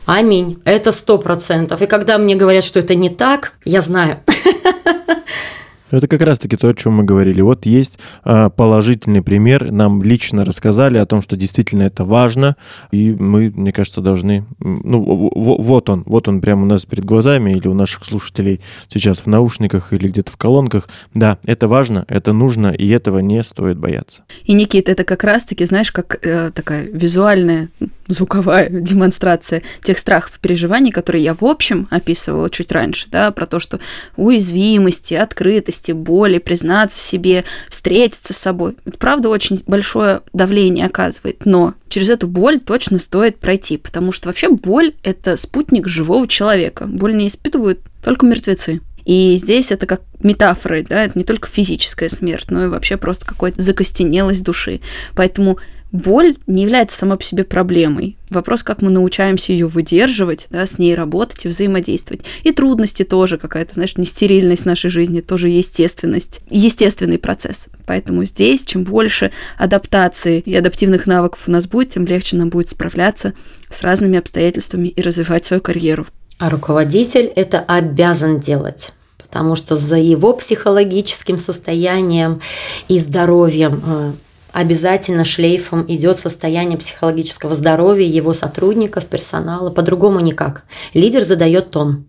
Аминь. 0.07 0.63
Это 0.65 0.93
сто 0.93 1.19
процентов. 1.19 1.83
И 1.83 1.87
когда 1.87 2.17
мне 2.19 2.37
говорят, 2.37 2.65
что 2.65 2.79
это 2.79 2.95
не 2.95 3.11
так, 3.11 3.55
я 3.65 3.81
знаю. 3.81 4.21
Это 5.91 6.09
как 6.09 6.23
раз-таки 6.23 6.57
то, 6.57 6.69
о 6.69 6.75
чем 6.75 6.95
мы 6.95 7.05
говорили. 7.05 7.41
Вот 7.41 7.65
есть 7.67 7.99
а, 8.25 8.51
положительный 8.51 9.23
пример. 9.23 9.71
Нам 9.71 10.03
лично 10.03 10.45
рассказали 10.45 10.99
о 10.99 11.07
том, 11.07 11.23
что 11.23 11.37
действительно 11.37 11.83
это 11.83 12.05
важно, 12.05 12.57
и 12.91 13.13
мы, 13.13 13.53
мне 13.55 13.73
кажется, 13.73 14.01
должны... 14.01 14.45
Ну, 14.59 15.31
вот 15.33 15.89
он, 15.89 16.03
вот 16.07 16.29
он 16.29 16.41
прямо 16.41 16.63
у 16.63 16.67
нас 16.67 16.85
перед 16.87 17.05
глазами 17.05 17.53
или 17.53 17.69
у 17.69 17.75
наших 17.75 18.05
слушателей 18.05 18.61
сейчас 18.89 19.21
в 19.21 19.27
наушниках 19.27 19.93
или 19.93 20.09
где-то 20.09 20.33
в 20.33 20.37
колонках. 20.37 20.89
Да, 21.15 21.39
это 21.45 21.69
важно, 21.69 22.05
это 22.09 22.33
нужно, 22.33 22.69
и 22.69 22.89
этого 22.89 23.21
не 23.21 23.43
стоит 23.45 23.79
бояться. 23.79 24.23
И, 24.45 24.55
Никита, 24.55 24.93
это 24.93 25.05
как 25.05 25.23
раз-таки, 25.25 25.65
знаешь, 25.65 25.93
как 25.93 26.19
э, 26.25 26.51
такая 26.53 26.89
визуальная, 26.89 27.69
звуковая 28.09 28.69
демонстрация 28.71 29.63
тех 29.83 29.99
страхов 29.99 30.37
и 30.37 30.41
переживаний, 30.41 30.93
которые 30.93 31.25
я, 31.25 31.35
в 31.35 31.45
общем, 31.45 31.89
описывала 31.91 32.51
чуть 32.51 32.73
раньше, 32.73 33.09
да, 33.11 33.31
про 33.31 33.47
то, 33.47 33.61
что 33.61 33.81
уязвимости, 34.17 35.15
открытости, 35.15 35.93
боли, 35.93 36.39
признаться 36.39 36.99
себе, 36.99 37.45
встретиться 37.69 38.35
с 38.35 38.39
собой. 38.39 38.77
Это 38.85 38.99
правда 38.99 39.29
очень 39.29 39.63
большое 39.67 40.23
давление 40.33 40.87
оказывает, 40.87 41.45
но 41.45 41.75
через 41.89 42.11
эту 42.11 42.27
боль 42.27 42.61
точно 42.61 42.99
стоит 42.99 43.39
пройти, 43.39 43.77
потому 43.77 44.13
что 44.13 44.29
вообще 44.29 44.51
боль– 44.51 44.95
это 45.03 45.37
спутник 45.37 45.89
живого 45.89 46.27
человека. 46.29 46.87
Боль 46.87 47.17
не 47.17 47.29
испытывают 47.29 47.81
только 48.03 48.27
мертвецы. 48.27 48.81
И 49.07 49.37
здесь 49.37 49.71
это 49.71 49.87
как 49.87 50.03
метафоры, 50.21 50.85
да, 50.87 51.05
это 51.05 51.17
не 51.17 51.25
только 51.25 51.49
физическая 51.49 52.09
смерть, 52.09 52.51
но 52.51 52.65
и 52.65 52.69
вообще 52.69 52.97
просто 52.97 53.25
какая-то 53.25 53.63
закостенелость 53.63 54.43
души. 54.43 54.81
Поэтому 55.15 55.59
боль 55.97 56.37
не 56.47 56.63
является 56.63 56.97
сама 56.97 57.17
по 57.17 57.25
себе 57.25 57.45
проблемой. 57.45 58.17
Вопрос, 58.31 58.63
как 58.63 58.83
мы 58.83 58.91
научаемся 58.91 59.53
ее 59.53 59.67
выдерживать, 59.67 60.47
да, 60.51 60.67
с 60.67 60.79
ней 60.79 60.95
работать 60.95 61.45
и 61.45 61.49
взаимодействовать. 61.49 62.25
И 62.43 62.53
трудности 62.53 63.03
тоже 63.03 63.39
какая-то, 63.39 63.75
знаешь, 63.75 63.97
нестерильность 63.97 64.67
нашей 64.67 64.91
жизни, 64.91 65.21
тоже 65.21 65.49
естественность, 65.49 66.41
естественный 66.49 67.19
процесс. 67.19 67.67
Поэтому 67.87 68.25
здесь, 68.25 68.65
чем 68.65 68.85
больше 68.85 69.31
адаптации 69.59 70.41
и 70.41 70.55
адаптивных 70.55 71.07
навыков 71.07 71.45
у 71.47 71.51
нас 71.51 71.67
будет, 71.67 71.91
тем 71.91 72.05
легче 72.05 72.37
нам 72.37 72.49
будет 72.49 72.69
справляться 72.69 73.33
с 73.71 73.83
разными 73.83 74.19
обстоятельствами 74.19 74.89
и 74.89 75.03
развивать 75.03 75.45
свою 75.47 75.63
карьеру. 75.63 76.07
А 76.39 76.51
руководитель 76.51 77.33
это 77.35 77.61
обязан 77.61 78.41
делать 78.41 78.93
потому 79.19 79.57
что 79.57 79.77
за 79.77 79.97
его 79.97 80.33
психологическим 80.35 81.39
состоянием 81.39 82.41
и 82.89 82.99
здоровьем 82.99 83.83
э, 83.85 84.13
обязательно 84.57 85.27
шлейфом 85.27 85.85
идет 85.87 86.19
состояние 86.19 86.79
психологического 86.79 87.55
здоровья 87.55 88.07
его 88.07 88.33
сотрудников, 88.33 89.05
персонала. 89.05 89.71
По-другому 89.71 90.21
никак. 90.21 90.65
Лидер 90.95 91.23
задает 91.23 91.71
тон. 91.73 92.07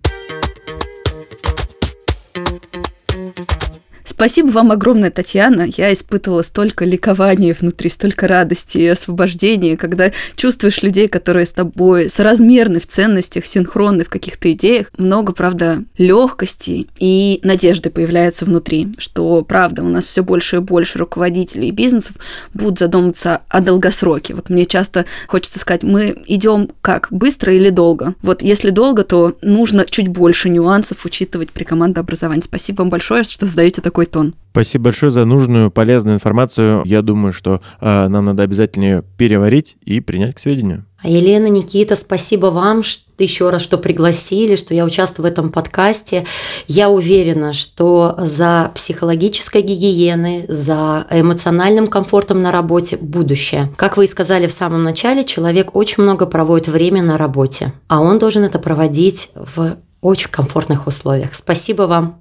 Спасибо 4.18 4.48
вам 4.48 4.72
огромное, 4.72 5.12
Татьяна. 5.12 5.68
Я 5.78 5.94
испытывала 5.94 6.42
столько 6.42 6.86
ликования 6.86 7.56
внутри, 7.58 7.88
столько 7.88 8.28
радости 8.28 8.80
и 8.80 8.88
освобождения, 8.88 9.78
когда 9.78 10.12
чувствуешь 10.36 10.82
людей, 10.82 11.08
которые 11.08 11.46
с 11.46 11.52
тобой 11.52 12.10
соразмерны 12.10 12.80
в 12.80 12.88
ценностях, 12.88 13.46
синхронны 13.46 14.04
в 14.04 14.10
каких-то 14.10 14.52
идеях. 14.54 14.88
Много, 14.98 15.34
правда, 15.34 15.84
легкости 16.00 16.88
и 16.98 17.40
надежды 17.44 17.92
появляется 17.92 18.46
внутри, 18.46 18.88
что, 18.98 19.44
правда, 19.44 19.84
у 19.84 19.88
нас 19.88 20.06
все 20.06 20.24
больше 20.24 20.56
и 20.56 20.62
больше 20.62 20.98
руководителей 20.98 21.70
бизнесов 21.70 22.16
будут 22.56 22.80
задумываться 22.80 23.42
о 23.50 23.62
долгосроке. 23.62 24.34
Вот 24.34 24.50
мне 24.50 24.66
часто 24.66 25.06
хочется 25.28 25.60
сказать, 25.60 25.84
мы 25.84 26.24
идем 26.26 26.72
как, 26.82 27.10
быстро 27.12 27.54
или 27.54 27.70
долго? 27.70 28.16
Вот 28.24 28.42
если 28.42 28.72
долго, 28.72 29.04
то 29.04 29.38
нужно 29.44 29.86
чуть 29.86 30.08
больше 30.08 30.50
нюансов 30.50 31.06
учитывать 31.06 31.52
при 31.52 31.66
командообразовании. 31.66 32.42
Спасибо 32.42 32.78
вам 32.82 32.90
большое, 32.90 33.22
что 33.22 33.46
задаете 33.46 33.84
такой 33.84 34.07
тон. 34.12 34.36
Спасибо 34.52 34.86
большое 34.86 35.12
за 35.12 35.24
нужную, 35.26 35.70
полезную 35.70 36.16
информацию. 36.16 36.82
Я 36.86 37.04
думаю, 37.04 37.32
что 37.32 37.62
э, 37.80 38.08
нам 38.08 38.26
надо 38.26 38.42
обязательно 38.42 38.84
ее 38.86 39.04
переварить 39.16 39.78
и 39.82 40.00
принять 40.00 40.34
к 40.34 40.40
сведению. 40.40 40.86
А 41.00 41.10
Елена, 41.10 41.46
Никита, 41.46 41.96
спасибо 41.96 42.48
вам 42.48 42.82
что, 42.82 43.04
еще 43.20 43.52
раз, 43.52 43.62
что 43.62 43.78
пригласили, 43.78 44.56
что 44.56 44.74
я 44.74 44.84
участвую 44.84 45.28
в 45.28 45.32
этом 45.32 45.52
подкасте. 45.52 46.26
Я 46.68 46.90
уверена, 46.90 47.54
что 47.54 48.16
за 48.18 48.72
психологической 48.74 49.62
гигиеной, 49.62 50.46
за 50.48 51.06
эмоциональным 51.12 51.86
комфортом 51.86 52.42
на 52.42 52.52
работе 52.52 52.98
будущее. 52.98 53.72
Как 53.76 53.96
вы 53.96 54.06
и 54.06 54.08
сказали 54.08 54.48
в 54.48 54.54
самом 54.54 54.84
начале, 54.84 55.24
человек 55.24 55.76
очень 55.76 56.02
много 56.02 56.26
проводит 56.26 56.68
время 56.68 57.04
на 57.04 57.18
работе, 57.18 57.74
а 57.88 58.02
он 58.02 58.18
должен 58.18 58.44
это 58.44 58.58
проводить 58.58 59.30
в 59.36 59.78
очень 60.02 60.30
комфортных 60.32 60.88
условиях. 60.88 61.36
Спасибо 61.36 61.84
вам. 61.84 62.20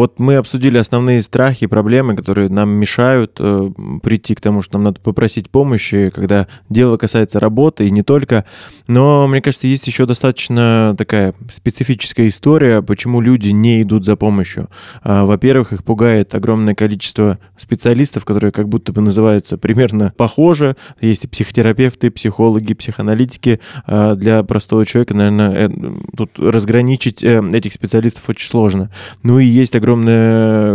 Вот 0.00 0.18
мы 0.18 0.36
обсудили 0.36 0.78
основные 0.78 1.20
страхи 1.20 1.64
и 1.64 1.66
проблемы, 1.66 2.16
которые 2.16 2.48
нам 2.48 2.70
мешают 2.70 3.36
э, 3.38 3.70
прийти 4.02 4.34
к 4.34 4.40
тому, 4.40 4.62
что 4.62 4.78
нам 4.78 4.84
надо 4.84 5.00
попросить 5.02 5.50
помощи, 5.50 6.10
когда 6.14 6.46
дело 6.70 6.96
касается 6.96 7.38
работы 7.38 7.86
и 7.86 7.90
не 7.90 8.02
только. 8.02 8.46
Но, 8.86 9.28
мне 9.28 9.42
кажется, 9.42 9.66
есть 9.66 9.86
еще 9.86 10.06
достаточно 10.06 10.94
такая 10.96 11.34
специфическая 11.52 12.28
история, 12.28 12.80
почему 12.80 13.20
люди 13.20 13.50
не 13.50 13.82
идут 13.82 14.06
за 14.06 14.16
помощью. 14.16 14.70
Э, 15.04 15.24
во-первых, 15.24 15.74
их 15.74 15.84
пугает 15.84 16.34
огромное 16.34 16.74
количество 16.74 17.38
специалистов, 17.58 18.24
которые 18.24 18.52
как 18.52 18.70
будто 18.70 18.94
бы 18.94 19.02
называются 19.02 19.58
примерно 19.58 20.14
похоже. 20.16 20.76
Есть 21.02 21.24
и 21.24 21.28
психотерапевты, 21.28 22.10
психологи, 22.10 22.72
психоаналитики. 22.72 23.60
Э, 23.86 24.14
для 24.16 24.42
простого 24.44 24.86
человека, 24.86 25.12
наверное, 25.12 25.68
э, 25.68 25.70
тут 26.16 26.38
разграничить 26.38 27.22
э, 27.22 27.42
этих 27.52 27.74
специалистов 27.74 28.26
очень 28.30 28.48
сложно. 28.48 28.90
Ну 29.24 29.38
и 29.38 29.44
есть 29.44 29.76
огромное 29.76 29.89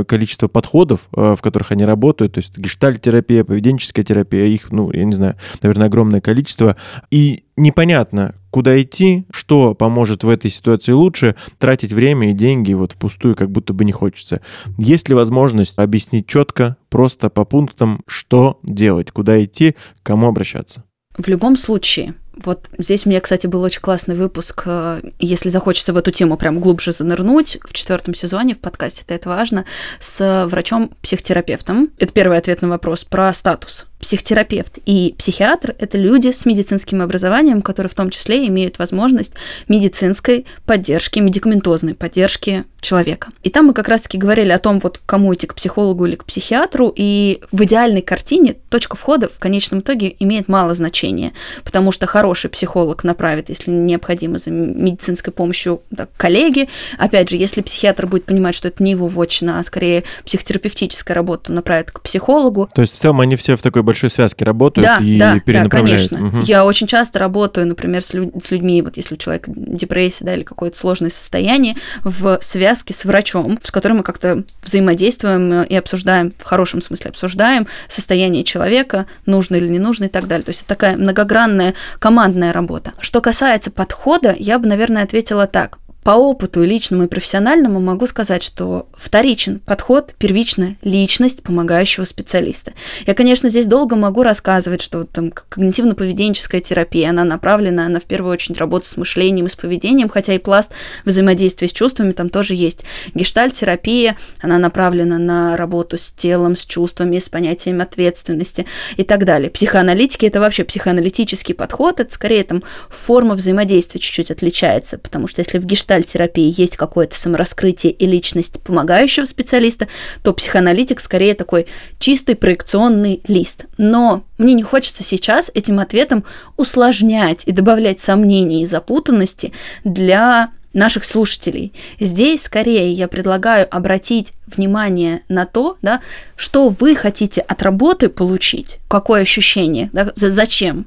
количество 0.07 0.47
подходов, 0.47 1.01
э, 1.15 1.35
в 1.37 1.41
которых 1.41 1.71
они 1.71 1.85
работают, 1.85 2.33
то 2.33 2.39
есть 2.39 2.57
гештальт-терапия, 2.57 3.43
поведенческая 3.43 4.03
терапия, 4.03 4.45
их, 4.45 4.71
ну, 4.71 4.91
я 4.91 5.03
не 5.05 5.13
знаю, 5.13 5.35
наверное, 5.61 5.87
огромное 5.87 6.21
количество. 6.21 6.75
И 7.11 7.43
непонятно, 7.57 8.35
куда 8.51 8.81
идти, 8.81 9.25
что 9.31 9.73
поможет 9.73 10.23
в 10.23 10.29
этой 10.29 10.51
ситуации 10.51 10.91
лучше, 10.91 11.35
тратить 11.57 11.93
время 11.93 12.31
и 12.31 12.33
деньги 12.33 12.73
вот 12.73 12.93
впустую 12.93 13.35
как 13.35 13.51
будто 13.51 13.73
бы 13.73 13.85
не 13.85 13.91
хочется. 13.91 14.41
Есть 14.77 15.09
ли 15.09 15.15
возможность 15.15 15.77
объяснить 15.77 16.27
четко, 16.27 16.77
просто 16.89 17.29
по 17.29 17.45
пунктам, 17.45 18.01
что 18.07 18.59
делать, 18.63 19.11
куда 19.11 19.43
идти, 19.43 19.75
к 20.01 20.03
кому 20.03 20.27
обращаться? 20.27 20.83
В 21.17 21.27
любом 21.29 21.55
случае, 21.55 22.15
вот 22.35 22.69
здесь 22.77 23.05
у 23.05 23.09
меня, 23.09 23.21
кстати, 23.21 23.47
был 23.47 23.61
очень 23.61 23.81
классный 23.81 24.15
выпуск. 24.15 24.63
Э, 24.65 25.01
если 25.19 25.49
захочется 25.49 25.93
в 25.93 25.97
эту 25.97 26.11
тему 26.11 26.37
прям 26.37 26.59
глубже 26.59 26.91
занырнуть, 26.91 27.57
в 27.63 27.73
четвертом 27.73 28.13
сезоне 28.13 28.55
в 28.55 28.59
подкасте 28.59 29.03
это, 29.03 29.13
это 29.13 29.29
важно, 29.29 29.65
с 29.99 30.45
врачом-психотерапевтом. 30.47 31.89
Это 31.97 32.13
первый 32.13 32.37
ответ 32.37 32.61
на 32.61 32.69
вопрос 32.69 33.03
про 33.03 33.33
статус 33.33 33.85
психотерапевт 34.05 34.77
и 34.85 35.15
психиатр– 35.17 35.73
это 35.79 35.97
люди 35.97 36.29
с 36.29 36.45
медицинским 36.45 37.01
образованием, 37.01 37.63
которые 37.63 37.89
в 37.89 37.95
том 37.95 38.11
числе 38.11 38.45
имеют 38.47 38.77
возможность 38.77 39.33
медицинской 39.67 40.45
поддержки, 40.67 41.17
медикаментозной 41.17 41.95
поддержки 41.95 42.65
человека. 42.81 43.31
И 43.41 43.49
там 43.49 43.65
мы 43.65 43.73
как 43.73 43.87
раз-таки 43.87 44.19
говорили 44.19 44.51
о 44.51 44.59
том, 44.59 44.77
вот 44.79 45.01
кому 45.07 45.33
идти 45.33 45.47
к 45.47 45.55
психологу 45.55 46.05
или 46.05 46.15
к 46.15 46.25
психиатру, 46.25 46.93
и 46.95 47.41
в 47.51 47.63
идеальной 47.63 48.03
картине 48.03 48.57
точка 48.69 48.95
входа 48.95 49.27
в 49.27 49.39
конечном 49.39 49.79
итоге 49.79 50.15
имеет 50.19 50.47
мало 50.47 50.75
значения, 50.75 51.33
потому 51.63 51.91
что 51.91 52.05
хороший 52.05 52.51
психолог 52.51 53.03
направит, 53.03 53.49
если 53.49 53.71
необходимо, 53.71 54.37
за 54.37 54.51
медицинской 54.51 55.33
помощью 55.33 55.81
да, 55.89 56.07
коллеги. 56.15 56.69
Опять 56.99 57.31
же, 57.31 57.37
если 57.37 57.61
психиатр 57.61 58.05
будет 58.05 58.25
понимать, 58.25 58.53
что 58.53 58.67
это 58.67 58.83
не 58.83 58.91
его 58.91 59.07
вотчина, 59.07 59.59
а 59.59 59.63
скорее 59.63 60.03
психотерапевтическая 60.23 61.15
работа, 61.15 61.51
направит 61.51 61.89
к 61.89 62.01
психологу. 62.01 62.69
То 62.75 62.81
есть 62.81 62.95
в 62.95 62.99
целом 62.99 63.19
они 63.21 63.35
все 63.35 63.57
в 63.57 63.63
такой 63.63 63.81
большой 63.81 63.94
связке 63.95 64.45
работают 64.45 64.87
да, 64.87 64.97
и 65.03 65.17
да, 65.17 65.39
перенаправляют? 65.39 66.09
Да, 66.09 66.17
конечно. 66.17 66.39
Угу. 66.39 66.45
Я 66.45 66.65
очень 66.65 66.87
часто 66.87 67.19
работаю, 67.19 67.67
например, 67.67 68.01
с, 68.01 68.13
люд- 68.13 68.43
с 68.43 68.51
людьми, 68.51 68.81
вот 68.81 68.97
если 68.97 69.15
у 69.15 69.17
человека 69.17 69.51
депрессия, 69.55 70.25
да, 70.25 70.33
или 70.35 70.43
какое-то 70.43 70.77
сложное 70.77 71.09
состояние, 71.09 71.75
в 72.03 72.39
связке 72.41 72.93
с 72.93 73.05
врачом, 73.05 73.59
с 73.63 73.71
которым 73.71 73.97
мы 73.97 74.03
как-то 74.03 74.43
взаимодействуем 74.63 75.63
и 75.63 75.75
обсуждаем, 75.75 76.31
в 76.37 76.43
хорошем 76.43 76.81
смысле 76.81 77.09
обсуждаем 77.09 77.67
состояние 77.89 78.43
человека, 78.43 79.05
нужно 79.25 79.55
или 79.55 79.67
не 79.67 79.79
нужно 79.79 80.05
и 80.05 80.09
так 80.09 80.27
далее. 80.27 80.45
То 80.45 80.49
есть 80.49 80.61
это 80.61 80.69
такая 80.69 80.97
многогранная 80.97 81.73
командная 81.99 82.53
работа. 82.53 82.93
Что 82.99 83.21
касается 83.21 83.71
подхода, 83.71 84.35
я 84.37 84.59
бы, 84.59 84.67
наверное, 84.67 85.03
ответила 85.03 85.47
так 85.47 85.77
по 86.05 86.11
опыту 86.11 86.61
и 86.61 86.67
личному, 86.67 87.05
и 87.05 87.07
профессиональному 87.07 87.79
могу 87.79 88.05
сказать, 88.05 88.43
что 88.43 88.87
вторичен 88.95 89.57
подход, 89.57 90.13
первичная 90.19 90.75
личность 90.83 91.41
помогающего 91.41 92.03
специалиста. 92.03 92.73
Я, 93.07 93.15
конечно, 93.15 93.49
здесь 93.49 93.65
долго 93.65 93.95
могу 93.95 94.21
рассказывать, 94.21 94.83
что 94.83 94.99
вот, 94.99 95.09
там 95.09 95.29
когнитивно-поведенческая 95.29 96.59
терапия, 96.59 97.09
она 97.09 97.23
направлена 97.23 97.89
на, 97.89 97.99
в 97.99 98.03
первую 98.03 98.33
очередь, 98.33 98.59
работу 98.59 98.85
с 98.85 98.97
мышлением 98.97 99.47
и 99.47 99.49
с 99.49 99.55
поведением, 99.55 100.07
хотя 100.07 100.35
и 100.35 100.37
пласт 100.37 100.73
взаимодействия 101.05 101.67
с 101.67 101.73
чувствами 101.73 102.11
там 102.11 102.29
тоже 102.29 102.53
есть. 102.53 102.85
Гештальт-терапия, 103.15 104.15
она 104.41 104.59
направлена 104.59 105.17
на 105.17 105.57
работу 105.57 105.97
с 105.97 106.11
телом, 106.11 106.55
с 106.55 106.67
чувствами, 106.67 107.17
с 107.17 107.29
понятием 107.29 107.81
ответственности 107.81 108.67
и 108.95 109.03
так 109.03 109.25
далее. 109.25 109.49
Психоаналитики– 109.49 110.25
это 110.27 110.39
вообще 110.39 110.65
психоаналитический 110.65 111.55
подход, 111.55 111.99
это 111.99 112.13
скорее 112.13 112.43
там 112.43 112.61
форма 112.91 113.33
взаимодействия 113.33 113.99
чуть-чуть 113.99 114.29
отличается, 114.29 114.99
потому 114.99 115.27
что 115.27 115.41
если 115.41 115.57
в 115.57 115.65
гештальт 115.65 115.94
гештальтерапии 115.95 116.53
есть 116.55 116.77
какое-то 116.77 117.17
самораскрытие 117.17 117.91
и 117.91 118.05
личность 118.05 118.61
помогающего 118.61 119.25
специалиста, 119.25 119.87
то 120.23 120.33
психоаналитик 120.33 120.99
скорее 120.99 121.35
такой 121.35 121.67
чистый 121.99 122.35
проекционный 122.35 123.21
лист. 123.27 123.65
Но 123.77 124.23
мне 124.37 124.53
не 124.53 124.63
хочется 124.63 125.03
сейчас 125.03 125.51
этим 125.53 125.79
ответом 125.79 126.23
усложнять 126.57 127.43
и 127.45 127.51
добавлять 127.51 127.99
сомнений 127.99 128.63
и 128.63 128.65
запутанности 128.65 129.53
для 129.83 130.51
наших 130.75 131.05
слушателей. 131.05 131.73
Здесь 131.99 132.43
скорее 132.43 132.91
я 132.91 133.07
предлагаю 133.07 133.67
обратить 133.73 134.33
внимание 134.45 135.21
на 135.29 135.45
то, 135.45 135.77
да, 135.81 136.01
что 136.35 136.69
вы 136.69 136.95
хотите 136.95 137.41
от 137.41 137.63
работы 137.63 138.09
получить, 138.09 138.77
какое 138.87 139.21
ощущение, 139.21 139.89
да, 139.93 140.11
зачем. 140.15 140.85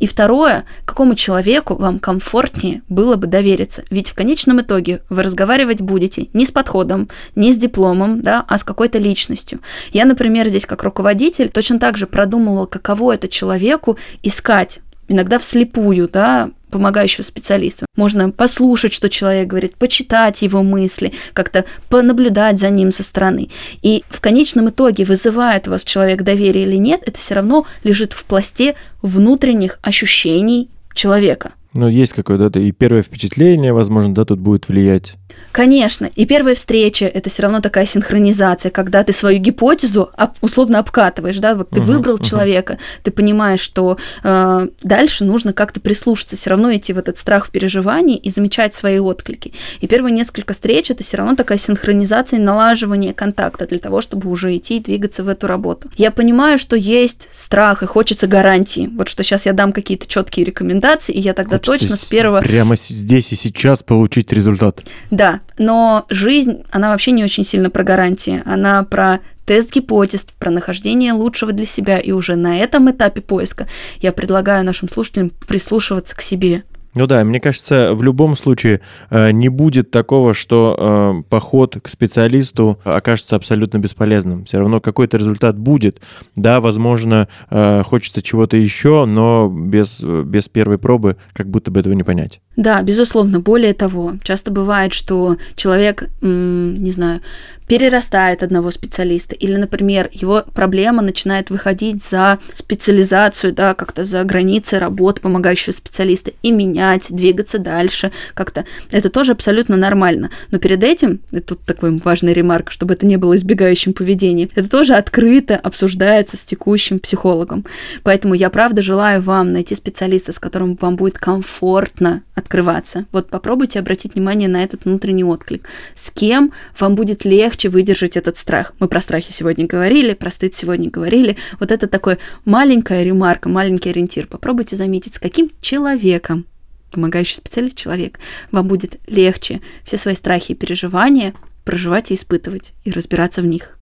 И 0.00 0.06
второе, 0.06 0.64
какому 0.84 1.14
человеку 1.14 1.76
вам 1.76 2.00
комфортнее 2.00 2.82
было 2.88 3.16
бы 3.16 3.26
довериться. 3.26 3.84
Ведь 3.90 4.10
в 4.10 4.14
конечном 4.14 4.60
итоге 4.60 5.02
вы 5.08 5.22
разговаривать 5.22 5.80
будете 5.80 6.28
не 6.32 6.46
с 6.46 6.50
подходом, 6.50 7.08
не 7.36 7.52
с 7.52 7.56
дипломом, 7.56 8.22
да, 8.22 8.44
а 8.48 8.58
с 8.58 8.64
какой-то 8.64 8.98
личностью. 8.98 9.60
Я, 9.92 10.06
например, 10.06 10.48
здесь 10.48 10.66
как 10.66 10.82
руководитель 10.82 11.50
точно 11.50 11.78
так 11.78 11.96
же 11.96 12.06
продумывала, 12.06 12.66
каково 12.66 13.14
это 13.14 13.28
человеку 13.28 13.98
искать 14.22 14.80
иногда 15.08 15.38
вслепую, 15.38 16.08
да, 16.08 16.50
помогающего 16.76 17.24
специалиста. 17.24 17.86
Можно 17.96 18.30
послушать, 18.30 18.92
что 18.92 19.08
человек 19.08 19.48
говорит, 19.48 19.76
почитать 19.76 20.42
его 20.42 20.62
мысли, 20.62 21.12
как-то 21.32 21.64
понаблюдать 21.88 22.58
за 22.58 22.70
ним 22.70 22.92
со 22.92 23.02
стороны. 23.02 23.48
И 23.82 24.04
в 24.10 24.20
конечном 24.20 24.68
итоге, 24.68 25.04
вызывает 25.04 25.66
у 25.66 25.70
вас 25.70 25.84
человек 25.84 26.22
доверие 26.22 26.64
или 26.66 26.76
нет, 26.76 27.02
это 27.06 27.18
все 27.18 27.34
равно 27.34 27.66
лежит 27.82 28.12
в 28.12 28.24
пласте 28.24 28.74
внутренних 29.02 29.78
ощущений 29.82 30.68
человека. 30.94 31.52
Ну, 31.76 31.88
есть 31.88 32.12
какое-то 32.12 32.58
и 32.58 32.72
первое 32.72 33.02
впечатление, 33.02 33.72
возможно, 33.72 34.14
да, 34.14 34.24
тут 34.24 34.38
будет 34.38 34.68
влиять. 34.68 35.14
Конечно. 35.52 36.10
И 36.14 36.26
первая 36.26 36.54
встреча– 36.54 37.06
это 37.14 37.30
все 37.30 37.42
равно 37.42 37.60
такая 37.60 37.86
синхронизация, 37.86 38.70
когда 38.70 39.02
ты 39.02 39.12
свою 39.12 39.38
гипотезу 39.38 40.10
условно 40.40 40.78
обкатываешь, 40.78 41.38
да, 41.38 41.54
вот 41.54 41.70
ты 41.70 41.80
uh-huh, 41.80 41.84
выбрал 41.84 42.16
uh-huh. 42.16 42.24
человека, 42.24 42.78
ты 43.02 43.10
понимаешь, 43.10 43.60
что 43.60 43.96
э, 44.22 44.68
дальше 44.82 45.24
нужно 45.24 45.52
как-то 45.52 45.80
прислушаться, 45.80 46.36
все 46.36 46.50
равно 46.50 46.74
идти 46.74 46.92
в 46.92 46.98
этот 46.98 47.18
страх 47.18 47.46
в 47.46 47.50
переживании 47.50 48.16
и 48.16 48.30
замечать 48.30 48.74
свои 48.74 48.98
отклики. 48.98 49.54
И 49.80 49.86
первые 49.86 50.12
несколько 50.14 50.52
встреч– 50.52 50.90
это 50.90 51.02
все 51.02 51.16
равно 51.16 51.36
такая 51.36 51.58
синхронизация 51.58 52.38
и 52.38 52.42
налаживание 52.42 53.14
контакта 53.14 53.66
для 53.66 53.78
того, 53.78 54.00
чтобы 54.00 54.30
уже 54.30 54.56
идти 54.56 54.76
и 54.76 54.80
двигаться 54.80 55.22
в 55.22 55.28
эту 55.28 55.46
работу. 55.46 55.90
Я 55.96 56.10
понимаю, 56.10 56.58
что 56.58 56.76
есть 56.76 57.28
страх 57.32 57.82
и 57.82 57.86
хочется 57.86 58.26
гарантии. 58.26 58.90
Вот 58.94 59.08
что 59.08 59.22
сейчас 59.22 59.46
я 59.46 59.52
дам 59.52 59.72
какие-то 59.72 60.06
четкие 60.06 60.44
рекомендации, 60.44 61.12
и 61.12 61.20
я 61.20 61.32
тогда 61.32 61.58
точно 61.66 61.96
с 61.96 62.04
первого... 62.04 62.40
Прямо 62.40 62.76
здесь 62.76 63.32
и 63.32 63.36
сейчас 63.36 63.82
получить 63.82 64.32
результат. 64.32 64.82
Да, 65.10 65.40
но 65.58 66.06
жизнь, 66.08 66.62
она 66.70 66.90
вообще 66.90 67.10
не 67.10 67.24
очень 67.24 67.44
сильно 67.44 67.70
про 67.70 67.82
гарантии. 67.82 68.42
Она 68.44 68.82
про 68.84 69.20
тест 69.44 69.72
гипотез, 69.72 70.26
про 70.38 70.50
нахождение 70.50 71.12
лучшего 71.12 71.52
для 71.52 71.66
себя. 71.66 71.98
И 71.98 72.12
уже 72.12 72.36
на 72.36 72.58
этом 72.58 72.90
этапе 72.90 73.20
поиска 73.20 73.66
я 74.00 74.12
предлагаю 74.12 74.64
нашим 74.64 74.88
слушателям 74.88 75.30
прислушиваться 75.46 76.16
к 76.16 76.22
себе. 76.22 76.64
Ну 76.96 77.06
да, 77.06 77.22
мне 77.24 77.40
кажется, 77.40 77.92
в 77.94 78.02
любом 78.02 78.36
случае 78.36 78.80
э, 79.10 79.30
не 79.30 79.50
будет 79.50 79.90
такого, 79.90 80.32
что 80.32 80.74
э, 80.78 81.28
поход 81.28 81.76
к 81.82 81.88
специалисту 81.88 82.80
окажется 82.84 83.36
абсолютно 83.36 83.76
бесполезным. 83.76 84.46
Все 84.46 84.58
равно 84.58 84.80
какой-то 84.80 85.18
результат 85.18 85.58
будет. 85.58 86.00
Да, 86.36 86.62
возможно, 86.62 87.28
э, 87.50 87.82
хочется 87.84 88.22
чего-то 88.22 88.56
еще, 88.56 89.04
но 89.04 89.52
без, 89.54 90.02
без 90.02 90.48
первой 90.48 90.78
пробы 90.78 91.18
как 91.34 91.50
будто 91.50 91.70
бы 91.70 91.80
этого 91.80 91.92
не 91.92 92.02
понять. 92.02 92.40
Да, 92.56 92.80
безусловно. 92.80 93.40
Более 93.40 93.74
того, 93.74 94.14
часто 94.22 94.50
бывает, 94.50 94.94
что 94.94 95.36
человек, 95.54 96.08
не 96.22 96.90
знаю, 96.92 97.20
перерастает 97.66 98.42
одного 98.42 98.70
специалиста, 98.70 99.34
или, 99.34 99.56
например, 99.56 100.08
его 100.12 100.44
проблема 100.54 101.02
начинает 101.02 101.50
выходить 101.50 102.04
за 102.04 102.38
специализацию, 102.52 103.52
да, 103.52 103.74
как-то 103.74 104.04
за 104.04 104.22
границы 104.24 104.78
работы 104.78 105.20
помогающего 105.20 105.72
специалиста 105.72 106.32
и 106.42 106.50
менять, 106.50 107.08
двигаться 107.10 107.58
дальше 107.58 108.12
как-то. 108.34 108.64
Это 108.90 109.10
тоже 109.10 109.32
абсолютно 109.32 109.76
нормально. 109.76 110.30
Но 110.50 110.58
перед 110.58 110.84
этим, 110.84 111.20
это 111.32 111.54
тут 111.54 111.60
такой 111.64 111.96
важный 111.98 112.32
ремарк, 112.32 112.70
чтобы 112.70 112.94
это 112.94 113.06
не 113.06 113.16
было 113.16 113.36
избегающим 113.36 113.92
поведением, 113.92 114.48
это 114.54 114.68
тоже 114.68 114.94
открыто 114.94 115.56
обсуждается 115.56 116.36
с 116.36 116.44
текущим 116.44 116.98
психологом. 116.98 117.64
Поэтому 118.02 118.34
я 118.34 118.50
правда 118.50 118.82
желаю 118.82 119.20
вам 119.20 119.52
найти 119.52 119.74
специалиста, 119.74 120.32
с 120.32 120.38
которым 120.38 120.76
вам 120.80 120.96
будет 120.96 121.18
комфортно 121.18 122.22
открываться. 122.34 123.06
Вот 123.12 123.28
попробуйте 123.28 123.78
обратить 123.78 124.14
внимание 124.14 124.48
на 124.48 124.62
этот 124.62 124.84
внутренний 124.84 125.24
отклик. 125.24 125.68
С 125.94 126.10
кем 126.10 126.52
вам 126.78 126.94
будет 126.94 127.24
легче 127.24 127.55
выдержать 127.64 128.16
этот 128.18 128.36
страх? 128.36 128.74
Мы 128.78 128.88
про 128.88 129.00
страхи 129.00 129.32
сегодня 129.32 129.66
говорили, 129.66 130.12
про 130.12 130.30
стыд 130.30 130.54
сегодня 130.54 130.90
говорили. 130.90 131.36
Вот 131.58 131.72
это 131.72 131.86
такой 131.86 132.18
маленькая 132.44 133.02
ремарка, 133.02 133.48
маленький 133.48 133.88
ориентир. 133.88 134.26
Попробуйте 134.26 134.76
заметить, 134.76 135.14
с 135.14 135.18
каким 135.18 135.50
человеком 135.62 136.44
помогающий 136.90 137.36
специалист 137.36 137.76
человек, 137.76 138.18
вам 138.52 138.68
будет 138.68 138.98
легче 139.06 139.60
все 139.84 139.96
свои 139.96 140.14
страхи 140.14 140.52
и 140.52 140.54
переживания 140.54 141.34
проживать 141.64 142.10
и 142.10 142.14
испытывать, 142.14 142.72
и 142.84 142.90
разбираться 142.90 143.42
в 143.42 143.46
них. 143.46 143.76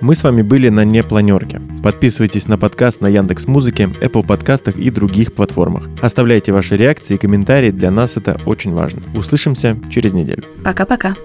Мы 0.00 0.14
с 0.14 0.22
вами 0.22 0.42
были 0.42 0.68
на 0.68 0.84
непланерке. 0.84 1.60
Подписывайтесь 1.82 2.46
на 2.46 2.58
подкаст 2.58 3.00
на 3.00 3.06
Яндекс 3.06 3.46
Музыке, 3.46 3.84
Apple 3.84 4.26
подкастах 4.26 4.76
и 4.76 4.90
других 4.90 5.34
платформах. 5.34 5.88
Оставляйте 6.02 6.52
ваши 6.52 6.76
реакции 6.76 7.14
и 7.14 7.18
комментарии, 7.18 7.70
для 7.70 7.90
нас 7.90 8.16
это 8.16 8.40
очень 8.46 8.72
важно. 8.72 9.02
Услышимся 9.16 9.78
через 9.90 10.12
неделю. 10.12 10.44
Пока-пока. 10.62 11.16